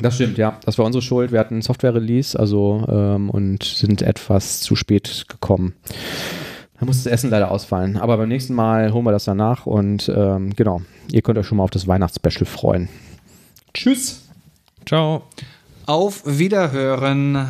Das 0.00 0.14
stimmt, 0.14 0.38
ja. 0.38 0.58
Das 0.64 0.78
war 0.78 0.86
unsere 0.86 1.02
Schuld. 1.02 1.32
Wir 1.32 1.38
hatten 1.38 1.54
einen 1.54 1.62
Software-Release 1.62 2.38
also, 2.38 2.84
ähm, 2.88 3.30
und 3.30 3.62
sind 3.62 4.02
etwas 4.02 4.60
zu 4.60 4.74
spät 4.74 5.26
gekommen. 5.28 5.74
Da 6.82 6.86
musste 6.86 7.08
das 7.08 7.20
Essen 7.20 7.30
leider 7.30 7.52
ausfallen. 7.52 7.96
Aber 7.96 8.16
beim 8.16 8.28
nächsten 8.28 8.54
Mal 8.54 8.92
holen 8.92 9.04
wir 9.04 9.12
das 9.12 9.22
danach 9.22 9.66
und 9.66 10.08
ähm, 10.12 10.52
genau, 10.56 10.82
ihr 11.12 11.22
könnt 11.22 11.38
euch 11.38 11.46
schon 11.46 11.58
mal 11.58 11.62
auf 11.62 11.70
das 11.70 11.86
Weihnachtsspecial 11.86 12.44
freuen. 12.44 12.88
Tschüss! 13.72 14.22
Ciao. 14.84 15.22
Auf 15.86 16.22
Wiederhören. 16.26 17.46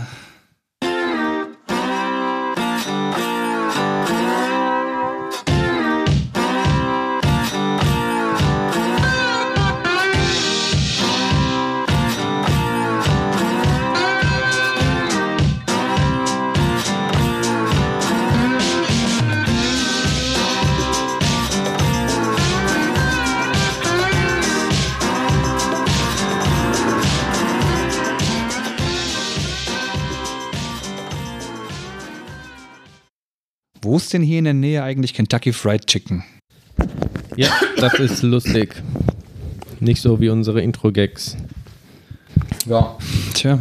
Wo 34.02 34.04
ist 34.04 34.12
denn 34.14 34.22
hier 34.22 34.40
in 34.40 34.44
der 34.46 34.54
Nähe 34.54 34.82
eigentlich 34.82 35.14
Kentucky 35.14 35.52
Fried 35.52 35.86
Chicken? 35.86 36.24
Ja, 37.36 37.50
das 37.76 38.00
ist 38.00 38.22
lustig. 38.24 38.74
Nicht 39.78 40.02
so 40.02 40.18
wie 40.18 40.28
unsere 40.28 40.60
Intro-Gags. 40.60 41.36
Ja. 42.66 42.96
Tja, 43.32 43.60